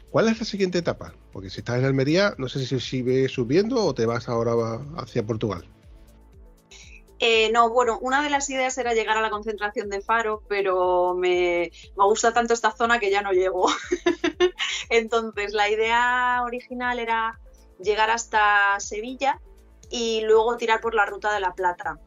¿Cuál 0.09 0.29
es 0.29 0.39
la 0.39 0.45
siguiente 0.45 0.79
etapa? 0.79 1.13
Porque 1.31 1.49
si 1.49 1.59
estás 1.59 1.79
en 1.79 1.85
Almería, 1.85 2.33
no 2.37 2.47
sé 2.47 2.65
si 2.65 2.79
sigues 2.79 3.31
subiendo 3.31 3.83
o 3.83 3.93
te 3.93 4.05
vas 4.05 4.29
ahora 4.29 4.53
hacia 4.97 5.25
Portugal. 5.25 5.65
Eh, 7.19 7.51
no, 7.51 7.69
bueno, 7.69 7.97
una 8.01 8.21
de 8.21 8.29
las 8.29 8.49
ideas 8.49 8.77
era 8.77 8.93
llegar 8.93 9.17
a 9.17 9.21
la 9.21 9.29
concentración 9.29 9.89
de 9.89 10.01
Faro, 10.01 10.43
pero 10.47 11.15
me, 11.15 11.71
me 11.97 12.03
gusta 12.05 12.31
tanto 12.31 12.53
esta 12.53 12.71
zona 12.71 12.99
que 12.99 13.09
ya 13.09 13.21
no 13.21 13.31
llego. 13.31 13.67
Entonces, 14.89 15.53
la 15.53 15.69
idea 15.69 16.41
original 16.45 16.99
era 16.99 17.39
llegar 17.79 18.09
hasta 18.09 18.79
Sevilla 18.79 19.39
y 19.89 20.21
luego 20.21 20.57
tirar 20.57 20.81
por 20.81 20.93
la 20.93 21.05
ruta 21.05 21.33
de 21.33 21.39
la 21.39 21.53
Plata. 21.53 21.99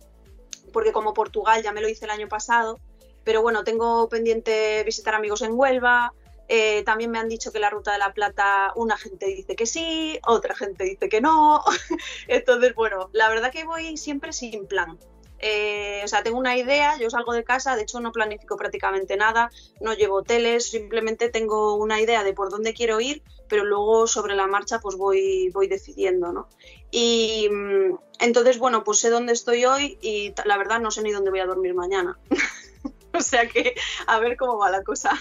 Porque 0.73 0.93
como 0.93 1.15
Portugal 1.15 1.63
ya 1.63 1.73
me 1.73 1.81
lo 1.81 1.89
hice 1.89 2.05
el 2.05 2.13
año 2.13 2.29
pasado, 2.29 2.79
pero 3.25 3.43
bueno, 3.43 3.65
tengo 3.65 4.09
pendiente 4.09 4.83
visitar 4.85 5.15
amigos 5.15 5.43
en 5.43 5.53
Huelva. 5.55 6.13
Eh, 6.53 6.83
también 6.83 7.13
me 7.13 7.21
han 7.21 7.29
dicho 7.29 7.53
que 7.53 7.61
la 7.61 7.71
ruta 7.71 7.93
de 7.93 7.99
la 7.99 8.13
Plata, 8.13 8.73
una 8.75 8.97
gente 8.97 9.27
dice 9.27 9.55
que 9.55 9.67
sí, 9.67 10.19
otra 10.27 10.57
gente 10.57 10.83
dice 10.83 11.09
que 11.09 11.21
no. 11.21 11.63
Entonces, 12.27 12.75
bueno, 12.75 13.09
la 13.13 13.29
verdad 13.29 13.53
que 13.53 13.63
voy 13.63 13.97
siempre 13.97 14.33
sin 14.33 14.67
plan. 14.67 14.99
Eh, 15.39 16.03
o 16.05 16.09
sea, 16.09 16.25
tengo 16.25 16.39
una 16.39 16.57
idea, 16.57 16.99
yo 16.99 17.09
salgo 17.09 17.33
de 17.35 17.45
casa, 17.45 17.77
de 17.77 17.83
hecho 17.83 18.01
no 18.01 18.11
planifico 18.11 18.57
prácticamente 18.57 19.17
nada, 19.17 19.49
no 19.81 19.95
llevo 19.95 20.17
hoteles, 20.17 20.69
simplemente 20.69 21.29
tengo 21.29 21.77
una 21.77 22.01
idea 22.01 22.25
de 22.25 22.33
por 22.33 22.51
dónde 22.51 22.75
quiero 22.75 23.01
ir, 23.01 23.23
pero 23.49 23.65
luego 23.65 24.09
sobre 24.09 24.35
la 24.35 24.49
marcha 24.49 24.81
pues 24.81 24.97
voy, 24.97 25.51
voy 25.51 25.69
decidiendo, 25.69 26.33
¿no? 26.33 26.49
Y 26.91 27.49
mm, 27.49 27.97
entonces, 28.19 28.59
bueno, 28.59 28.83
pues 28.83 28.99
sé 28.99 29.09
dónde 29.09 29.35
estoy 29.35 29.67
hoy 29.67 29.99
y 30.03 30.35
la 30.45 30.59
verdad 30.59 30.81
no 30.81 30.91
sé 30.91 31.03
ni 31.03 31.13
dónde 31.13 31.31
voy 31.31 31.41
a 31.41 31.47
dormir 31.47 31.75
mañana. 31.75 32.19
o 33.15 33.21
sea 33.21 33.49
que 33.49 33.77
a 34.09 34.19
ver 34.19 34.37
cómo 34.37 34.59
va 34.59 34.69
la 34.69 34.83
cosa. 34.83 35.13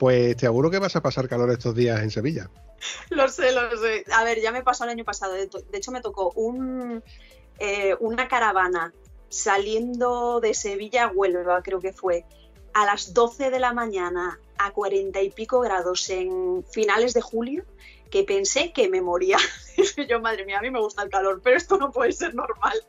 Pues 0.00 0.34
te 0.38 0.46
aseguro 0.46 0.70
que 0.70 0.78
vas 0.78 0.96
a 0.96 1.02
pasar 1.02 1.28
calor 1.28 1.50
estos 1.50 1.74
días 1.74 2.00
en 2.00 2.10
Sevilla. 2.10 2.48
Lo 3.10 3.28
sé, 3.28 3.52
lo 3.52 3.76
sé. 3.76 4.06
A 4.14 4.24
ver, 4.24 4.40
ya 4.40 4.50
me 4.50 4.62
pasó 4.62 4.84
el 4.84 4.90
año 4.90 5.04
pasado. 5.04 5.34
De, 5.34 5.50
hecho, 5.74 5.92
me 5.92 6.00
tocó 6.00 6.32
eh, 7.58 7.94
una 8.00 8.26
caravana 8.26 8.94
saliendo 9.28 10.40
de 10.40 10.54
Sevilla 10.54 11.04
a 11.04 11.08
Huelva, 11.08 11.62
creo 11.62 11.80
que 11.80 11.92
fue, 11.92 12.24
a 12.72 12.86
las 12.86 13.12
12 13.12 13.50
de 13.50 13.60
la 13.60 13.74
mañana 13.74 14.40
a 14.56 14.70
40 14.70 15.20
y 15.20 15.28
pico 15.32 15.60
grados 15.60 16.08
en 16.08 16.64
finales 16.72 17.12
de 17.12 17.20
julio, 17.20 17.66
que 18.10 18.24
pensé 18.24 18.72
que 18.72 18.88
me 18.88 19.02
moría. 19.02 19.36
Yo, 20.08 20.18
madre 20.18 20.46
mía, 20.46 20.60
a 20.60 20.62
mí 20.62 20.70
me 20.70 20.80
gusta 20.80 21.02
el 21.02 21.10
calor, 21.10 21.42
pero 21.44 21.58
esto 21.58 21.76
no 21.76 21.92
puede 21.92 22.12
ser 22.12 22.34
normal. 22.34 22.82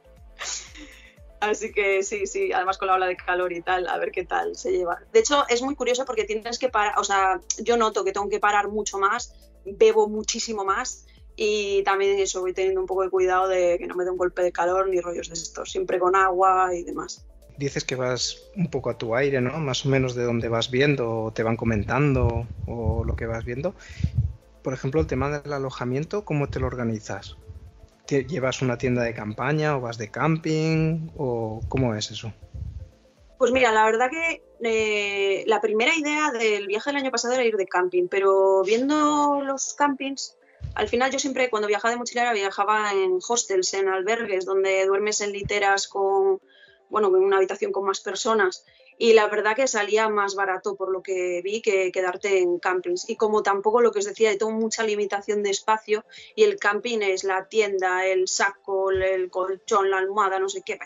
Así 1.42 1.72
que 1.72 2.04
sí, 2.04 2.28
sí, 2.28 2.54
además 2.54 2.78
con 2.78 2.88
la 2.88 2.94
ola 2.94 3.08
de 3.08 3.18
calor 3.18 3.52
y 3.52 3.64
tal, 3.64 3.88
a 3.88 3.98
ver 3.98 4.12
qué 4.12 4.24
tal 4.24 4.56
se 4.56 4.72
lleva. 4.72 5.00
De 5.12 5.20
hecho, 5.20 5.44
es 5.50 5.64
muy 5.64 5.76
curioso 5.76 6.06
porque 6.06 6.24
tienes 6.24 6.60
que 6.60 6.70
parar, 6.70 6.94
o 7.00 7.04
sea, 7.04 7.42
yo 7.58 7.78
noto 7.78 8.04
que 8.04 8.12
tengo 8.12 8.30
que 8.30 8.40
parar 8.40 8.68
mucho 8.68 9.00
más, 9.00 9.52
bebo 9.66 10.08
muchísimo 10.08 10.64
más 10.64 11.08
y 11.36 11.82
también 11.84 12.20
eso, 12.20 12.42
voy 12.42 12.54
teniendo 12.54 12.80
un 12.80 12.86
poco 12.86 13.02
de 13.02 13.10
cuidado 13.10 13.48
de 13.48 13.78
que 13.80 13.88
no 13.88 13.96
me 13.96 14.04
dé 14.04 14.12
un 14.12 14.18
golpe 14.18 14.44
de 14.44 14.52
calor 14.52 14.88
ni 14.88 15.02
rollos 15.02 15.30
de 15.30 15.34
estos, 15.34 15.72
siempre 15.72 15.98
con 15.98 16.16
agua 16.16 16.76
y 16.76 16.84
demás. 16.84 17.26
Dices 17.58 17.84
que 17.86 17.96
vas 17.96 18.38
un 18.56 18.70
poco 18.70 18.92
a 18.92 18.98
tu 19.00 19.16
aire, 19.16 19.42
¿no? 19.42 19.58
Más 19.58 19.84
o 19.86 19.90
menos 19.90 20.14
de 20.14 20.24
dónde 20.24 20.48
vas 20.48 20.70
viendo, 20.70 21.24
o 21.24 21.32
te 21.32 21.42
van 21.42 21.58
comentando, 21.58 22.48
o 22.68 23.04
lo 23.04 23.16
que 23.16 23.26
vas 23.26 23.46
viendo. 23.46 23.74
Por 24.62 24.74
ejemplo, 24.74 25.02
el 25.02 25.08
tema 25.08 25.40
del 25.40 25.54
alojamiento, 25.54 26.24
¿cómo 26.24 26.50
te 26.50 26.60
lo 26.60 26.68
organizas? 26.68 27.38
¿Te- 28.12 28.26
¿Llevas 28.26 28.62
una 28.62 28.78
tienda 28.78 29.04
de 29.04 29.14
campaña 29.14 29.78
o 29.78 29.80
vas 29.80 29.98
de 29.98 30.12
camping? 30.12 31.08
¿O 31.16 31.62
cómo 31.70 31.96
es 31.96 32.12
eso? 32.12 32.34
Pues 33.38 33.54
mira, 33.54 33.72
la 33.72 33.86
verdad 33.86 34.10
que 34.12 34.44
eh, 34.62 35.46
la 35.48 35.62
primera 35.62 35.96
idea 35.96 36.30
del 36.32 36.68
viaje 36.68 36.90
del 36.90 36.98
año 36.98 37.10
pasado 37.10 37.36
era 37.36 37.46
ir 37.46 37.56
de 37.56 37.68
camping, 37.68 38.10
pero 38.10 38.64
viendo 38.66 39.42
los 39.46 39.76
campings, 39.76 40.36
al 40.76 40.90
final 40.90 41.10
yo 41.10 41.20
siempre 41.20 41.50
cuando 41.50 41.70
viajaba 41.70 41.94
de 41.94 42.00
mochilera 42.00 42.34
viajaba 42.34 42.92
en 42.92 43.20
hostels, 43.26 43.74
en 43.76 43.88
albergues, 43.88 44.44
donde 44.44 44.86
duermes 44.86 45.22
en 45.22 45.32
literas 45.32 45.88
con, 45.88 46.42
bueno, 46.90 47.08
en 47.08 47.24
una 47.24 47.38
habitación 47.38 47.72
con 47.72 47.86
más 47.86 48.02
personas. 48.02 48.66
Y 49.02 49.14
la 49.14 49.28
verdad 49.30 49.56
que 49.56 49.68
salía 49.68 50.10
más 50.10 50.36
barato 50.36 50.76
por 50.76 50.92
lo 50.92 51.02
que 51.02 51.42
vi 51.44 51.64
que 51.64 51.92
quedarte 51.92 52.38
en 52.38 52.60
campings. 52.60 53.10
Y 53.10 53.16
como 53.16 53.42
tampoco 53.42 53.82
lo 53.82 53.92
que 53.92 53.98
os 53.98 54.06
decía, 54.06 54.38
tengo 54.38 54.52
mucha 54.52 54.84
limitación 54.84 55.42
de 55.42 55.50
espacio 55.50 56.06
y 56.36 56.44
el 56.44 56.60
camping 56.60 57.00
es 57.00 57.24
la 57.24 57.48
tienda, 57.48 58.06
el 58.06 58.28
saco, 58.28 58.92
el 58.92 59.32
colchón, 59.32 59.90
la 59.90 59.98
almohada, 59.98 60.38
no 60.38 60.50
sé 60.50 60.62
qué, 60.62 60.78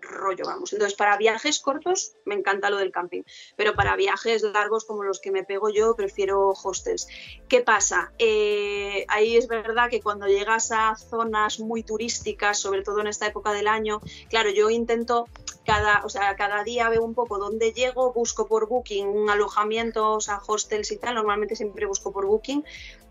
rollo, 0.00 0.44
vamos. 0.46 0.72
Entonces, 0.72 0.96
para 0.96 1.18
viajes 1.18 1.60
cortos 1.60 2.14
me 2.24 2.34
encanta 2.34 2.70
lo 2.70 2.78
del 2.78 2.92
camping, 2.92 3.24
pero 3.56 3.74
para 3.74 3.94
viajes 3.94 4.42
largos 4.42 4.86
como 4.86 5.02
los 5.02 5.20
que 5.20 5.30
me 5.30 5.44
pego 5.44 5.68
yo, 5.68 5.94
prefiero 5.94 6.50
hostels. 6.50 7.08
¿Qué 7.46 7.60
pasa? 7.60 8.12
Eh, 8.18 9.04
ahí 9.08 9.36
es 9.36 9.48
verdad 9.48 9.90
que 9.90 10.00
cuando 10.00 10.26
llegas 10.26 10.72
a 10.72 10.96
zonas 10.96 11.60
muy 11.60 11.82
turísticas, 11.82 12.58
sobre 12.58 12.82
todo 12.82 13.00
en 13.00 13.08
esta 13.08 13.26
época 13.26 13.52
del 13.52 13.68
año, 13.68 14.00
claro, 14.30 14.48
yo 14.48 14.70
intento 14.70 15.26
cada, 15.64 16.04
o 16.04 16.08
sea, 16.08 16.34
cada 16.36 16.64
día 16.64 16.88
veo 16.88 17.04
un 17.04 17.14
poco 17.14 17.38
dónde 17.38 17.72
llego, 17.72 18.12
busco 18.12 18.46
por 18.46 18.68
Booking 18.68 19.06
un 19.06 19.30
alojamiento, 19.30 20.12
o 20.12 20.20
sea, 20.20 20.40
hostels 20.46 20.90
y 20.92 20.96
tal, 20.96 21.14
normalmente 21.14 21.56
siempre 21.56 21.86
busco 21.86 22.12
por 22.12 22.26
Booking 22.26 22.64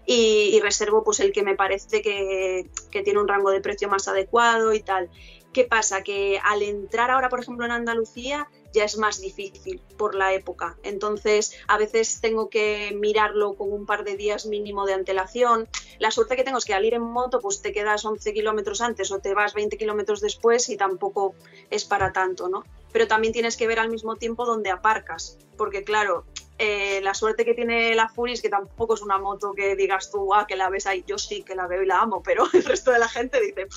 y, 0.05 0.49
y 0.55 0.59
reservo 0.59 1.03
pues 1.03 1.19
el 1.19 1.31
que 1.31 1.43
me 1.43 1.55
parece 1.55 2.01
que, 2.01 2.69
que 2.91 3.03
tiene 3.03 3.19
un 3.19 3.27
rango 3.27 3.51
de 3.51 3.61
precio 3.61 3.89
más 3.89 4.07
adecuado 4.07 4.73
y 4.73 4.81
tal. 4.81 5.09
¿Qué 5.53 5.65
pasa? 5.65 6.03
Que 6.03 6.39
al 6.43 6.61
entrar 6.61 7.11
ahora, 7.11 7.29
por 7.29 7.39
ejemplo, 7.39 7.65
en 7.65 7.71
Andalucía, 7.71 8.47
ya 8.73 8.83
es 8.83 8.97
más 8.97 9.21
difícil 9.21 9.81
por 9.97 10.15
la 10.15 10.33
época. 10.33 10.77
Entonces, 10.83 11.55
a 11.67 11.77
veces 11.77 12.21
tengo 12.21 12.49
que 12.49 12.95
mirarlo 12.95 13.53
con 13.53 13.71
un 13.71 13.85
par 13.85 14.03
de 14.03 14.15
días 14.15 14.45
mínimo 14.45 14.85
de 14.85 14.93
antelación. 14.93 15.67
La 15.99 16.11
suerte 16.11 16.35
que 16.35 16.43
tengo 16.43 16.57
es 16.57 16.65
que 16.65 16.73
al 16.73 16.85
ir 16.85 16.93
en 16.93 17.01
moto, 17.01 17.39
pues 17.39 17.61
te 17.61 17.71
quedas 17.71 18.05
11 18.05 18.33
kilómetros 18.33 18.81
antes 18.81 19.11
o 19.11 19.19
te 19.19 19.33
vas 19.33 19.53
20 19.53 19.77
kilómetros 19.77 20.21
después 20.21 20.69
y 20.69 20.77
tampoco 20.77 21.35
es 21.69 21.85
para 21.85 22.11
tanto, 22.11 22.49
¿no? 22.49 22.63
Pero 22.91 23.07
también 23.07 23.33
tienes 23.33 23.57
que 23.57 23.67
ver 23.67 23.79
al 23.79 23.89
mismo 23.89 24.15
tiempo 24.15 24.45
dónde 24.45 24.71
aparcas, 24.71 25.37
porque 25.57 25.83
claro, 25.83 26.25
eh, 26.59 26.99
la 27.01 27.13
suerte 27.13 27.45
que 27.45 27.53
tiene 27.53 27.95
la 27.95 28.09
Fury 28.09 28.33
es 28.33 28.41
que 28.41 28.49
tampoco 28.49 28.93
es 28.93 29.01
una 29.01 29.17
moto 29.17 29.53
que 29.53 29.77
digas 29.77 30.11
tú, 30.11 30.33
ah, 30.33 30.45
que 30.45 30.57
la 30.57 30.69
ves 30.69 30.85
ahí, 30.87 31.05
yo 31.07 31.17
sí 31.17 31.41
que 31.41 31.55
la 31.55 31.67
veo 31.67 31.81
y 31.81 31.85
la 31.85 32.01
amo, 32.01 32.21
pero 32.21 32.43
el 32.53 32.65
resto 32.65 32.91
de 32.91 32.99
la 32.99 33.07
gente 33.07 33.39
dice, 33.39 33.67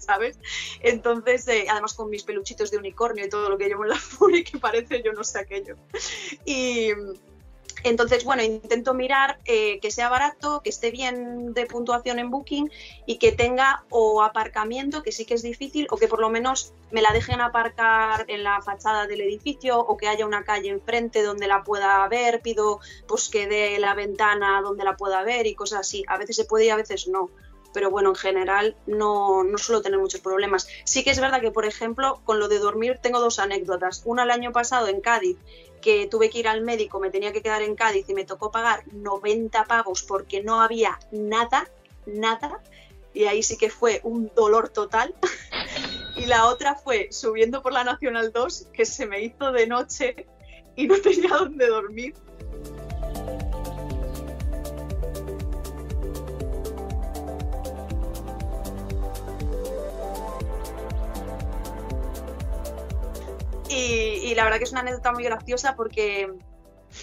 ¿sabes? 0.00 0.38
Entonces, 0.80 1.46
eh, 1.46 1.66
además 1.70 1.94
con 1.94 2.10
mis 2.10 2.24
peluchitos 2.24 2.72
de 2.72 2.78
unicornio 2.78 3.24
y 3.24 3.28
todo 3.28 3.48
lo 3.48 3.56
que 3.56 3.68
llevo 3.68 3.84
en 3.84 3.90
la 3.90 3.98
Fury, 3.98 4.42
que 4.42 4.58
parece 4.58 5.00
yo 5.02 5.12
no 5.12 5.22
sé 5.22 5.38
aquello. 5.38 5.76
Y, 6.44 6.90
entonces, 7.84 8.24
bueno, 8.24 8.42
intento 8.42 8.94
mirar 8.94 9.38
eh, 9.44 9.78
que 9.80 9.90
sea 9.90 10.08
barato, 10.08 10.62
que 10.62 10.70
esté 10.70 10.90
bien 10.90 11.52
de 11.52 11.66
puntuación 11.66 12.18
en 12.18 12.30
Booking 12.30 12.70
y 13.06 13.18
que 13.18 13.30
tenga 13.30 13.84
o 13.90 14.22
aparcamiento, 14.22 15.02
que 15.02 15.12
sí 15.12 15.26
que 15.26 15.34
es 15.34 15.42
difícil, 15.42 15.86
o 15.90 15.96
que 15.96 16.08
por 16.08 16.20
lo 16.20 16.30
menos 16.30 16.72
me 16.90 17.02
la 17.02 17.12
dejen 17.12 17.40
aparcar 17.40 18.24
en 18.28 18.42
la 18.42 18.62
fachada 18.62 19.06
del 19.06 19.20
edificio 19.20 19.78
o 19.78 19.96
que 19.96 20.08
haya 20.08 20.24
una 20.24 20.44
calle 20.44 20.70
enfrente 20.70 21.22
donde 21.22 21.46
la 21.46 21.62
pueda 21.62 22.08
ver, 22.08 22.40
pido 22.40 22.80
pues 23.06 23.28
que 23.28 23.46
dé 23.46 23.78
la 23.78 23.94
ventana 23.94 24.62
donde 24.62 24.84
la 24.84 24.96
pueda 24.96 25.22
ver 25.22 25.46
y 25.46 25.54
cosas 25.54 25.80
así. 25.80 26.04
A 26.08 26.16
veces 26.16 26.36
se 26.36 26.44
puede 26.46 26.66
y 26.66 26.70
a 26.70 26.76
veces 26.76 27.06
no 27.06 27.30
pero 27.74 27.90
bueno, 27.90 28.10
en 28.10 28.14
general 28.14 28.76
no, 28.86 29.42
no 29.42 29.58
suelo 29.58 29.82
tener 29.82 29.98
muchos 29.98 30.20
problemas. 30.20 30.68
Sí 30.84 31.04
que 31.04 31.10
es 31.10 31.20
verdad 31.20 31.40
que, 31.40 31.50
por 31.50 31.66
ejemplo, 31.66 32.20
con 32.24 32.38
lo 32.38 32.48
de 32.48 32.60
dormir 32.60 33.00
tengo 33.02 33.20
dos 33.20 33.40
anécdotas. 33.40 34.02
Una 34.06 34.22
el 34.22 34.30
año 34.30 34.52
pasado 34.52 34.86
en 34.86 35.00
Cádiz, 35.00 35.36
que 35.82 36.06
tuve 36.06 36.30
que 36.30 36.38
ir 36.38 36.48
al 36.48 36.62
médico, 36.62 37.00
me 37.00 37.10
tenía 37.10 37.32
que 37.32 37.42
quedar 37.42 37.62
en 37.62 37.74
Cádiz 37.74 38.08
y 38.08 38.14
me 38.14 38.24
tocó 38.24 38.50
pagar 38.52 38.84
90 38.92 39.64
pagos 39.64 40.04
porque 40.04 40.42
no 40.42 40.62
había 40.62 40.98
nada, 41.10 41.68
nada. 42.06 42.62
Y 43.12 43.24
ahí 43.24 43.42
sí 43.42 43.58
que 43.58 43.70
fue 43.70 44.00
un 44.04 44.30
dolor 44.36 44.68
total. 44.68 45.14
y 46.16 46.26
la 46.26 46.46
otra 46.46 46.76
fue 46.76 47.08
subiendo 47.10 47.60
por 47.60 47.72
la 47.72 47.82
Nacional 47.82 48.32
2, 48.32 48.68
que 48.72 48.86
se 48.86 49.06
me 49.06 49.20
hizo 49.20 49.50
de 49.50 49.66
noche 49.66 50.26
y 50.76 50.86
no 50.86 50.96
tenía 51.00 51.30
dónde 51.30 51.66
dormir 51.66 52.14
Y, 63.74 64.34
la 64.34 64.44
verdad 64.44 64.58
que 64.58 64.64
es 64.64 64.72
una 64.72 64.80
anécdota 64.80 65.12
muy 65.12 65.24
graciosa 65.24 65.74
porque, 65.74 66.32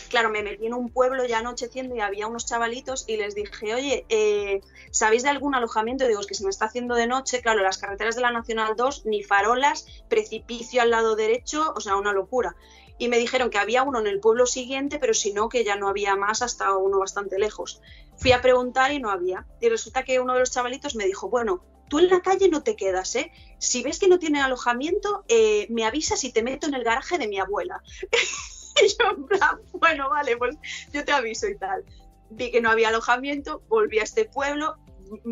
claro, 0.10 0.30
me 0.30 0.42
metí 0.42 0.68
en 0.68 0.74
un 0.74 0.90
pueblo 0.90 1.26
ya 1.26 1.40
anocheciendo 1.40 1.96
y 1.96 2.00
había 2.00 2.28
unos 2.28 2.46
chavalitos 2.46 3.06
y 3.08 3.18
les 3.18 3.36
dije, 3.36 3.74
oye, 3.74 4.06
eh, 4.10 4.62
¿sabéis 4.92 5.24
de 5.24 5.30
algún 5.30 5.56
alojamiento? 5.56 6.08
digo, 6.08 6.22
es 6.22 6.28
que 6.28 6.36
se 6.36 6.44
me 6.44 6.50
está 6.50 6.66
haciendo 6.66 6.96
de 6.96 7.08
noche, 7.08 7.42
claro, 7.42 7.62
las 7.62 7.78
carreteras 7.78 8.16
de 8.16 8.22
la 8.22 8.32
Nacional 8.32 8.76
2, 8.76 9.06
ni 9.06 9.24
farolas, 9.24 9.86
precipicio 10.08 10.82
al 10.82 10.92
lado 10.92 11.16
derecho, 11.16 11.74
o 11.76 11.82
sea, 11.82 11.98
una 11.98 12.14
locura. 12.14 12.56
Y 12.98 13.08
me 13.08 13.18
dijeron 13.18 13.50
que 13.50 13.58
había 13.58 13.84
uno 13.84 14.00
en 14.00 14.08
el 14.08 14.20
pueblo 14.20 14.46
siguiente, 14.46 15.00
pero 15.00 15.14
si 15.14 15.34
no, 15.34 15.50
que 15.50 15.64
ya 15.64 15.76
no 15.76 15.90
había 15.90 16.16
más 16.16 16.42
hasta 16.42 16.78
uno 16.78 17.00
bastante 17.00 17.40
lejos. 17.40 17.82
Fui 18.16 18.32
a 18.32 18.42
preguntar 18.42 18.92
y 18.92 19.00
no 19.00 19.10
había. 19.10 19.48
Y 19.60 19.70
resulta 19.70 20.04
que 20.04 20.20
uno 20.20 20.34
de 20.34 20.42
los 20.42 20.52
chavalitos 20.52 20.96
me 20.96 21.06
dijo, 21.06 21.28
bueno, 21.28 21.64
tú 21.92 22.00
en 22.00 22.08
la 22.08 22.22
calle 22.22 22.48
no 22.48 22.64
te 22.64 22.78
quedas, 22.78 23.14
¿eh? 23.18 23.34
Si 23.60 23.84
ves 23.84 24.00
que 24.00 24.08
no 24.08 24.18
tiene 24.18 24.42
alojamiento, 24.42 25.26
eh, 25.28 25.68
me 25.70 25.84
avisas 25.84 26.24
y 26.24 26.32
te 26.32 26.42
meto 26.42 26.66
en 26.66 26.74
el 26.74 26.86
garaje 26.86 27.18
de 27.18 27.28
mi 27.28 27.38
abuela. 27.38 27.84
y 28.82 28.88
yo, 28.88 29.12
en 29.18 29.26
plan, 29.26 29.60
bueno, 29.74 30.10
vale, 30.10 30.38
pues 30.38 30.56
yo 30.94 31.04
te 31.04 31.12
aviso 31.12 31.50
y 31.50 31.58
tal. 31.58 31.84
Vi 32.30 32.50
que 32.50 32.62
no 32.62 32.72
había 32.72 32.88
alojamiento, 32.88 33.62
volví 33.68 34.00
a 34.00 34.04
este 34.04 34.24
pueblo, 34.24 34.78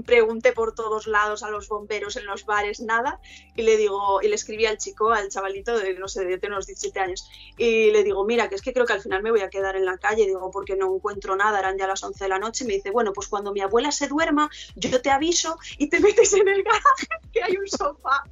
pregunté 0.06 0.54
por 0.54 0.74
todos 0.74 1.08
lados 1.08 1.44
a 1.44 1.50
los 1.50 1.68
bomberos 1.68 2.16
en 2.16 2.26
los 2.26 2.46
bares, 2.46 2.80
nada, 2.80 3.20
y 3.56 3.64
le 3.64 3.78
digo, 3.78 4.22
y 4.22 4.28
le 4.28 4.36
escribí 4.36 4.66
al 4.66 4.78
chico, 4.78 5.12
al 5.12 5.30
chavalito 5.30 5.78
de, 5.78 5.94
no 5.94 6.08
sé, 6.08 6.26
de 6.26 6.48
unos 6.48 6.66
17 6.66 7.00
años, 7.00 7.30
y 7.58 7.92
le 7.92 8.04
digo, 8.04 8.26
mira, 8.26 8.50
que 8.50 8.56
es 8.56 8.62
que 8.62 8.74
creo 8.74 8.86
que 8.86 8.94
al 8.94 9.02
final 9.02 9.24
me 9.24 9.32
voy 9.32 9.42
a 9.42 9.50
quedar 9.50 9.76
en 9.76 9.86
la 9.86 9.98
calle, 9.98 10.26
digo, 10.26 10.52
porque 10.52 10.76
no 10.76 10.96
encuentro 10.96 11.36
nada, 11.36 11.60
eran 11.60 11.78
ya 11.78 11.88
las 11.88 12.04
11 12.04 12.24
de 12.24 12.30
la 12.30 12.40
noche, 12.40 12.64
y 12.64 12.68
me 12.68 12.74
dice, 12.74 12.92
bueno, 12.92 13.14
pues 13.14 13.28
cuando 13.28 13.52
mi 13.52 13.62
abuela 13.62 13.92
se 13.92 14.08
duerma, 14.08 14.50
yo 14.76 15.02
te 15.02 15.10
aviso 15.10 15.58
y 15.78 15.90
te 15.90 16.00
metes 16.00 16.34
en 16.34 16.48
el 16.48 16.64
garaje, 16.64 17.08
que 17.32 17.44
hay 17.44 17.58
un 17.58 17.68
sofá. 17.68 18.24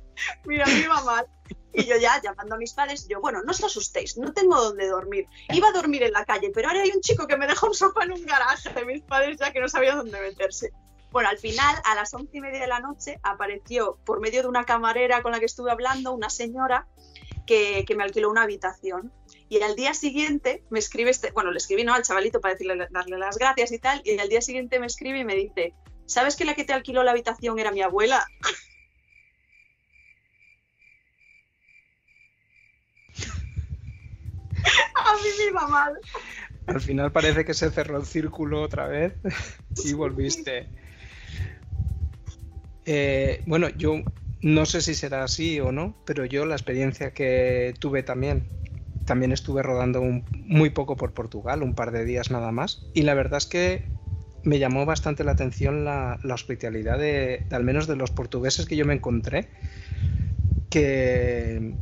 Mira, 0.45 0.65
me 0.65 0.79
iba 0.79 1.01
mal. 1.03 1.27
Y 1.73 1.85
yo 1.85 1.95
ya 1.97 2.19
llamando 2.21 2.55
a 2.55 2.57
mis 2.57 2.73
padres, 2.73 3.07
yo, 3.07 3.21
bueno, 3.21 3.43
no 3.43 3.51
os 3.51 3.63
asustéis, 3.63 4.17
no 4.17 4.33
tengo 4.33 4.55
dónde 4.59 4.87
dormir. 4.87 5.27
Iba 5.49 5.69
a 5.69 5.71
dormir 5.71 6.01
en 6.01 6.11
la 6.11 6.25
calle, 6.25 6.49
pero 6.51 6.69
ahora 6.69 6.81
hay 6.81 6.89
un 6.89 7.01
chico 7.01 7.27
que 7.27 7.37
me 7.37 7.45
deja 7.45 7.67
un 7.67 7.75
sofá 7.75 8.03
en 8.03 8.13
un 8.13 8.25
garaje. 8.25 8.73
de 8.73 8.83
Mis 8.83 9.03
padres 9.03 9.37
ya 9.37 9.53
que 9.53 9.59
no 9.59 9.69
sabían 9.69 9.97
dónde 9.97 10.19
meterse. 10.19 10.71
Bueno, 11.17 11.31
al 11.31 11.39
final, 11.39 11.75
a 11.83 11.95
las 11.95 12.13
once 12.13 12.37
y 12.37 12.41
media 12.41 12.59
de 12.59 12.67
la 12.67 12.79
noche, 12.79 13.19
apareció 13.23 13.97
por 14.05 14.19
medio 14.19 14.43
de 14.43 14.47
una 14.47 14.65
camarera 14.65 15.23
con 15.23 15.31
la 15.31 15.39
que 15.39 15.47
estuve 15.47 15.71
hablando 15.71 16.13
una 16.13 16.29
señora 16.29 16.85
que, 17.47 17.83
me 17.97 18.03
alquiló 18.03 18.29
una 18.29 18.43
habitación. 18.43 19.11
Y 19.49 19.59
al 19.63 19.75
día 19.75 19.95
siguiente 19.95 20.63
me 20.69 20.77
escribe 20.77 21.09
este, 21.09 21.31
bueno, 21.31 21.49
le 21.49 21.57
escribí 21.57 21.83
¿no? 21.83 21.95
al 21.95 22.03
chavalito 22.03 22.39
para 22.39 22.53
decirle, 22.53 22.87
darle 22.91 23.17
las 23.17 23.39
gracias 23.39 23.71
y 23.71 23.79
tal, 23.79 23.99
y 24.05 24.19
al 24.19 24.29
día 24.29 24.41
siguiente 24.43 24.79
me 24.79 24.85
escribe 24.85 25.17
y 25.17 25.25
me 25.25 25.33
dice, 25.33 25.73
¿sabes 26.05 26.35
que 26.35 26.45
la 26.45 26.53
que 26.53 26.65
te 26.65 26.73
alquiló 26.73 27.03
la 27.03 27.09
habitación 27.09 27.57
era 27.57 27.71
mi 27.71 27.81
abuela? 27.81 28.23
a 34.93 35.13
mí 35.15 35.29
me 35.39 35.45
iba 35.45 35.67
mal. 35.67 35.99
Al 36.67 36.79
final 36.79 37.11
parece 37.11 37.43
que 37.43 37.55
se 37.55 37.71
cerró 37.71 37.97
el 37.97 38.05
círculo 38.05 38.61
otra 38.61 38.85
vez 38.85 39.13
y 39.83 39.93
volviste. 39.93 40.69
Eh, 42.89 43.43
bueno, 43.45 43.67
yo 43.77 44.01
no 44.41 44.65
sé 44.65 44.79
si 44.79 44.95
será 44.95 45.25
así 45.25 45.59
o 45.59 45.73
no, 45.73 45.93
pero 46.05 46.23
yo 46.23 46.45
la 46.45 46.55
experiencia 46.55 47.13
que 47.13 47.73
tuve 47.79 48.01
también, 48.01 48.43
también 49.03 49.33
estuve 49.33 49.61
rodando 49.61 50.01
muy 50.31 50.69
poco 50.69 50.95
por 50.95 51.13
Portugal, 51.13 51.63
un 51.63 51.73
par 51.73 51.91
de 51.91 52.05
días 52.05 52.31
nada 52.31 52.53
más, 52.53 52.87
y 52.93 53.01
la 53.01 53.13
verdad 53.13 53.39
es 53.39 53.45
que 53.45 53.83
me 54.43 54.57
llamó 54.57 54.85
bastante 54.85 55.25
la 55.25 55.33
atención 55.33 55.83
la, 55.83 56.17
hospitalidad 56.33 56.97
de, 56.97 57.45
al 57.51 57.65
menos 57.65 57.87
de 57.87 57.97
los 57.97 58.11
portugueses 58.11 58.65
que 58.65 58.77
yo 58.77 58.85
me 58.85 58.93
encontré, 58.93 59.49
que 60.69 61.75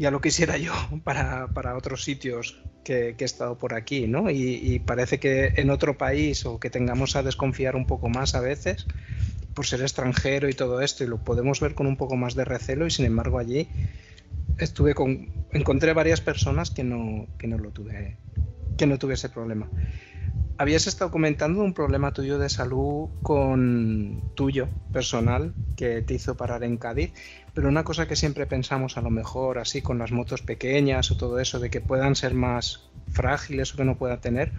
ya 0.00 0.10
lo 0.10 0.20
quisiera 0.20 0.56
yo 0.56 0.72
para, 1.04 1.76
otros 1.76 2.02
sitios 2.02 2.60
que, 2.82 3.14
he 3.16 3.24
estado 3.24 3.58
por 3.58 3.74
aquí, 3.74 4.08
¿no? 4.08 4.28
y 4.28 4.80
parece 4.80 5.20
que 5.20 5.52
en 5.54 5.70
otro 5.70 5.96
país 5.96 6.44
o 6.46 6.58
que 6.58 6.68
tengamos 6.68 7.14
a 7.14 7.22
desconfiar 7.22 7.76
un 7.76 7.86
poco 7.86 8.08
más 8.08 8.34
a 8.34 8.40
veces, 8.40 8.88
por 9.54 9.66
ser 9.66 9.82
extranjero 9.82 10.48
y 10.48 10.54
todo 10.54 10.80
esto, 10.80 11.04
y 11.04 11.06
lo 11.06 11.18
podemos 11.18 11.60
ver 11.60 11.74
con 11.74 11.86
un 11.86 11.96
poco 11.96 12.16
más 12.16 12.34
de 12.34 12.44
recelo, 12.44 12.86
y 12.86 12.90
sin 12.90 13.04
embargo 13.04 13.38
allí 13.38 13.68
estuve 14.58 14.94
con, 14.94 15.28
encontré 15.52 15.92
varias 15.92 16.20
personas 16.20 16.70
que 16.70 16.84
no, 16.84 17.26
que 17.38 17.46
no 17.46 17.58
lo 17.58 17.70
tuve, 17.70 18.16
que 18.76 18.86
no 18.86 18.98
tuve 18.98 19.14
ese 19.14 19.28
problema. 19.28 19.68
Habías 20.58 20.86
estado 20.86 21.10
comentando 21.10 21.62
un 21.62 21.74
problema 21.74 22.12
tuyo 22.12 22.38
de 22.38 22.48
salud 22.48 23.08
con 23.22 24.22
tuyo, 24.34 24.68
personal, 24.92 25.54
que 25.76 26.02
te 26.02 26.14
hizo 26.14 26.36
parar 26.36 26.62
en 26.62 26.76
Cádiz, 26.76 27.12
pero 27.54 27.68
una 27.68 27.84
cosa 27.84 28.06
que 28.06 28.16
siempre 28.16 28.46
pensamos 28.46 28.96
a 28.96 29.00
lo 29.00 29.10
mejor 29.10 29.58
así 29.58 29.82
con 29.82 29.98
las 29.98 30.12
motos 30.12 30.42
pequeñas 30.42 31.10
o 31.10 31.16
todo 31.16 31.40
eso, 31.40 31.58
de 31.58 31.70
que 31.70 31.80
puedan 31.80 32.14
ser 32.14 32.34
más 32.34 32.88
frágiles 33.10 33.74
o 33.74 33.76
que 33.76 33.84
no 33.84 33.96
puedan 33.96 34.20
tener, 34.20 34.52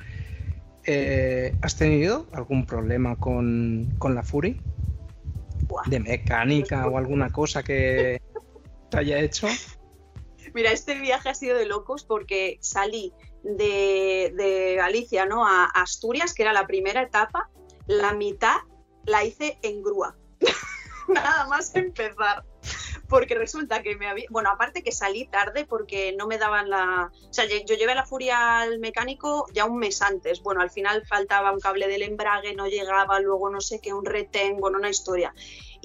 eh, 0.85 1.55
¿has 1.61 1.75
tenido 1.75 2.27
algún 2.33 2.65
problema 2.65 3.15
con, 3.15 3.93
con 3.97 4.15
la 4.15 4.23
Fury? 4.23 4.61
de 5.85 5.99
mecánica 5.99 6.87
o 6.87 6.97
alguna 6.97 7.31
cosa 7.31 7.63
que 7.63 8.21
te 8.89 8.97
haya 8.97 9.19
hecho? 9.19 9.47
Mira, 10.53 10.71
este 10.71 10.99
viaje 10.99 11.29
ha 11.29 11.33
sido 11.33 11.57
de 11.57 11.65
locos 11.65 12.03
porque 12.03 12.57
salí 12.61 13.13
de, 13.43 14.75
Galicia 14.77 15.25
¿no? 15.25 15.47
a 15.47 15.65
Asturias, 15.65 16.33
que 16.33 16.43
era 16.43 16.53
la 16.53 16.67
primera 16.67 17.01
etapa, 17.01 17.49
la 17.87 18.13
mitad 18.13 18.57
la 19.05 19.23
hice 19.23 19.57
en 19.63 19.81
grúa. 19.81 20.15
Nada 21.07 21.47
más 21.47 21.75
empezar 21.75 22.43
porque 23.09 23.35
resulta 23.35 23.83
que 23.83 23.95
me 23.95 24.07
había, 24.07 24.25
bueno, 24.29 24.49
aparte 24.49 24.81
que 24.81 24.91
salí 24.91 25.25
tarde 25.25 25.65
porque 25.65 26.15
no 26.17 26.27
me 26.27 26.37
daban 26.37 26.69
la, 26.69 27.11
o 27.29 27.33
sea, 27.33 27.45
yo 27.45 27.75
llevé 27.75 27.95
la 27.95 28.05
furia 28.05 28.59
al 28.59 28.79
mecánico 28.79 29.45
ya 29.53 29.65
un 29.65 29.77
mes 29.77 30.01
antes, 30.01 30.41
bueno, 30.41 30.61
al 30.61 30.71
final 30.71 31.05
faltaba 31.05 31.51
un 31.51 31.59
cable 31.59 31.87
del 31.87 32.03
embrague, 32.03 32.55
no 32.55 32.67
llegaba, 32.67 33.19
luego 33.19 33.49
no 33.49 33.61
sé 33.61 33.79
qué, 33.81 33.93
un 33.93 34.05
retén, 34.05 34.57
bueno, 34.57 34.77
una 34.77 34.89
historia. 34.89 35.33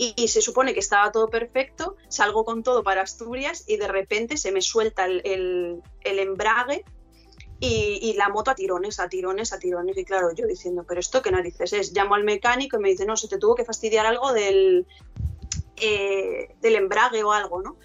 Y, 0.00 0.28
se 0.28 0.40
supone 0.40 0.74
que 0.74 0.78
estaba 0.78 1.10
todo 1.10 1.28
perfecto, 1.28 1.96
salgo 2.06 2.44
con 2.44 2.62
todo 2.62 2.84
para 2.84 3.02
Asturias 3.02 3.64
y 3.66 3.78
de 3.78 3.88
repente 3.88 4.36
se 4.36 4.52
me 4.52 4.62
suelta 4.62 5.06
el, 5.06 5.82
embrague 6.04 6.84
y, 7.58 8.12
la 8.16 8.28
moto 8.28 8.52
a 8.52 8.54
tirones, 8.54 9.00
a 9.00 9.08
tirones, 9.08 9.52
a 9.52 9.58
tirones. 9.58 9.96
Y 9.98 10.04
claro, 10.04 10.32
yo 10.32 10.46
diciendo, 10.46 10.84
pero 10.86 11.00
esto 11.00 11.20
qué 11.20 11.32
narices 11.32 11.72
es. 11.72 11.92
Llamo 11.92 12.14
al 12.14 12.22
mecánico 12.22 12.76
y 12.76 12.80
me 12.80 12.90
dice, 12.90 13.06
no, 13.06 13.16
se 13.16 13.26
te 13.26 13.38
tuvo 13.38 13.56
que 13.56 13.64
fastidiar 13.64 14.06
algo 14.06 14.32
del, 14.32 14.86
eh, 15.80 16.56
del 16.60 16.76
embrague 16.76 17.22
o 17.22 17.32
algo, 17.32 17.62
¿no? 17.62 17.78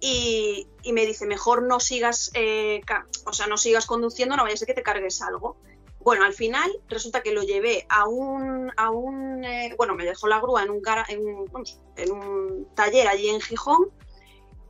Y, 0.00 0.66
me 0.92 1.04
dice, 1.04 1.26
mejor 1.26 1.62
no 1.62 1.78
sigas, 1.78 2.30
eh, 2.34 2.80
o 3.26 3.32
sea, 3.32 3.46
no 3.46 3.58
sigas 3.58 3.86
conduciendo, 3.86 4.36
no 4.36 4.44
vaya 4.44 4.54
a 4.54 4.56
ser 4.56 4.66
que 4.66 4.74
te 4.74 4.82
cargues 4.82 5.20
algo. 5.20 5.58
Bueno, 6.00 6.24
al 6.24 6.32
final 6.32 6.72
resulta 6.88 7.22
que 7.22 7.32
lo 7.32 7.42
llevé 7.42 7.84
a 7.90 8.08
un, 8.08 8.72
a 8.76 8.90
un 8.90 9.44
eh, 9.44 9.74
bueno, 9.76 9.94
me 9.94 10.06
dejó 10.06 10.28
la 10.28 10.40
grúa 10.40 10.62
en 10.62 10.70
un, 10.70 12.68
taller 12.74 13.08
allí 13.08 13.28
en 13.28 13.40
Gijón. 13.40 13.90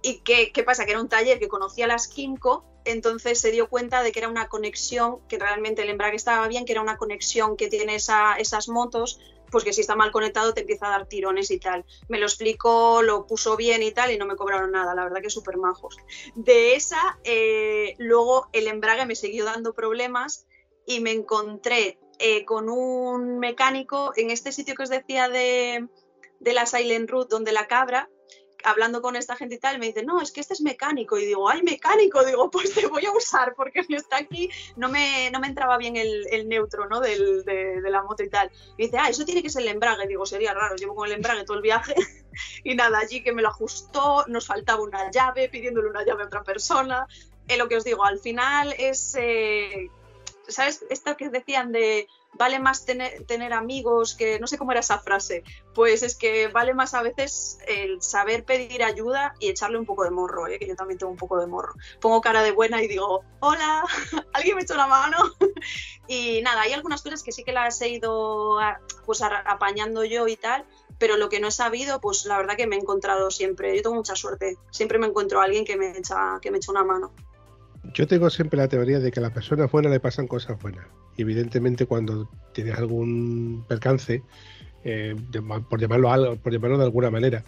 ¿Y 0.02 0.20
qué, 0.20 0.64
pasa? 0.64 0.84
Que 0.84 0.92
era 0.92 1.00
un 1.00 1.08
taller 1.08 1.38
que 1.38 1.48
conocía 1.48 1.86
las 1.86 2.08
Kimco, 2.08 2.64
entonces 2.84 3.38
se 3.38 3.52
dio 3.52 3.68
cuenta 3.68 4.02
de 4.02 4.10
que 4.12 4.18
era 4.18 4.28
una 4.28 4.48
conexión, 4.48 5.20
que 5.28 5.38
realmente 5.38 5.82
el 5.82 5.90
embrague 5.90 6.16
estaba 6.16 6.48
bien, 6.48 6.64
que 6.64 6.72
era 6.72 6.80
una 6.80 6.96
conexión 6.96 7.56
que 7.56 7.68
tiene 7.68 7.94
esa, 7.96 8.34
esas 8.36 8.68
motos, 8.68 9.20
pues 9.50 9.64
que 9.64 9.72
si 9.72 9.80
está 9.80 9.96
mal 9.96 10.10
conectado 10.10 10.54
te 10.54 10.62
empieza 10.62 10.86
a 10.86 10.90
dar 10.90 11.06
tirones 11.06 11.50
y 11.50 11.58
tal. 11.58 11.84
Me 12.08 12.18
lo 12.18 12.26
explicó, 12.26 13.02
lo 13.02 13.26
puso 13.26 13.56
bien 13.56 13.82
y 13.82 13.92
tal, 13.92 14.10
y 14.10 14.18
no 14.18 14.26
me 14.26 14.36
cobraron 14.36 14.70
nada, 14.70 14.94
la 14.94 15.04
verdad 15.04 15.20
que 15.22 15.30
súper 15.30 15.56
majos. 15.56 15.96
De 16.34 16.74
esa, 16.74 17.18
eh, 17.24 17.94
luego 17.98 18.48
el 18.52 18.68
embrague 18.68 19.06
me 19.06 19.14
siguió 19.14 19.44
dando 19.44 19.74
problemas 19.74 20.46
y 20.86 21.00
me 21.00 21.12
encontré 21.12 21.98
eh, 22.18 22.44
con 22.44 22.68
un 22.68 23.38
mecánico 23.38 24.12
en 24.16 24.30
este 24.30 24.52
sitio 24.52 24.74
que 24.74 24.82
os 24.82 24.90
decía 24.90 25.28
de, 25.28 25.88
de 26.40 26.52
la 26.52 26.66
Silent 26.66 27.08
Route, 27.08 27.28
donde 27.30 27.52
la 27.52 27.66
cabra, 27.66 28.10
hablando 28.64 29.02
con 29.02 29.16
esta 29.16 29.36
gente 29.36 29.56
y 29.56 29.58
tal, 29.58 29.78
me 29.78 29.86
dice, 29.86 30.02
no, 30.02 30.20
es 30.20 30.32
que 30.32 30.40
este 30.40 30.54
es 30.54 30.60
mecánico. 30.60 31.18
Y 31.18 31.26
digo, 31.26 31.48
ay, 31.48 31.62
mecánico, 31.62 32.24
digo, 32.24 32.50
pues 32.50 32.74
te 32.74 32.86
voy 32.86 33.04
a 33.06 33.12
usar 33.12 33.54
porque 33.54 33.84
si 33.84 33.94
está 33.96 34.18
aquí, 34.18 34.50
no 34.76 34.88
me, 34.88 35.30
no 35.30 35.40
me 35.40 35.48
entraba 35.48 35.76
bien 35.78 35.96
el, 35.96 36.26
el 36.30 36.48
neutro, 36.48 36.88
¿no? 36.88 37.00
Del, 37.00 37.44
de, 37.44 37.80
la 37.90 38.02
moto 38.02 38.22
y 38.22 38.28
tal. 38.28 38.50
Y 38.76 38.84
dice, 38.84 38.98
ah, 38.98 39.08
eso 39.08 39.24
tiene 39.24 39.42
que 39.42 39.50
ser 39.50 39.62
el 39.62 39.68
embrague. 39.68 40.06
Digo, 40.06 40.26
sería 40.26 40.54
raro, 40.54 40.76
llevo 40.76 40.94
con 40.94 41.06
el 41.06 41.12
embrague 41.14 41.44
todo 41.44 41.56
el 41.56 41.62
viaje. 41.62 41.94
y 42.64 42.74
nada, 42.74 42.98
allí 42.98 43.22
que 43.22 43.32
me 43.32 43.42
lo 43.42 43.48
ajustó, 43.48 44.24
nos 44.28 44.46
faltaba 44.46 44.82
una 44.82 45.10
llave, 45.10 45.48
pidiéndole 45.48 45.88
una 45.88 46.04
llave 46.04 46.24
a 46.24 46.26
otra 46.26 46.42
persona. 46.42 47.06
Es 47.48 47.58
lo 47.58 47.68
que 47.68 47.76
os 47.76 47.84
digo, 47.84 48.04
al 48.04 48.18
final 48.20 48.74
es 48.78 49.16
eh, 49.18 49.90
¿sabes? 50.50 50.84
Esto 50.90 51.16
que 51.16 51.28
decían 51.28 51.72
de 51.72 52.08
vale 52.34 52.58
más 52.58 52.84
tener, 52.84 53.24
tener, 53.26 53.52
amigos 53.52 54.14
que 54.14 54.38
no 54.40 54.46
sé 54.46 54.56
cómo 54.56 54.70
era 54.70 54.80
esa 54.80 54.98
frase, 54.98 55.42
pues 55.74 56.02
es 56.02 56.16
que 56.16 56.48
vale 56.48 56.74
más 56.74 56.94
a 56.94 57.02
veces 57.02 57.58
el 57.66 58.00
saber 58.02 58.44
pedir 58.44 58.82
ayuda 58.82 59.34
y 59.40 59.48
echarle 59.48 59.78
un 59.78 59.86
poco 59.86 60.04
de 60.04 60.10
morro, 60.10 60.46
¿eh? 60.46 60.58
que 60.58 60.66
yo 60.66 60.76
también 60.76 60.98
tengo 60.98 61.12
un 61.12 61.18
poco 61.18 61.38
de 61.38 61.46
morro. 61.46 61.74
Pongo 62.00 62.20
cara 62.20 62.42
de 62.42 62.52
buena 62.52 62.82
y 62.82 62.88
digo, 62.88 63.24
hola, 63.40 63.84
alguien 64.32 64.56
me 64.56 64.62
echa 64.62 64.74
una 64.74 64.86
mano. 64.86 65.18
y 66.08 66.40
nada, 66.42 66.62
hay 66.62 66.72
algunas 66.72 67.02
cosas 67.02 67.22
que 67.22 67.32
sí 67.32 67.44
que 67.44 67.52
las 67.52 67.80
he 67.82 67.88
ido 67.88 68.58
pues 69.04 69.22
apañando 69.22 70.04
yo 70.04 70.28
y 70.28 70.36
tal, 70.36 70.64
pero 70.98 71.16
lo 71.16 71.28
que 71.28 71.40
no 71.40 71.48
he 71.48 71.52
sabido, 71.52 72.00
pues 72.00 72.24
la 72.26 72.36
verdad 72.36 72.56
que 72.56 72.66
me 72.66 72.76
he 72.76 72.78
encontrado 72.78 73.30
siempre, 73.30 73.76
yo 73.76 73.82
tengo 73.82 73.96
mucha 73.96 74.14
suerte, 74.14 74.56
siempre 74.70 74.98
me 74.98 75.06
encuentro 75.06 75.40
a 75.40 75.44
alguien 75.44 75.64
que 75.64 75.76
me 75.76 75.96
echa, 75.96 76.38
que 76.40 76.50
me 76.50 76.58
echa 76.58 76.70
una 76.70 76.84
mano. 76.84 77.12
Yo 77.94 78.06
tengo 78.06 78.30
siempre 78.30 78.58
la 78.58 78.68
teoría 78.68 79.00
de 79.00 79.10
que 79.10 79.20
a 79.20 79.22
las 79.22 79.32
personas 79.32 79.70
buenas 79.70 79.92
le 79.92 80.00
pasan 80.00 80.26
cosas 80.26 80.60
buenas. 80.60 80.86
Y 81.16 81.22
evidentemente 81.22 81.86
cuando 81.86 82.28
tienes 82.52 82.78
algún 82.78 83.64
percance, 83.68 84.22
eh, 84.84 85.16
por, 85.68 85.80
llamarlo 85.80 86.10
algo, 86.10 86.36
por 86.36 86.52
llamarlo 86.52 86.78
de 86.78 86.84
alguna 86.84 87.10
manera, 87.10 87.44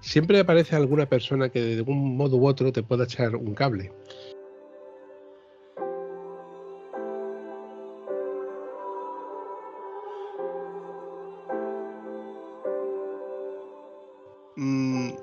siempre 0.00 0.40
aparece 0.40 0.76
alguna 0.76 1.06
persona 1.06 1.48
que 1.48 1.60
de 1.76 1.82
un 1.82 2.16
modo 2.16 2.36
u 2.36 2.46
otro 2.46 2.72
te 2.72 2.82
pueda 2.82 3.04
echar 3.04 3.36
un 3.36 3.54
cable. 3.54 3.92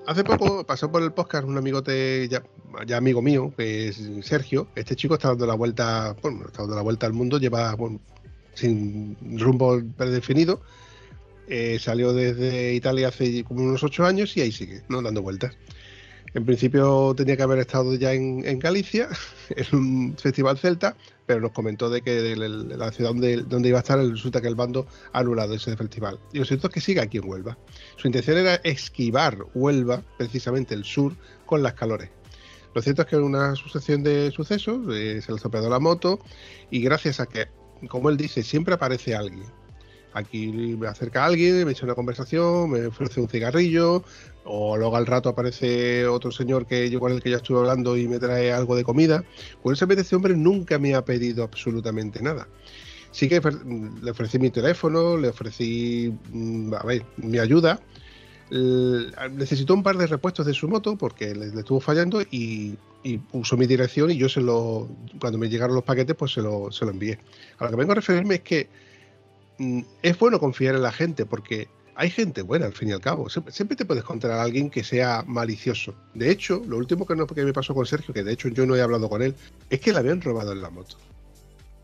Hace 0.09 0.23
poco 0.23 0.65
pasó 0.65 0.91
por 0.91 1.03
el 1.03 1.11
podcast 1.11 1.45
un 1.45 1.55
amigo 1.55 1.83
ya, 1.83 2.43
ya, 2.87 2.97
amigo 2.97 3.21
mío, 3.21 3.53
que 3.55 3.89
es 3.89 4.01
Sergio. 4.23 4.67
Este 4.75 4.95
chico 4.95 5.13
está 5.13 5.29
dando 5.29 5.45
la 5.45 5.53
vuelta, 5.53 6.15
bueno, 6.23 6.45
está 6.47 6.63
dando 6.63 6.75
la 6.75 6.81
vuelta 6.81 7.05
al 7.05 7.13
mundo, 7.13 7.37
lleva 7.37 7.75
sin 8.55 9.15
rumbo 9.39 9.79
predefinido. 9.95 10.61
Eh, 11.47 11.77
salió 11.79 12.11
desde 12.11 12.73
Italia 12.73 13.09
hace 13.09 13.43
como 13.43 13.63
unos 13.63 13.83
ocho 13.83 14.03
años 14.03 14.35
y 14.35 14.41
ahí 14.41 14.51
sigue, 14.51 14.81
¿no? 14.89 15.03
Dando 15.03 15.21
vueltas. 15.21 15.55
En 16.33 16.45
principio 16.45 17.13
tenía 17.15 17.35
que 17.35 17.43
haber 17.43 17.59
estado 17.59 17.95
ya 17.95 18.13
en, 18.13 18.59
Galicia, 18.59 19.09
en 19.49 19.75
un 19.75 20.17
festival 20.17 20.57
celta, 20.57 20.95
pero 21.25 21.41
nos 21.41 21.51
comentó 21.51 21.89
de 21.89 22.01
que 22.01 22.35
la 22.35 22.91
ciudad 22.91 23.11
donde, 23.11 23.69
iba 23.69 23.79
a 23.79 23.81
estar 23.81 23.99
resulta 23.99 24.41
que 24.41 24.47
el 24.47 24.55
bando 24.55 24.87
ha 25.13 25.19
anulado 25.19 25.53
ese 25.53 25.75
festival. 25.75 26.19
Y 26.33 26.39
lo 26.39 26.45
cierto 26.45 26.67
es 26.67 26.73
que 26.73 26.81
sigue 26.81 27.01
aquí 27.01 27.17
en 27.17 27.27
Huelva. 27.27 27.57
Su 27.97 28.07
intención 28.07 28.37
era 28.37 28.55
esquivar 28.55 29.37
Huelva, 29.53 30.03
precisamente 30.17 30.75
el 30.75 30.85
sur, 30.85 31.15
con 31.45 31.63
las 31.63 31.73
calores. 31.73 32.09
Lo 32.75 32.81
cierto 32.81 33.01
es 33.01 33.07
que 33.07 33.17
una 33.17 33.55
sucesión 33.55 34.03
de 34.03 34.31
sucesos 34.31 34.81
eh, 34.93 35.21
se 35.21 35.31
le 35.31 35.37
estropeó 35.37 35.67
la 35.67 35.79
moto 35.79 36.19
y 36.69 36.81
gracias 36.81 37.19
a 37.19 37.25
que, 37.25 37.47
como 37.87 38.09
él 38.09 38.17
dice, 38.17 38.43
siempre 38.43 38.75
aparece 38.75 39.15
alguien 39.15 39.43
Aquí 40.13 40.47
me 40.47 40.87
acerca 40.87 41.25
alguien, 41.25 41.65
me 41.65 41.71
echa 41.71 41.85
una 41.85 41.95
conversación, 41.95 42.71
me 42.71 42.87
ofrece 42.87 43.21
un 43.21 43.29
cigarrillo, 43.29 44.03
o 44.43 44.75
luego 44.75 44.97
al 44.97 45.05
rato 45.05 45.29
aparece 45.29 46.07
otro 46.07 46.31
señor 46.31 46.65
que 46.65 46.89
yo 46.89 46.99
con 46.99 47.11
el 47.11 47.21
que 47.21 47.29
ya 47.29 47.37
estuve 47.37 47.59
hablando 47.59 47.95
y 47.95 48.07
me 48.07 48.17
trae 48.17 48.51
algo 48.51 48.75
de 48.75 48.83
comida. 48.83 49.23
Ese 49.63 49.85
este 49.89 50.15
hombre 50.15 50.35
nunca 50.35 50.79
me 50.79 50.95
ha 50.95 51.05
pedido 51.05 51.43
absolutamente 51.43 52.21
nada. 52.21 52.47
Sí 53.11 53.29
que 53.29 53.41
le 54.01 54.11
ofrecí 54.11 54.39
mi 54.39 54.49
teléfono, 54.49 55.17
le 55.17 55.29
ofrecí, 55.29 56.13
mm, 56.31 56.73
a 56.73 56.83
ver, 56.83 57.05
mi 57.17 57.37
ayuda. 57.37 57.79
necesitó 59.31 59.75
un 59.75 59.83
par 59.83 59.97
de 59.97 60.07
repuestos 60.07 60.45
de 60.45 60.53
su 60.55 60.67
moto 60.67 60.95
porque 60.95 61.35
le, 61.35 61.47
estuvo 61.59 61.79
fallando 61.79 62.21
y, 62.21 62.77
y, 63.03 63.17
puso 63.19 63.55
mi 63.57 63.67
dirección 63.67 64.09
y 64.09 64.17
yo 64.17 64.27
se 64.27 64.41
lo, 64.41 64.87
cuando 65.19 65.37
me 65.37 65.49
llegaron 65.49 65.75
los 65.75 65.83
paquetes, 65.83 66.15
pues 66.15 66.33
se 66.33 66.41
lo, 66.41 66.71
se 66.71 66.85
lo 66.85 66.91
envié. 66.91 67.19
A 67.59 67.65
lo 67.65 67.69
que 67.69 67.75
vengo 67.75 67.91
a 67.91 67.95
referirme 67.95 68.35
es 68.35 68.41
que 68.41 68.69
es 70.01 70.17
bueno 70.17 70.39
confiar 70.39 70.75
en 70.75 70.81
la 70.81 70.91
gente 70.91 71.25
porque 71.25 71.67
hay 71.95 72.09
gente 72.09 72.43
buena 72.43 72.65
al 72.65 72.73
fin 72.73 72.87
y 72.87 72.91
al 72.93 73.01
cabo. 73.01 73.27
Siempre, 73.29 73.75
te 73.75 73.83
puedes 73.83 74.03
encontrar 74.03 74.39
a 74.39 74.43
alguien 74.43 74.69
que 74.69 74.85
sea 74.85 75.23
malicioso. 75.27 75.93
De 76.13 76.31
hecho, 76.31 76.61
lo 76.65 76.77
último 76.77 77.05
que, 77.05 77.13
no, 77.13 77.27
me 77.35 77.53
pasó 77.53 77.75
con 77.75 77.85
Sergio, 77.85 78.13
que 78.13 78.23
de 78.23 78.31
hecho 78.31 78.47
yo 78.47 78.65
no 78.65 78.75
he 78.77 78.81
hablado 78.81 79.09
con 79.09 79.21
él, 79.21 79.35
es 79.69 79.81
que 79.81 79.91
le 79.91 79.99
habían 79.99 80.21
robado 80.21 80.53
en 80.53 80.61
la 80.61 80.69
moto. 80.69 80.95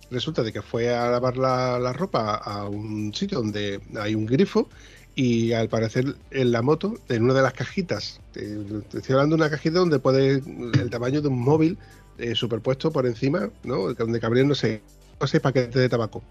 Resulta 0.09 0.41
de 0.41 0.53
que 0.53 0.61
fue 0.61 0.95
a 0.95 1.11
lavar 1.11 1.35
la, 1.35 1.91
ropa 1.91 2.35
a 2.35 2.65
un 2.69 3.13
sitio 3.13 3.39
donde 3.39 3.81
hay 3.99 4.15
un 4.15 4.25
grifo 4.25 4.69
y 5.15 5.51
al 5.51 5.67
parecer 5.67 6.15
en 6.31 6.51
la 6.53 6.61
moto, 6.61 6.97
en 7.09 7.23
una 7.23 7.33
de 7.33 7.41
las 7.41 7.53
cajitas, 7.53 8.21
estoy 8.33 9.01
hablando 9.09 9.35
de 9.35 9.41
una 9.41 9.49
cajita 9.49 9.79
donde 9.79 9.99
puede 9.99 10.41
el 10.79 10.89
tamaño 10.89 11.21
de 11.21 11.27
un 11.27 11.41
móvil 11.41 11.77
eh, 12.19 12.35
superpuesto 12.35 12.89
por 12.89 13.05
encima, 13.05 13.49
¿no? 13.65 13.93
donde 13.93 14.21
cabrían, 14.21 14.47
no 14.47 14.55
sé, 14.55 14.81
no 15.19 15.41
paquetes 15.41 15.73
de 15.73 15.89
tabaco. 15.89 16.23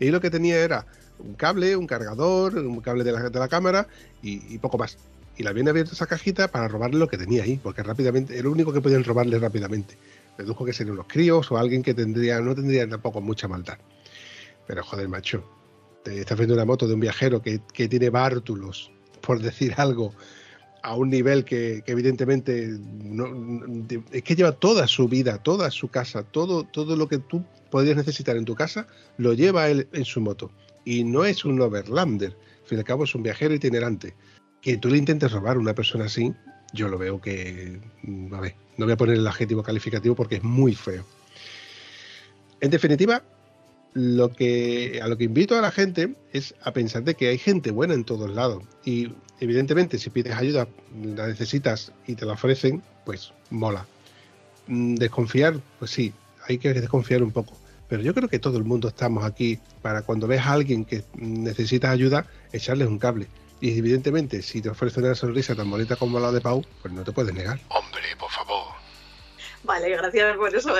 Y 0.00 0.10
lo 0.10 0.20
que 0.20 0.30
tenía 0.30 0.56
era 0.56 0.86
un 1.18 1.34
cable, 1.34 1.76
un 1.76 1.86
cargador, 1.86 2.56
un 2.58 2.80
cable 2.80 3.04
de 3.04 3.12
la, 3.12 3.30
de 3.30 3.38
la 3.38 3.48
cámara 3.48 3.86
y, 4.22 4.58
poco 4.58 4.78
más. 4.78 4.96
Y 5.36 5.42
la 5.42 5.50
habían 5.50 5.68
abierto 5.68 5.92
esa 5.92 6.06
cajita 6.06 6.48
para 6.48 6.68
robarle 6.68 6.98
lo 6.98 7.08
que 7.08 7.18
tenía 7.18 7.44
ahí, 7.44 7.58
porque 7.62 7.82
rápidamente, 7.82 8.34
era 8.34 8.44
lo 8.44 8.52
único 8.52 8.72
que 8.72 8.80
podían 8.80 9.04
robarle 9.04 9.38
rápidamente. 9.38 9.96
Dedujo 10.36 10.64
que 10.64 10.72
serían 10.72 10.94
unos 10.94 11.06
críos 11.06 11.50
o 11.52 11.58
alguien 11.58 11.82
que 11.82 11.94
tendría, 11.94 12.40
no 12.40 12.54
tendría 12.54 12.88
tampoco 12.88 13.20
mucha 13.20 13.46
maldad. 13.46 13.78
Pero 14.66 14.82
joder, 14.82 15.08
macho, 15.08 15.44
te 16.02 16.20
estás 16.20 16.38
viendo 16.38 16.54
una 16.54 16.64
moto 16.64 16.86
de 16.86 16.94
un 16.94 17.00
viajero 17.00 17.42
que, 17.42 17.60
tiene 17.88 18.10
bártulos, 18.10 18.90
por 19.20 19.40
decir 19.40 19.74
algo, 19.76 20.14
a 20.82 20.94
un 20.94 21.10
nivel 21.10 21.44
que, 21.44 21.82
evidentemente 21.86 22.78
es 24.12 24.22
que 24.22 24.34
lleva 24.34 24.52
toda 24.52 24.86
su 24.86 25.08
vida, 25.08 25.38
toda 25.38 25.70
su 25.70 25.88
casa, 25.88 26.22
todo, 26.22 26.64
todo 26.64 26.96
lo 26.96 27.08
que 27.08 27.18
tú 27.18 27.44
podrías 27.70 27.96
necesitar 27.96 28.36
en 28.36 28.44
tu 28.44 28.54
casa, 28.54 28.86
lo 29.18 29.32
lleva 29.32 29.68
él 29.68 29.88
en 29.92 30.04
su 30.04 30.20
moto. 30.20 30.50
Y 30.84 31.04
no 31.04 31.24
es 31.24 31.44
un 31.44 31.60
overlander, 31.60 32.30
al 32.30 32.66
fin 32.66 32.78
y 32.78 32.80
al 32.80 32.84
cabo 32.84 33.04
es 33.04 33.14
un 33.14 33.22
viajero 33.22 33.54
itinerante. 33.54 34.14
Que 34.60 34.76
tú 34.76 34.88
le 34.88 34.98
intentes 34.98 35.32
robar 35.32 35.56
a 35.56 35.60
una 35.60 35.74
persona 35.74 36.06
así, 36.06 36.32
yo 36.72 36.88
lo 36.88 36.98
veo 36.98 37.20
que, 37.20 37.80
mm, 38.02 38.34
a 38.34 38.40
ver, 38.40 38.54
no 38.76 38.86
voy 38.86 38.92
a 38.92 38.96
poner 38.96 39.16
el 39.16 39.26
adjetivo 39.26 39.62
calificativo 39.62 40.14
porque 40.14 40.36
es 40.36 40.42
muy 40.42 40.74
feo. 40.74 41.04
En 42.60 42.70
definitiva, 42.70 43.22
lo 43.92 44.30
que, 44.30 45.00
a 45.02 45.08
lo 45.08 45.16
que 45.16 45.24
invito 45.24 45.58
a 45.58 45.60
la 45.60 45.70
gente 45.70 46.14
es 46.32 46.54
a 46.62 46.72
pensar 46.72 47.02
de 47.02 47.14
que 47.14 47.28
hay 47.28 47.38
gente 47.38 47.70
buena 47.70 47.94
en 47.94 48.04
todos 48.04 48.30
lados. 48.30 48.62
Y 48.84 49.12
evidentemente, 49.40 49.98
si 49.98 50.10
pides 50.10 50.34
ayuda, 50.34 50.68
la 51.02 51.26
necesitas 51.26 51.92
y 52.06 52.14
te 52.14 52.26
la 52.26 52.34
ofrecen, 52.34 52.82
pues 53.04 53.32
mola. 53.50 53.86
Mm, 54.66 54.94
desconfiar, 54.96 55.60
pues 55.78 55.90
sí, 55.90 56.12
hay 56.46 56.58
que 56.58 56.72
desconfiar 56.72 57.22
un 57.22 57.32
poco. 57.32 57.56
Pero 57.88 58.02
yo 58.02 58.14
creo 58.14 58.28
que 58.28 58.38
todo 58.38 58.56
el 58.56 58.64
mundo 58.64 58.88
estamos 58.88 59.24
aquí 59.24 59.58
para 59.82 60.02
cuando 60.02 60.28
ves 60.28 60.40
a 60.42 60.52
alguien 60.52 60.84
que 60.84 61.02
necesita 61.14 61.90
ayuda, 61.90 62.26
echarles 62.52 62.86
un 62.86 62.98
cable. 62.98 63.26
Y 63.60 63.76
evidentemente, 63.76 64.42
si 64.42 64.62
te 64.62 64.70
ofrece 64.70 65.00
una 65.00 65.14
sonrisa 65.14 65.54
tan 65.54 65.68
bonita 65.68 65.96
como 65.96 66.20
la 66.20 66.30
de 66.30 66.40
Pau, 66.40 66.64
pues 66.80 66.94
no 66.94 67.02
te 67.02 67.12
puedes 67.12 67.34
negar. 67.34 67.58
Hombre, 67.68 68.02
por 68.18 68.30
favor. 68.30 68.74
Vale, 69.64 69.90
gracias 69.90 70.36
por 70.36 70.54
eso. 70.54 70.74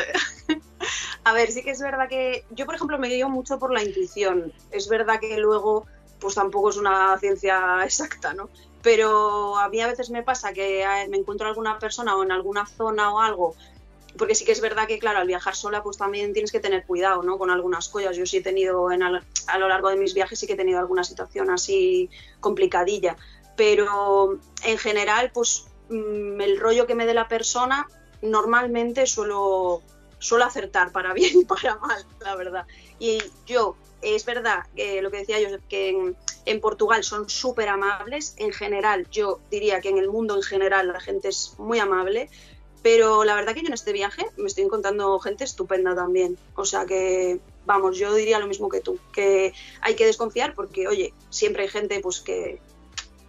A 1.31 1.33
ver, 1.33 1.53
sí 1.53 1.63
que 1.63 1.71
es 1.71 1.81
verdad 1.81 2.09
que 2.09 2.45
yo, 2.51 2.67
por 2.67 2.75
ejemplo, 2.75 2.99
me 2.99 3.07
guío 3.07 3.29
mucho 3.29 3.61
por 3.61 3.73
la 3.73 3.85
intuición. 3.85 4.53
Es 4.73 4.89
verdad 4.89 5.21
que 5.21 5.39
luego, 5.39 5.87
pues 6.19 6.35
tampoco 6.35 6.71
es 6.71 6.77
una 6.77 7.17
ciencia 7.21 7.79
exacta, 7.85 8.35
¿no? 8.35 8.49
Pero 8.83 9.57
a 9.57 9.69
mí 9.69 9.81
a 9.81 9.87
veces 9.87 10.11
me 10.11 10.25
pasa 10.25 10.53
que 10.53 10.83
eh, 10.83 11.09
me 11.09 11.19
encuentro 11.19 11.47
alguna 11.47 11.79
persona 11.79 12.17
o 12.17 12.25
en 12.25 12.33
alguna 12.33 12.67
zona 12.67 13.15
o 13.15 13.21
algo, 13.21 13.55
porque 14.19 14.35
sí 14.35 14.45
que 14.45 14.51
es 14.51 14.61
verdad 14.61 14.89
que, 14.89 14.99
claro, 14.99 15.21
al 15.21 15.29
viajar 15.29 15.55
sola, 15.55 15.85
pues 15.85 15.99
también 15.99 16.33
tienes 16.33 16.51
que 16.51 16.59
tener 16.59 16.85
cuidado, 16.85 17.23
¿no? 17.23 17.39
Con 17.39 17.51
algunas 17.51 17.89
cosas. 17.89 18.17
Yo 18.17 18.27
sí 18.27 18.39
he 18.39 18.43
tenido, 18.43 18.91
en 18.91 19.05
a 19.05 19.59
lo 19.59 19.69
largo 19.69 19.89
de 19.89 19.97
mis 19.97 20.15
viajes, 20.15 20.37
sí 20.37 20.49
que 20.49 20.55
he 20.55 20.57
tenido 20.57 20.81
alguna 20.81 21.05
situación 21.05 21.49
así 21.51 22.11
complicadilla. 22.41 23.17
Pero 23.57 24.37
en 24.65 24.79
general, 24.79 25.31
pues 25.33 25.67
mm, 25.91 26.41
el 26.41 26.59
rollo 26.59 26.89
que 26.89 26.97
me 26.97 27.07
dé 27.07 27.15
la 27.15 27.29
persona, 27.29 27.87
normalmente 28.21 29.07
suelo, 29.07 29.83
suelo 30.21 30.45
acertar 30.45 30.93
para 30.93 31.13
bien 31.15 31.41
y 31.41 31.45
para 31.45 31.77
mal, 31.77 32.07
la 32.21 32.37
verdad. 32.37 32.67
Y 33.01 33.19
yo, 33.47 33.75
es 34.03 34.25
verdad 34.25 34.67
que 34.77 35.03
lo 35.03 35.11
que 35.11 35.19
decía 35.19 35.41
yo, 35.41 35.49
que 35.69 35.89
en, 35.89 36.17
en 36.47 36.61
Portugal 36.61 37.03
son 37.03 37.29
súper 37.29 37.69
amables. 37.69 38.35
En 38.37 38.53
general, 38.53 39.09
yo 39.11 39.41
diría 39.51 39.81
que 39.81 39.89
en 39.89 39.99
el 39.99 40.09
mundo 40.09 40.37
en 40.37 40.43
general 40.43 40.89
la 40.89 41.01
gente 41.01 41.29
es 41.29 41.55
muy 41.59 41.81
amable. 41.81 42.31
Pero 42.83 43.25
la 43.25 43.35
verdad 43.35 43.55
que 43.55 43.61
yo 43.61 43.67
en 43.67 43.75
este 43.75 43.93
viaje 43.93 44.27
me 44.37 44.47
estoy 44.47 44.65
encontrando 44.65 45.19
gente 45.19 45.45
estupenda 45.45 45.95
también. 45.95 46.39
O 46.55 46.65
sea 46.65 46.87
que, 46.87 47.39
vamos, 47.67 47.99
yo 47.99 48.15
diría 48.15 48.39
lo 48.39 48.47
mismo 48.47 48.69
que 48.69 48.81
tú, 48.81 48.99
que 49.13 49.53
hay 49.83 49.95
que 49.97 50.07
desconfiar 50.07 50.55
porque, 50.55 50.89
oye, 50.89 51.13
siempre 51.29 51.65
hay 51.65 51.69
gente 51.69 52.01
pues 52.01 52.21
que, 52.21 52.59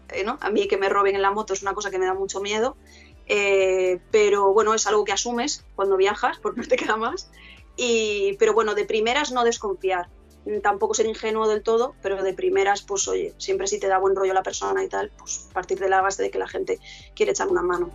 eh, 0.09 0.23
¿no? 0.23 0.37
A 0.41 0.49
mí 0.49 0.67
que 0.67 0.77
me 0.77 0.87
roben 0.87 1.15
en 1.15 1.21
la 1.21 1.31
moto 1.31 1.53
es 1.53 1.61
una 1.61 1.73
cosa 1.73 1.91
que 1.91 1.99
me 1.99 2.05
da 2.05 2.13
mucho 2.13 2.39
miedo. 2.39 2.77
Eh, 3.33 4.01
pero 4.11 4.51
bueno, 4.51 4.73
es 4.73 4.85
algo 4.87 5.05
que 5.05 5.13
asumes 5.13 5.63
cuando 5.77 5.95
viajas, 5.95 6.37
porque 6.39 6.59
no 6.59 6.67
te 6.67 6.75
queda 6.75 6.97
más. 6.97 7.31
Y, 7.77 8.35
pero 8.37 8.53
bueno, 8.53 8.75
de 8.75 8.83
primeras 8.83 9.31
no 9.31 9.45
desconfiar. 9.45 10.09
Tampoco 10.61 10.93
ser 10.95 11.05
ingenuo 11.05 11.47
del 11.47 11.63
todo, 11.63 11.95
pero 12.01 12.21
de 12.23 12.33
primeras, 12.33 12.81
pues 12.81 13.07
oye, 13.07 13.33
siempre 13.37 13.67
si 13.67 13.79
te 13.79 13.87
da 13.87 13.99
buen 13.99 14.17
rollo 14.17 14.33
la 14.33 14.43
persona 14.43 14.83
y 14.83 14.89
tal, 14.89 15.11
pues 15.17 15.47
partir 15.53 15.79
de 15.79 15.87
la 15.87 16.01
base 16.01 16.21
de 16.23 16.29
que 16.29 16.39
la 16.39 16.47
gente 16.47 16.79
quiere 17.15 17.31
echar 17.31 17.47
una 17.47 17.61
mano. 17.61 17.89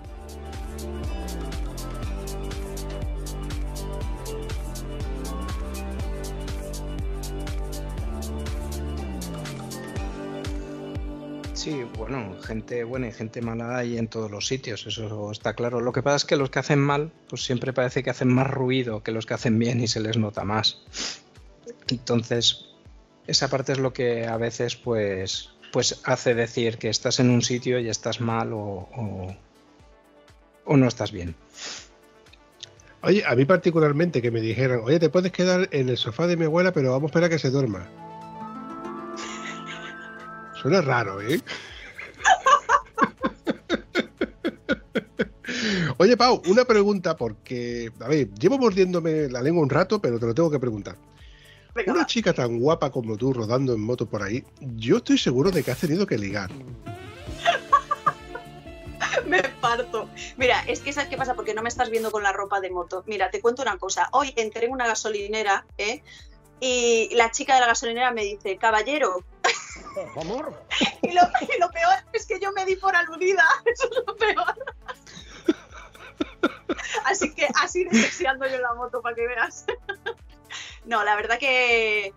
Sí, 11.67 11.83
bueno, 11.99 12.37
gente 12.45 12.85
buena 12.85 13.09
y 13.09 13.13
gente 13.13 13.43
mala 13.43 13.77
hay 13.77 13.99
en 13.99 14.07
todos 14.07 14.31
los 14.31 14.47
sitios, 14.47 14.87
eso 14.87 15.33
está 15.33 15.55
claro. 15.55 15.81
Lo 15.81 15.91
que 15.91 16.01
pasa 16.01 16.19
es 16.19 16.25
que 16.25 16.37
los 16.37 16.49
que 16.49 16.61
hacen 16.61 16.79
mal, 16.79 17.11
pues 17.29 17.43
siempre 17.45 17.73
parece 17.73 18.05
que 18.05 18.11
hacen 18.11 18.29
más 18.29 18.49
ruido 18.49 19.03
que 19.03 19.11
los 19.11 19.27
que 19.27 19.35
hacen 19.35 19.59
bien 19.59 19.81
y 19.81 19.89
se 19.89 19.99
les 19.99 20.17
nota 20.17 20.45
más. 20.45 20.81
Entonces, 21.89 22.67
esa 23.27 23.49
parte 23.49 23.73
es 23.73 23.79
lo 23.79 23.93
que 23.93 24.29
a 24.29 24.37
veces, 24.37 24.77
pues, 24.77 25.51
pues 25.73 26.01
hace 26.05 26.37
decir 26.37 26.79
que 26.79 26.89
estás 26.89 27.19
en 27.19 27.31
un 27.31 27.43
sitio 27.43 27.81
y 27.81 27.89
estás 27.89 28.21
mal 28.21 28.53
o, 28.53 29.35
o, 30.67 30.77
no 30.77 30.87
estás 30.87 31.11
bien. 31.11 31.35
Oye, 33.03 33.25
a 33.27 33.35
mí 33.35 33.45
particularmente 33.45 34.23
que 34.23 34.31
me 34.31 34.41
dijeran, 34.41 34.83
oye, 34.85 35.01
te 35.01 35.09
puedes 35.09 35.33
quedar 35.33 35.69
en 35.73 35.89
el 35.89 35.97
sofá 35.97 36.29
de 36.29 36.37
mi 36.37 36.45
abuela, 36.45 36.73
pero 36.73 36.93
vamos 36.93 37.09
a 37.09 37.11
esperar 37.11 37.27
a 37.27 37.31
que 37.31 37.41
se 37.41 37.51
duerma. 37.51 37.89
Suena 40.67 40.81
raro, 40.81 41.23
¿eh? 41.23 41.41
Oye, 45.99 46.17
Pau, 46.17 46.43
una 46.49 46.65
pregunta 46.65 47.17
porque, 47.17 47.93
a 48.01 48.09
ver, 48.09 48.35
llevo 48.35 48.59
mordiéndome 48.59 49.29
la 49.29 49.43
lengua 49.43 49.63
un 49.63 49.71
rato, 49.71 50.01
pero 50.01 50.19
te 50.19 50.27
lo 50.27 50.35
tengo 50.35 50.51
que 50.51 50.59
preguntar. 50.59 50.97
Venga, 51.73 51.93
Una 51.93 52.01
va. 52.01 52.07
chica 52.07 52.33
tan 52.33 52.59
guapa 52.59 52.91
como 52.91 53.17
tú 53.17 53.33
rodando 53.33 53.75
en 53.75 53.81
moto 53.81 54.07
por 54.07 54.25
ahí, 54.25 54.43
yo 54.61 54.97
estoy 54.97 55.19
seguro 55.19 55.53
de 55.53 55.63
que 55.63 55.71
has 55.71 55.79
tenido 55.79 56.05
que 56.05 56.19
ligar. 56.19 56.51
me 59.29 59.45
parto. 59.61 60.09
Mira, 60.37 60.65
es 60.67 60.81
que 60.81 60.93
¿sabes 60.93 61.09
qué 61.09 61.17
pasa? 61.17 61.35
Porque 61.35 61.55
no 61.55 61.63
me 61.63 61.69
estás 61.69 61.91
viendo 61.91 62.11
con 62.11 62.25
la 62.25 62.33
ropa 62.33 62.61
de 62.61 62.71
moto. 62.71 63.05
Mira, 63.07 63.31
te 63.31 63.41
cuento 63.41 63.63
una 63.63 63.79
cosa. 63.79 64.09
Hoy 64.11 64.33
entré 64.35 64.67
en 64.67 64.73
una 64.73 64.89
gasolinera, 64.89 65.65
¿eh? 65.79 66.03
Y 66.59 67.11
la 67.15 67.31
chica 67.31 67.55
de 67.55 67.61
la 67.61 67.69
gasolinera 67.69 68.11
me 68.11 68.25
dice, 68.25 68.57
caballero. 68.57 69.23
Y 71.03 71.13
lo, 71.13 71.23
y 71.41 71.61
lo 71.61 71.71
peor 71.71 71.95
es 72.13 72.27
que 72.27 72.39
yo 72.41 72.53
me 72.53 72.65
di 72.65 72.77
por 72.77 72.95
aludida. 72.95 73.45
Eso 73.65 73.89
es 73.91 74.07
lo 74.07 74.17
peor. 74.17 74.55
Así 77.05 77.35
que 77.35 77.49
así 77.63 77.85
deseando 77.85 78.47
yo 78.47 78.59
la 78.59 78.75
moto 78.75 79.01
para 79.01 79.15
que 79.15 79.27
veas. 79.27 79.65
No, 80.85 81.05
la 81.05 81.17
verdad 81.17 81.39
que 81.39 82.13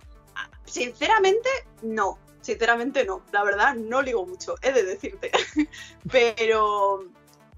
sinceramente 0.66 1.50
no. 1.82 2.18
Sinceramente 2.42 3.06
no. 3.06 3.22
La 3.32 3.44
verdad 3.44 3.76
no 3.76 4.02
ligo 4.02 4.26
mucho, 4.26 4.56
he 4.62 4.72
de 4.72 4.84
decirte. 4.84 5.32
Pero 6.12 7.06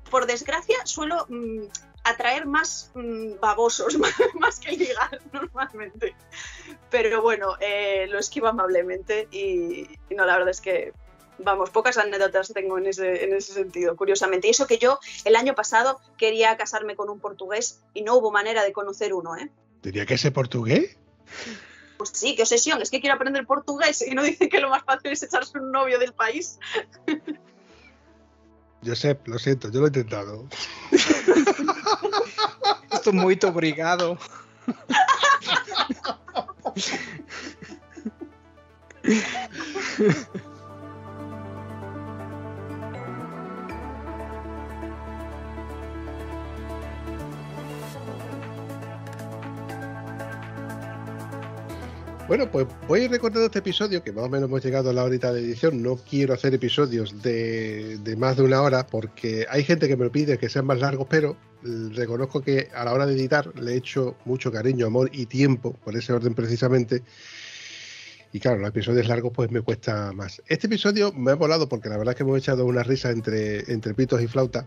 por 0.09 0.25
desgracia 0.25 0.85
suelo 0.85 1.25
mm, 1.29 1.63
atraer 2.03 2.45
más 2.45 2.91
mm, 2.95 3.39
babosos 3.39 3.97
más 4.39 4.59
que 4.59 4.71
ligar 4.71 5.21
normalmente. 5.31 6.15
Pero 6.89 7.21
bueno, 7.21 7.55
eh, 7.59 8.07
lo 8.09 8.19
esquivo 8.19 8.47
amablemente 8.47 9.27
y, 9.31 9.87
y 10.09 10.15
no, 10.15 10.25
la 10.25 10.37
verdad 10.37 10.49
es 10.49 10.61
que 10.61 10.93
vamos, 11.43 11.69
pocas 11.69 11.97
anécdotas 11.97 12.51
tengo 12.53 12.77
en 12.77 12.87
ese, 12.87 13.23
en 13.23 13.33
ese 13.33 13.53
sentido, 13.53 13.95
curiosamente. 13.95 14.47
Y 14.47 14.51
eso 14.51 14.67
que 14.67 14.77
yo 14.77 14.99
el 15.25 15.35
año 15.35 15.55
pasado 15.55 15.99
quería 16.17 16.57
casarme 16.57 16.95
con 16.95 17.09
un 17.09 17.19
portugués 17.19 17.81
y 17.93 18.01
no 18.01 18.15
hubo 18.15 18.31
manera 18.31 18.63
de 18.63 18.71
conocer 18.71 19.13
uno, 19.13 19.35
¿eh? 19.35 19.49
¿Diría 19.81 20.05
que 20.05 20.15
ese 20.15 20.31
portugués? 20.31 20.97
Pues 21.97 22.11
sí, 22.13 22.35
qué 22.35 22.43
obsesión, 22.43 22.81
es 22.81 22.89
que 22.89 22.99
quiero 22.99 23.15
aprender 23.15 23.45
portugués 23.45 24.01
y 24.05 24.11
no 24.11 24.23
dicen 24.23 24.49
que 24.49 24.59
lo 24.59 24.69
más 24.69 24.83
fácil 24.83 25.11
es 25.11 25.23
echarse 25.23 25.59
un 25.59 25.71
novio 25.71 25.99
del 25.99 26.13
país. 26.13 26.59
Josep, 28.83 29.27
lo 29.27 29.37
siento, 29.37 29.69
yo 29.69 29.79
lo 29.79 29.85
he 29.85 29.89
intentado. 29.89 30.47
Esto 32.91 33.13
muy 33.13 33.39
obrigado. 33.43 34.17
Bueno, 52.31 52.49
pues 52.49 52.65
voy 52.87 53.09
recordando 53.09 53.47
este 53.47 53.59
episodio, 53.59 54.01
que 54.01 54.13
más 54.13 54.23
o 54.23 54.29
menos 54.29 54.47
hemos 54.47 54.63
llegado 54.63 54.89
a 54.89 54.93
la 54.93 55.03
horita 55.03 55.33
de 55.33 55.41
edición. 55.41 55.83
No 55.83 55.97
quiero 55.97 56.33
hacer 56.33 56.53
episodios 56.53 57.21
de, 57.21 57.97
de 57.97 58.15
más 58.15 58.37
de 58.37 58.43
una 58.43 58.61
hora 58.61 58.87
porque 58.87 59.45
hay 59.49 59.65
gente 59.65 59.89
que 59.89 59.97
me 59.97 60.09
pide 60.09 60.37
que 60.37 60.47
sean 60.47 60.65
más 60.65 60.79
largos, 60.79 61.07
pero 61.09 61.35
mm, 61.63 61.89
reconozco 61.93 62.39
que 62.39 62.69
a 62.73 62.85
la 62.85 62.93
hora 62.93 63.05
de 63.05 63.15
editar 63.15 63.53
le 63.59 63.73
he 63.73 63.75
hecho 63.75 64.15
mucho 64.23 64.49
cariño, 64.49 64.85
amor 64.85 65.09
y 65.11 65.25
tiempo, 65.25 65.73
por 65.83 65.93
ese 65.97 66.13
orden 66.13 66.33
precisamente. 66.33 67.03
Y 68.31 68.39
claro, 68.39 68.59
los 68.59 68.69
episodios 68.69 69.09
largos 69.09 69.33
pues 69.35 69.51
me 69.51 69.59
cuesta 69.59 70.13
más. 70.13 70.41
Este 70.47 70.67
episodio 70.67 71.11
me 71.11 71.31
ha 71.31 71.35
volado 71.35 71.67
porque 71.67 71.89
la 71.89 71.97
verdad 71.97 72.13
es 72.13 72.15
que 72.15 72.23
hemos 72.23 72.37
echado 72.37 72.65
una 72.65 72.83
risa 72.83 73.09
entre, 73.09 73.69
entre 73.73 73.93
pitos 73.93 74.21
y 74.21 74.27
flauta. 74.27 74.65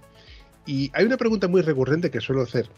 Y 0.67 0.91
hay 0.93 1.07
una 1.07 1.17
pregunta 1.17 1.49
muy 1.49 1.63
recurrente 1.63 2.11
que 2.11 2.21
suelo 2.21 2.43
hacer. 2.43 2.69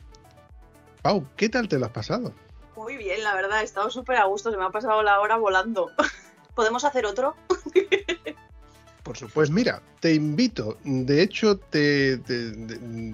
Pau, 1.02 1.26
¿qué 1.36 1.48
tal 1.48 1.66
te 1.66 1.76
lo 1.76 1.86
has 1.86 1.92
pasado? 1.92 2.32
Muy 2.76 2.98
bien, 2.98 3.22
la 3.24 3.34
verdad, 3.34 3.62
he 3.62 3.64
estado 3.64 3.90
súper 3.90 4.16
a 4.16 4.26
gusto, 4.26 4.50
se 4.50 4.56
me 4.56 4.64
ha 4.64 4.70
pasado 4.70 5.02
la 5.02 5.18
hora 5.20 5.36
volando. 5.36 5.90
¿Podemos 6.54 6.84
hacer 6.84 7.06
otro? 7.06 7.34
Por 9.02 9.16
supuesto. 9.16 9.34
Pues 9.34 9.50
mira, 9.50 9.80
te 10.00 10.14
invito. 10.14 10.78
De 10.84 11.22
hecho, 11.22 11.58
te, 11.58 12.18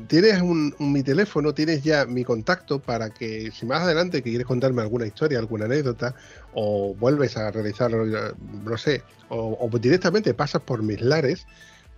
tienes 0.06 0.40
un, 0.40 0.74
mi 0.78 1.02
teléfono, 1.02 1.52
tienes 1.52 1.82
ya 1.82 2.06
mi 2.06 2.24
contacto 2.24 2.80
para 2.80 3.10
que 3.10 3.50
si 3.50 3.66
más 3.66 3.82
adelante 3.82 4.22
quieres 4.22 4.46
contarme 4.46 4.80
alguna 4.80 5.06
historia, 5.06 5.38
alguna 5.38 5.66
anécdota, 5.66 6.14
o 6.54 6.94
vuelves 6.94 7.36
a 7.36 7.50
realizarlo, 7.50 8.06
eh, 8.06 8.32
no 8.64 8.78
sé, 8.78 9.02
o, 9.28 9.58
o 9.60 9.78
directamente 9.78 10.32
pasas 10.32 10.62
por 10.62 10.82
mis 10.82 11.02
lares, 11.02 11.46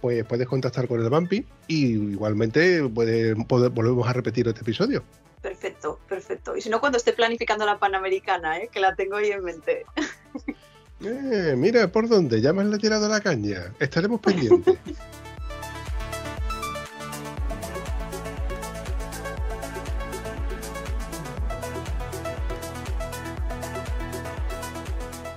pues 0.00 0.24
puedes 0.24 0.48
contactar 0.48 0.88
con 0.88 1.00
el 1.00 1.08
Vampi 1.08 1.46
y 1.68 1.92
igualmente 1.92 2.82
volvemos 2.82 4.08
a 4.08 4.12
repetir 4.12 4.48
este 4.48 4.62
episodio. 4.62 5.04
Perfecto, 5.44 6.00
perfecto. 6.08 6.56
Y 6.56 6.62
si 6.62 6.70
no, 6.70 6.80
cuando 6.80 6.96
esté 6.96 7.12
planificando 7.12 7.66
la 7.66 7.78
Panamericana, 7.78 8.60
¿eh? 8.60 8.70
que 8.72 8.80
la 8.80 8.94
tengo 8.94 9.16
ahí 9.16 9.30
en 9.30 9.44
mente. 9.44 9.84
Eh, 11.00 11.54
mira, 11.54 11.88
¿por 11.88 12.08
dónde? 12.08 12.40
Ya 12.40 12.54
me 12.54 12.62
has 12.62 12.80
tirado 12.80 13.08
la 13.08 13.20
caña. 13.20 13.74
Estaremos 13.78 14.20
pendientes. 14.20 14.78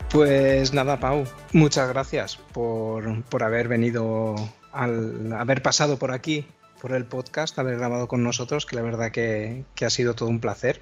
Pues 0.09 0.73
nada, 0.73 0.99
Pau, 0.99 1.25
muchas 1.51 1.89
gracias 1.89 2.37
por, 2.37 3.23
por 3.23 3.43
haber 3.43 3.67
venido, 3.67 4.35
al 4.71 5.33
haber 5.33 5.61
pasado 5.61 5.99
por 5.99 6.11
aquí, 6.11 6.47
por 6.81 6.93
el 6.93 7.05
podcast, 7.05 7.57
haber 7.59 7.77
grabado 7.77 8.07
con 8.07 8.23
nosotros, 8.23 8.65
que 8.65 8.75
la 8.75 8.81
verdad 8.81 9.11
que, 9.11 9.63
que 9.75 9.85
ha 9.85 9.89
sido 9.89 10.13
todo 10.15 10.29
un 10.29 10.39
placer. 10.39 10.81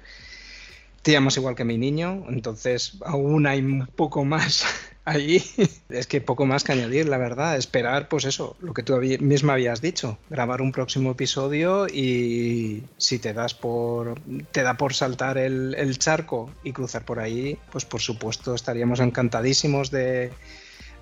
Te 1.02 1.12
llamas 1.12 1.36
igual 1.36 1.54
que 1.54 1.64
mi 1.64 1.78
niño, 1.78 2.24
entonces 2.28 2.98
aún 3.04 3.46
hay 3.46 3.62
poco 3.94 4.24
más 4.24 4.64
ahí. 5.04 5.40
Es 5.88 6.08
que 6.08 6.20
poco 6.20 6.46
más 6.46 6.64
que 6.64 6.72
añadir, 6.72 7.08
la 7.08 7.16
verdad. 7.16 7.56
Esperar, 7.56 8.08
pues 8.08 8.24
eso, 8.24 8.56
lo 8.58 8.74
que 8.74 8.82
tú 8.82 8.96
misma 9.20 9.52
habías 9.52 9.80
dicho, 9.80 10.18
grabar 10.30 10.62
un 10.62 10.72
próximo 10.72 11.12
episodio 11.12 11.86
y 11.86 12.82
si 12.98 13.20
te 13.20 13.32
das 13.34 13.54
por 13.54 14.20
te 14.50 14.62
da 14.64 14.76
por 14.76 14.94
saltar 14.94 15.38
el, 15.38 15.76
el 15.78 15.96
charco 15.98 16.50
y 16.64 16.72
cruzar 16.72 17.04
por 17.04 17.20
ahí, 17.20 17.56
pues 17.70 17.84
por 17.84 18.00
supuesto 18.00 18.52
estaríamos 18.56 18.98
encantadísimos 18.98 19.92
de, 19.92 20.32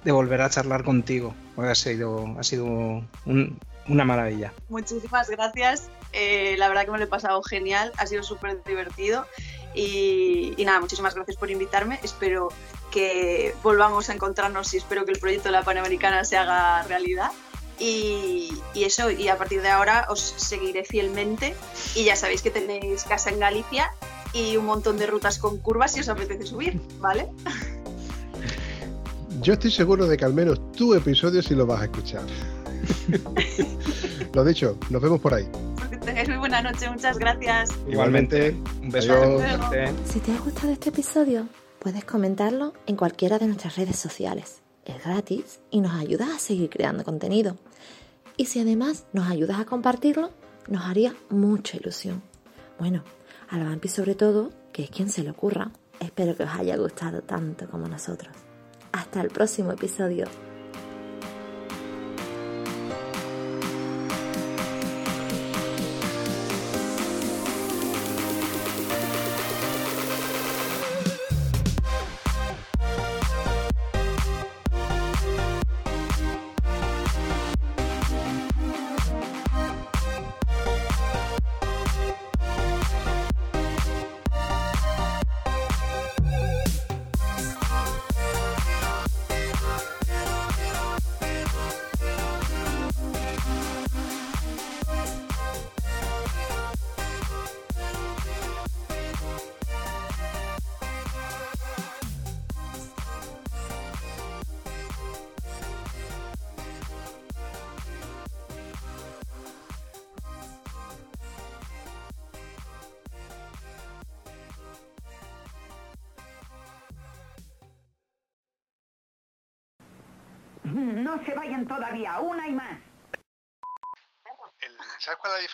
de 0.05 0.13
volver 0.13 0.43
a 0.43 0.51
charlar 0.51 0.85
contigo. 0.85 1.35
Ha 1.57 1.75
sido, 1.75 2.27
ha 2.39 2.43
sido 2.43 2.67
un- 2.67 3.59
una 3.89 4.05
maravilla. 4.05 4.53
Muchísimas 4.69 5.29
gracias. 5.29 5.89
Eh, 6.13 6.55
la 6.59 6.69
verdad 6.69 6.85
que 6.85 6.91
me 6.91 6.99
lo 6.99 7.05
he 7.05 7.09
pasado 7.09 7.43
genial, 7.43 7.93
ha 7.97 8.07
sido 8.07 8.23
súper 8.23 8.63
divertido. 8.65 9.27
Y, 9.75 10.55
y 10.57 10.65
nada, 10.65 10.81
muchísimas 10.81 11.15
gracias 11.15 11.37
por 11.37 11.51
invitarme. 11.51 11.99
Espero 12.03 12.49
que 12.93 13.55
volvamos 13.63 14.09
a 14.09 14.15
encontrarnos 14.15 14.73
y 14.73 14.77
espero 14.77 15.05
que 15.05 15.13
el 15.13 15.19
proyecto 15.19 15.49
de 15.49 15.53
la 15.53 15.63
Panamericana 15.63 16.25
se 16.25 16.37
haga 16.37 16.85
realidad. 16.85 17.33
Y, 17.81 18.51
y 18.73 18.85
eso, 18.85 19.11
y 19.11 19.29
a 19.29 19.37
partir 19.37 19.61
de 19.61 19.69
ahora 19.69 20.07
os 20.09 20.21
seguiré 20.21 20.85
fielmente. 20.85 21.57
Y 21.97 22.05
ya 22.05 22.15
sabéis 22.15 22.41
que 22.43 22.51
tenéis 22.51 23.03
casa 23.03 23.31
en 23.31 23.41
Galicia 23.41 23.91
y 24.33 24.57
un 24.57 24.67
montón 24.67 24.97
de 24.97 25.07
rutas 25.07 25.39
con 25.39 25.59
curvas 25.59 25.93
si 25.93 26.01
os 26.01 26.09
apetece 26.09 26.47
subir, 26.47 26.81
¿vale? 27.01 27.29
Yo 29.41 29.55
estoy 29.55 29.73
seguro 29.73 30.07
de 30.07 30.17
que 30.17 30.25
al 30.25 30.35
menos 30.35 30.73
tu 30.73 30.95
episodio 30.95 31.43
sí 31.43 31.55
lo 31.55 31.67
vas 31.67 31.83
a 31.83 31.85
escuchar. 31.85 32.23
Lo 34.35 34.45
dicho, 34.45 34.79
nos 34.91 35.03
vemos 35.03 35.21
por 35.21 35.35
ahí. 35.35 35.49
Que 35.91 35.97
tengáis 35.99 36.29
muy 36.29 36.39
buena 36.39 36.63
noche, 36.63 36.91
muchas 36.91 37.19
gracias. 37.19 37.71
Igualmente. 37.89 38.51
Un 38.83 38.91
beso. 38.91 39.41
Si 40.05 40.21
te 40.21 40.33
ha 40.33 40.39
gustado 40.39 40.73
este 40.73 40.91
episodio, 40.91 41.47
puedes 41.79 42.05
comentarlo 42.05 42.73
en 42.87 42.97
cualquiera 42.97 43.39
de 43.39 43.47
nuestras 43.47 43.77
redes 43.77 43.97
sociales. 43.97 44.63
Es 44.85 45.03
gratis 45.03 45.61
y 45.71 45.81
nos 45.81 45.93
ayudas 45.93 46.29
a 46.31 46.39
seguir 46.39 46.71
creando 46.71 47.05
contenido. 47.05 47.57
Y 48.37 48.47
si 48.47 48.61
además 48.61 49.07
nos 49.13 49.31
ayudas 49.31 49.59
a 49.61 49.65
compartirlo, 49.65 50.31
nos 50.69 50.85
haría 50.85 51.15
mucha 51.31 51.77
ilusión. 51.77 52.23
Bueno, 52.79 53.05
a 53.49 53.59
la 53.59 53.65
Vampi 53.65 53.89
sobre 53.89 54.15
todo, 54.15 54.51
que 54.73 54.83
es 54.85 54.91
quien 54.91 55.11
se 55.11 55.23
le 55.23 55.31
ocurra. 55.31 55.71
Espero 56.01 56.37
que 56.37 56.43
os 56.43 56.51
haya 56.51 56.77
gustado 56.77 57.23
tanto 57.23 57.69
como 57.69 57.87
nosotros. 57.87 58.35
Hasta 58.93 59.21
el 59.21 59.29
próximo 59.29 59.73
episodio. 59.73 60.27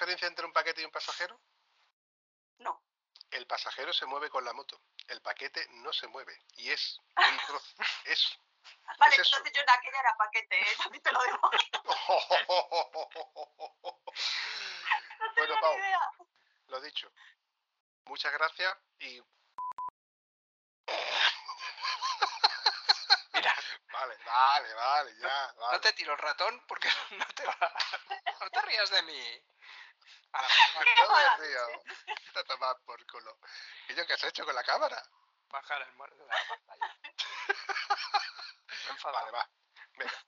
Diferencia 0.00 0.28
entre 0.28 0.46
un 0.46 0.52
paquete 0.54 0.80
y 0.80 0.84
un 0.86 0.90
pasajero? 0.90 1.38
No. 2.58 2.82
El 3.30 3.46
pasajero 3.46 3.92
se 3.92 4.06
mueve 4.06 4.30
con 4.30 4.42
la 4.46 4.54
moto, 4.54 4.80
el 5.08 5.20
paquete 5.20 5.66
no 5.70 5.92
se 5.92 6.06
mueve 6.08 6.42
y 6.56 6.70
es 6.70 6.98
un 7.16 7.38
trozo. 7.46 7.74
Es. 8.04 8.38
Vale, 8.98 9.14
Es 9.16 9.26
entonces 9.26 9.52
yo 9.52 9.60
en 9.62 9.70
aquella 9.70 10.00
era 10.00 10.16
paquete, 10.16 10.58
¿eh? 10.58 10.76
también 10.78 11.02
te 11.02 11.12
lo 11.12 11.22
digo. 11.22 11.50
No 15.20 15.26
bueno, 15.36 15.54
Pau, 15.60 15.74
ni 15.74 15.80
idea. 15.84 16.00
lo 16.68 16.80
dicho. 16.80 17.12
Muchas 18.06 18.32
gracias 18.32 18.74
y. 19.00 19.20
Mira, 23.32 23.54
Vale, 23.92 24.16
vale, 24.24 24.74
vale, 24.74 25.14
ya. 25.18 25.52
Vale. 25.58 25.72
no 25.76 25.80
te 25.80 25.92
tiro 25.92 26.12
el 26.14 26.18
ratón 26.18 26.64
porque 26.66 26.88
no 27.10 27.24
te 27.26 27.44
va. 27.44 27.72
No 28.40 28.50
te 28.50 28.62
rías 28.62 28.90
de 28.90 29.02
mí. 29.02 29.42
A 30.32 30.42
la 30.42 30.48
No 31.02 31.08
mala 31.10 31.36
me 31.38 31.46
río. 31.46 31.60
Te 32.34 32.44
tomas 32.44 32.76
por 32.84 33.04
culo. 33.06 33.38
¿Y 33.88 33.94
yo 33.94 34.06
qué 34.06 34.12
has 34.14 34.24
hecho 34.24 34.44
con 34.44 34.54
la 34.54 34.64
cámara? 34.64 35.02
bajar 35.50 35.82
el 35.82 35.92
muerto 35.94 36.16
de 36.16 36.26
la 36.28 36.44
pantalla. 36.48 36.96
Vale, 39.04 39.30
va. 39.32 39.50
Venga. 39.96 40.24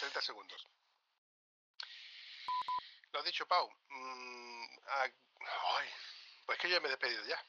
30 0.00 0.20
segundos. 0.20 0.66
Lo 3.12 3.22
dicho, 3.22 3.46
Pau. 3.46 3.70
Mm, 3.88 4.64
ah, 4.86 5.06
ay, 5.76 5.88
pues 6.46 6.58
que 6.58 6.70
yo 6.70 6.80
me 6.80 6.88
he 6.88 6.90
despedido 6.90 7.24
ya. 7.24 7.42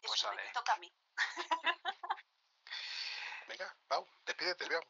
Pues 0.00 0.14
Eso 0.14 0.30
me 0.30 0.36
sale. 0.36 0.52
toca 0.52 0.72
a 0.74 0.78
mí. 0.78 0.92
Venga, 3.48 3.76
Pau, 3.88 4.06
despídete, 4.24 4.68
veo. 4.68 4.80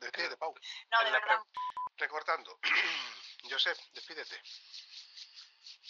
Despídete, 0.00 0.36
Pau. 0.36 0.54
No, 0.90 1.04
de 1.04 1.10
verdad. 1.10 1.40
Recortando. 1.96 2.58
Josep, 3.50 3.78
despídete. 3.94 4.42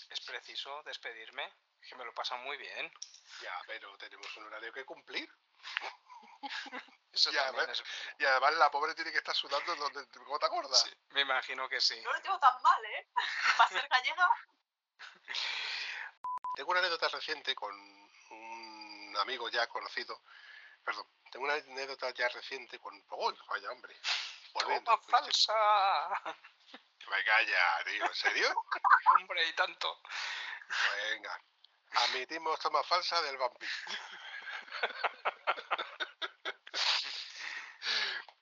Es 0.09 0.21
preciso 0.21 0.83
despedirme, 0.85 1.53
que 1.81 1.95
me 1.97 2.05
lo 2.05 2.13
pasa 2.15 2.37
muy 2.37 2.57
bien. 2.57 2.93
Ya, 3.43 3.55
pero 3.67 3.97
tenemos 3.99 4.37
un 4.37 4.45
horario 4.47 4.73
que 4.73 4.85
cumplir. 4.85 5.31
Eso 7.13 7.31
Ya, 7.31 7.47
también 7.47 7.67
¿ves? 7.67 7.81
es. 7.81 7.87
Y 8.19 8.25
además 8.25 8.55
la 8.55 8.71
pobre 8.71 8.95
tiene 8.95 9.11
que 9.13 9.19
estar 9.19 9.35
sudando 9.35 9.75
donde 9.77 10.05
gota 10.25 10.47
gorda. 10.49 10.77
Sí, 10.77 10.91
me 11.11 11.23
imagino 11.23 11.69
que 11.69 11.81
sí. 11.81 12.01
No 12.03 12.13
lo 12.13 12.21
llevo 12.21 12.39
tan 12.39 12.63
mal, 12.63 12.85
¿eh? 12.85 13.09
Para 13.57 13.71
ser 13.71 13.89
gallega. 13.89 14.31
Tengo 16.55 16.71
una 16.71 16.81
anécdota 16.81 17.09
reciente 17.09 17.55
con 17.55 17.75
un 18.31 19.17
amigo 19.21 19.49
ya 19.49 19.67
conocido. 19.69 20.23
Perdón, 20.85 21.07
tengo 21.31 21.45
una 21.45 21.55
anécdota 21.55 22.11
ya 22.11 22.29
reciente 22.29 22.79
con. 22.79 22.95
¡Uy, 23.11 23.35
vaya 23.49 23.71
hombre! 23.73 23.97
Volviendo. 24.55 24.85
¡Toma 24.91 25.03
falsa! 25.09 25.55
Me 27.11 27.25
calla, 27.25 27.85
tío, 27.85 28.05
¿en 28.07 28.15
serio? 28.15 28.49
Hombre, 29.19 29.49
y 29.49 29.53
tanto. 29.55 30.01
Venga. 31.11 31.41
Admitimos 31.93 32.59
toma 32.61 32.83
falsa 32.85 33.21
del 33.23 33.39
vampiro. 33.39 33.73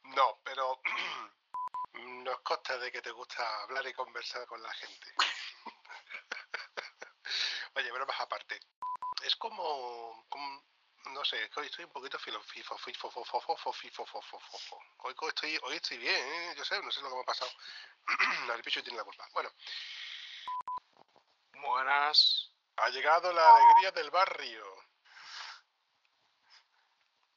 No, 0.02 0.40
pero 0.42 0.80
nos 2.24 2.40
consta 2.40 2.78
de 2.78 2.90
que 2.90 3.02
te 3.02 3.10
gusta 3.10 3.62
hablar 3.62 3.86
y 3.86 3.92
conversar 3.92 4.46
con 4.46 4.62
la 4.62 4.72
gente. 4.74 5.14
Oye, 7.74 7.92
bromas 7.92 8.20
aparte. 8.20 8.58
Es 9.22 9.36
como, 9.36 10.24
como- 10.28 10.64
no 11.10 11.24
sé, 11.24 11.42
es 11.42 11.50
que 11.50 11.60
hoy 11.60 11.66
estoy 11.66 11.84
un 11.84 11.92
poquito 11.92 12.18
filo, 12.18 12.42
fifo, 12.42 12.76
fifo, 12.78 13.10
fofo, 13.10 13.40
fofo, 13.40 13.72
fifo, 13.72 14.06
fofo, 14.06 14.38
fofo. 14.40 14.80
Hoy 14.98 15.14
estoy, 15.28 15.58
hoy 15.62 15.76
estoy 15.76 15.98
bien, 15.98 16.14
¿eh? 16.14 16.54
yo 16.56 16.64
sé, 16.64 16.80
no 16.82 16.90
sé 16.90 17.00
lo 17.00 17.08
que 17.08 17.14
me 17.14 17.20
ha 17.20 17.24
pasado. 17.24 17.50
El 18.54 18.62
picho 18.62 18.82
tiene 18.82 18.98
la 18.98 19.04
culpa. 19.04 19.28
Bueno, 19.32 19.50
Buenas. 21.60 22.52
ha 22.76 22.88
llegado 22.90 23.32
la 23.32 23.56
alegría 23.56 23.92
del 23.92 24.10
barrio. 24.10 24.64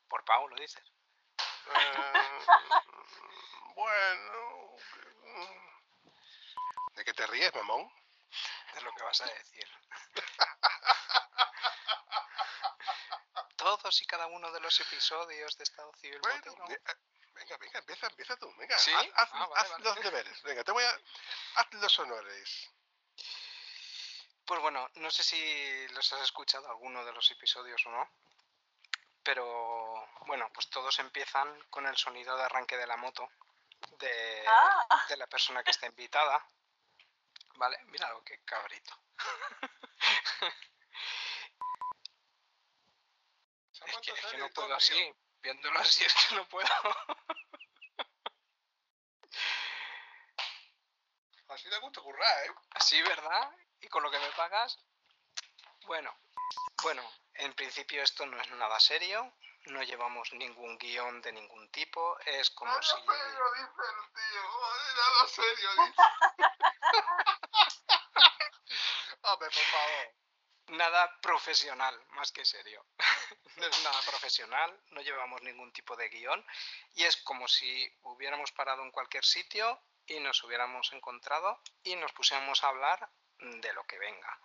Por 0.07 0.23
Pau, 0.25 0.47
lo 0.47 0.55
dices. 0.55 0.83
Eh, 1.67 2.45
bueno. 3.75 4.75
¿De 6.93 7.05
qué 7.05 7.13
te 7.13 7.27
ríes, 7.27 7.53
mamón? 7.55 7.89
De 8.73 8.81
lo 8.81 8.91
que 8.93 9.03
vas 9.03 9.21
a 9.21 9.25
decir. 9.25 9.67
todos 13.59 14.01
y 14.01 14.05
cada 14.05 14.27
uno 14.27 14.51
de 14.51 14.59
los 14.61 14.79
episodios 14.79 15.57
de 15.57 15.63
Estado 15.63 15.91
Civil 15.99 16.19
Bueno, 16.21 16.55
Motero. 16.57 16.65
eh, 16.69 16.95
venga, 17.33 17.57
venga, 17.57 17.79
empieza, 17.79 18.07
empieza 18.07 18.35
tú. 18.37 18.51
Venga, 18.57 18.77
¿Sí? 18.79 18.91
haz, 18.93 19.05
haz- 19.15 19.29
Ah, 19.33 19.47
vale, 19.47 19.61
haz 19.61 19.69
vale. 19.71 19.83
los 19.83 19.95
deberes. 20.03 20.41
Venga, 20.43 20.63
te 20.63 20.71
voy 20.71 20.83
a. 20.83 20.99
Haz 21.55 21.73
los 21.73 21.99
honores. 21.99 22.69
Pues 24.45 24.61
bueno, 24.61 24.89
no 24.95 25.11
sé 25.11 25.23
si 25.23 25.87
los 25.89 26.11
has 26.13 26.21
escuchado 26.21 26.67
alguno 26.69 27.03
de 27.05 27.11
los 27.11 27.29
episodios 27.31 27.85
o 27.85 27.89
no, 27.91 28.09
pero 29.21 30.09
bueno, 30.25 30.49
pues 30.53 30.69
todos 30.69 30.97
empiezan 30.99 31.61
con 31.69 31.85
el 31.85 31.95
sonido 31.97 32.35
de 32.35 32.43
arranque 32.43 32.77
de 32.77 32.87
la 32.87 32.97
moto 32.97 33.29
de, 33.99 34.43
Ah. 34.47 35.05
de 35.09 35.17
la 35.17 35.27
persona 35.27 35.63
que 35.63 35.71
está 35.71 35.85
invitada. 35.85 36.43
Vale, 37.55 37.77
mira 37.87 38.09
lo 38.09 38.23
que 38.23 38.39
cabrito. 38.45 38.97
Es 43.85 43.95
que, 44.29 44.37
no 44.37 44.49
puedo 44.49 44.75
así, 44.75 45.13
viéndolo 45.41 45.79
así 45.79 46.03
es 46.05 46.13
que 46.13 46.35
no 46.35 46.47
puedo. 46.47 46.69
Así 51.49 51.69
da 51.69 51.79
gusto 51.79 52.03
currar, 52.03 52.45
¿eh? 52.45 52.53
Así, 52.71 53.01
¿verdad? 53.01 53.51
Y 53.81 53.87
con 53.87 54.03
lo 54.03 54.11
que 54.11 54.19
me 54.19 54.29
pagas. 54.31 54.77
Bueno, 55.85 56.13
bueno, 56.83 57.01
en 57.33 57.53
principio 57.53 58.03
esto 58.03 58.25
no 58.25 58.39
es 58.39 58.49
nada 58.51 58.79
serio, 58.79 59.33
no 59.65 59.83
llevamos 59.83 60.31
ningún 60.33 60.77
guion 60.77 61.21
de 61.21 61.31
ningún 61.31 61.69
tipo, 61.71 62.19
es 62.19 62.49
como 62.51 62.71
Nada 62.71 62.83
si... 62.83 62.89
serio, 62.89 63.51
dice 63.55 63.71
el 63.89 64.13
tío. 64.13 64.41
Nada 64.95 65.27
serio, 65.27 65.69
dice. 65.85 66.01
Hombre, 69.23 69.49
por 69.49 69.63
favor. 69.63 70.13
Nada 70.67 71.19
profesional, 71.21 71.99
más 72.11 72.31
que 72.31 72.45
serio. 72.45 72.85
No 73.57 73.65
es 73.67 73.83
nada 73.83 74.01
profesional, 74.01 74.79
no 74.91 75.01
llevamos 75.01 75.41
ningún 75.41 75.71
tipo 75.73 75.95
de 75.95 76.09
guion 76.09 76.45
y 76.95 77.03
es 77.03 77.17
como 77.17 77.47
si 77.47 77.91
hubiéramos 78.03 78.51
parado 78.51 78.83
en 78.83 78.91
cualquier 78.91 79.25
sitio 79.25 79.81
y 80.07 80.19
nos 80.19 80.43
hubiéramos 80.43 80.91
encontrado 80.93 81.61
y 81.83 81.95
nos 81.95 82.11
pusiéramos 82.13 82.63
a 82.63 82.69
hablar 82.69 83.09
de 83.39 83.73
lo 83.73 83.83
que 83.85 83.99
venga. 83.99 84.39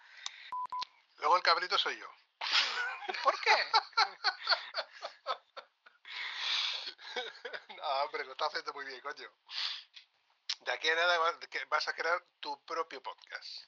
Luego 1.17 1.37
el 1.37 1.43
cabrito 1.43 1.79
soy 1.79 1.99
yo. 1.99 2.09
¿Por 3.23 3.41
qué? 3.41 3.55
no, 7.77 7.89
hombre, 8.05 8.25
lo 8.25 8.33
estás 8.33 8.49
haciendo 8.49 8.73
muy 8.75 8.85
bien, 8.85 9.01
coño. 9.01 9.31
De 10.61 10.73
aquí 10.73 10.89
a 10.89 10.95
nada 10.95 11.19
vas- 11.19 11.89
a 11.89 11.93
crear 11.95 12.23
tu 12.41 12.65
propio 12.65 13.03
podcast. 13.03 13.65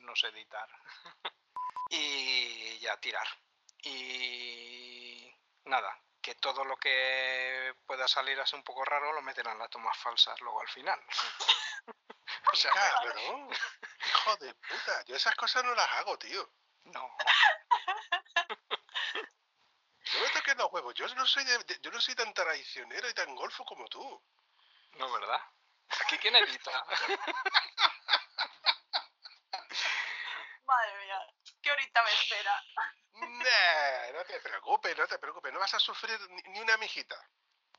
no 0.00 0.16
sé 0.16 0.28
editar. 0.28 0.68
y 1.90 2.78
ya 2.80 2.96
tirar. 2.98 3.26
Y 3.82 5.34
nada, 5.64 5.98
que 6.20 6.34
todo 6.36 6.64
lo 6.64 6.76
que 6.76 7.74
pueda 7.86 8.06
salir 8.08 8.38
así 8.40 8.54
un 8.56 8.62
poco 8.64 8.84
raro 8.84 9.12
lo 9.12 9.22
meterán 9.22 9.58
las 9.58 9.70
tomas 9.70 9.96
falsas 9.98 10.40
luego 10.40 10.60
al 10.60 10.68
final. 10.68 11.00
o 12.52 12.56
sea, 12.56 12.70
Cabrón. 12.72 13.50
Hijo 14.06 14.36
de 14.36 14.54
puta. 14.54 15.04
Yo 15.06 15.16
esas 15.16 15.34
cosas 15.34 15.64
no 15.64 15.74
las 15.74 15.90
hago, 15.92 16.18
tío. 16.18 16.48
no. 16.84 17.16
No 20.14 20.20
me 20.20 20.28
toques 20.30 20.56
los 20.56 20.70
huevos. 20.72 20.94
Yo 20.94 21.06
no 21.14 21.26
soy 21.26 21.44
de- 21.44 21.58
de- 21.64 21.80
yo 21.80 21.90
no 21.90 22.00
soy 22.00 22.14
tan 22.14 22.32
traicionero 22.34 23.08
y 23.08 23.14
tan 23.14 23.34
golfo 23.34 23.64
como 23.64 23.86
tú. 23.88 24.22
No, 24.98 25.10
¿verdad? 25.12 25.40
Aquí 26.04 26.18
quién 26.18 26.36
edita. 26.36 26.70
Madre 30.64 30.98
mía, 31.04 31.18
¿qué 31.62 31.72
horita 31.72 32.02
me 32.02 32.12
espera? 32.12 32.64
Nah, 33.14 34.12
no 34.12 34.24
te 34.24 34.40
preocupes, 34.40 34.96
no 34.96 35.06
te 35.06 35.18
preocupes. 35.18 35.51
No 35.51 35.51
vas 35.62 35.74
a 35.74 35.78
sufrir 35.78 36.18
ni, 36.48 36.60
una 36.60 36.76
mijita. 36.76 37.16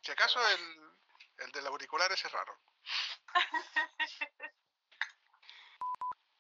Si 0.01 0.09
acaso 0.11 0.39
el, 0.47 0.95
el 1.39 1.51
del 1.51 1.67
auricular 1.67 2.09
ese 2.13 2.27
es 2.27 2.33
raro. 2.33 2.57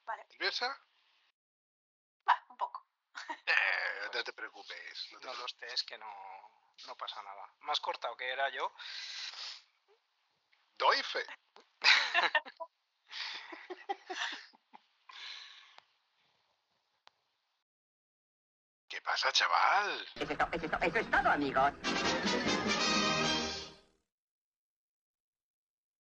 Vale. 0.05 0.25
¿Nerviosa? 0.29 0.67
Va, 2.27 2.45
un 2.49 2.57
poco. 2.57 2.87
Eh, 3.45 4.09
no 4.13 4.23
te 4.23 4.31
preocupes. 4.31 5.09
No 5.11 5.19
te 5.19 5.27
No 5.27 5.33
los 5.33 5.53
que 5.85 5.97
no, 5.97 6.07
no 6.87 6.95
pasa 6.95 7.21
nada. 7.23 7.53
Más 7.59 7.79
cortado 7.81 8.15
que 8.15 8.29
era 8.29 8.47
yo. 8.49 8.73
Doy 10.77 11.03
fe. 11.03 11.25
¿Qué 18.87 19.01
pasa, 19.23 19.31
chaval? 19.31 20.05
Eso 20.19 20.33
es, 20.33 20.37
to- 20.37 20.47
eso 20.51 20.65
es 20.65 20.71
to- 20.71 20.77
eso 20.81 20.99
es 20.99 21.09
todo, 21.09 21.29
amigos. 21.31 22.92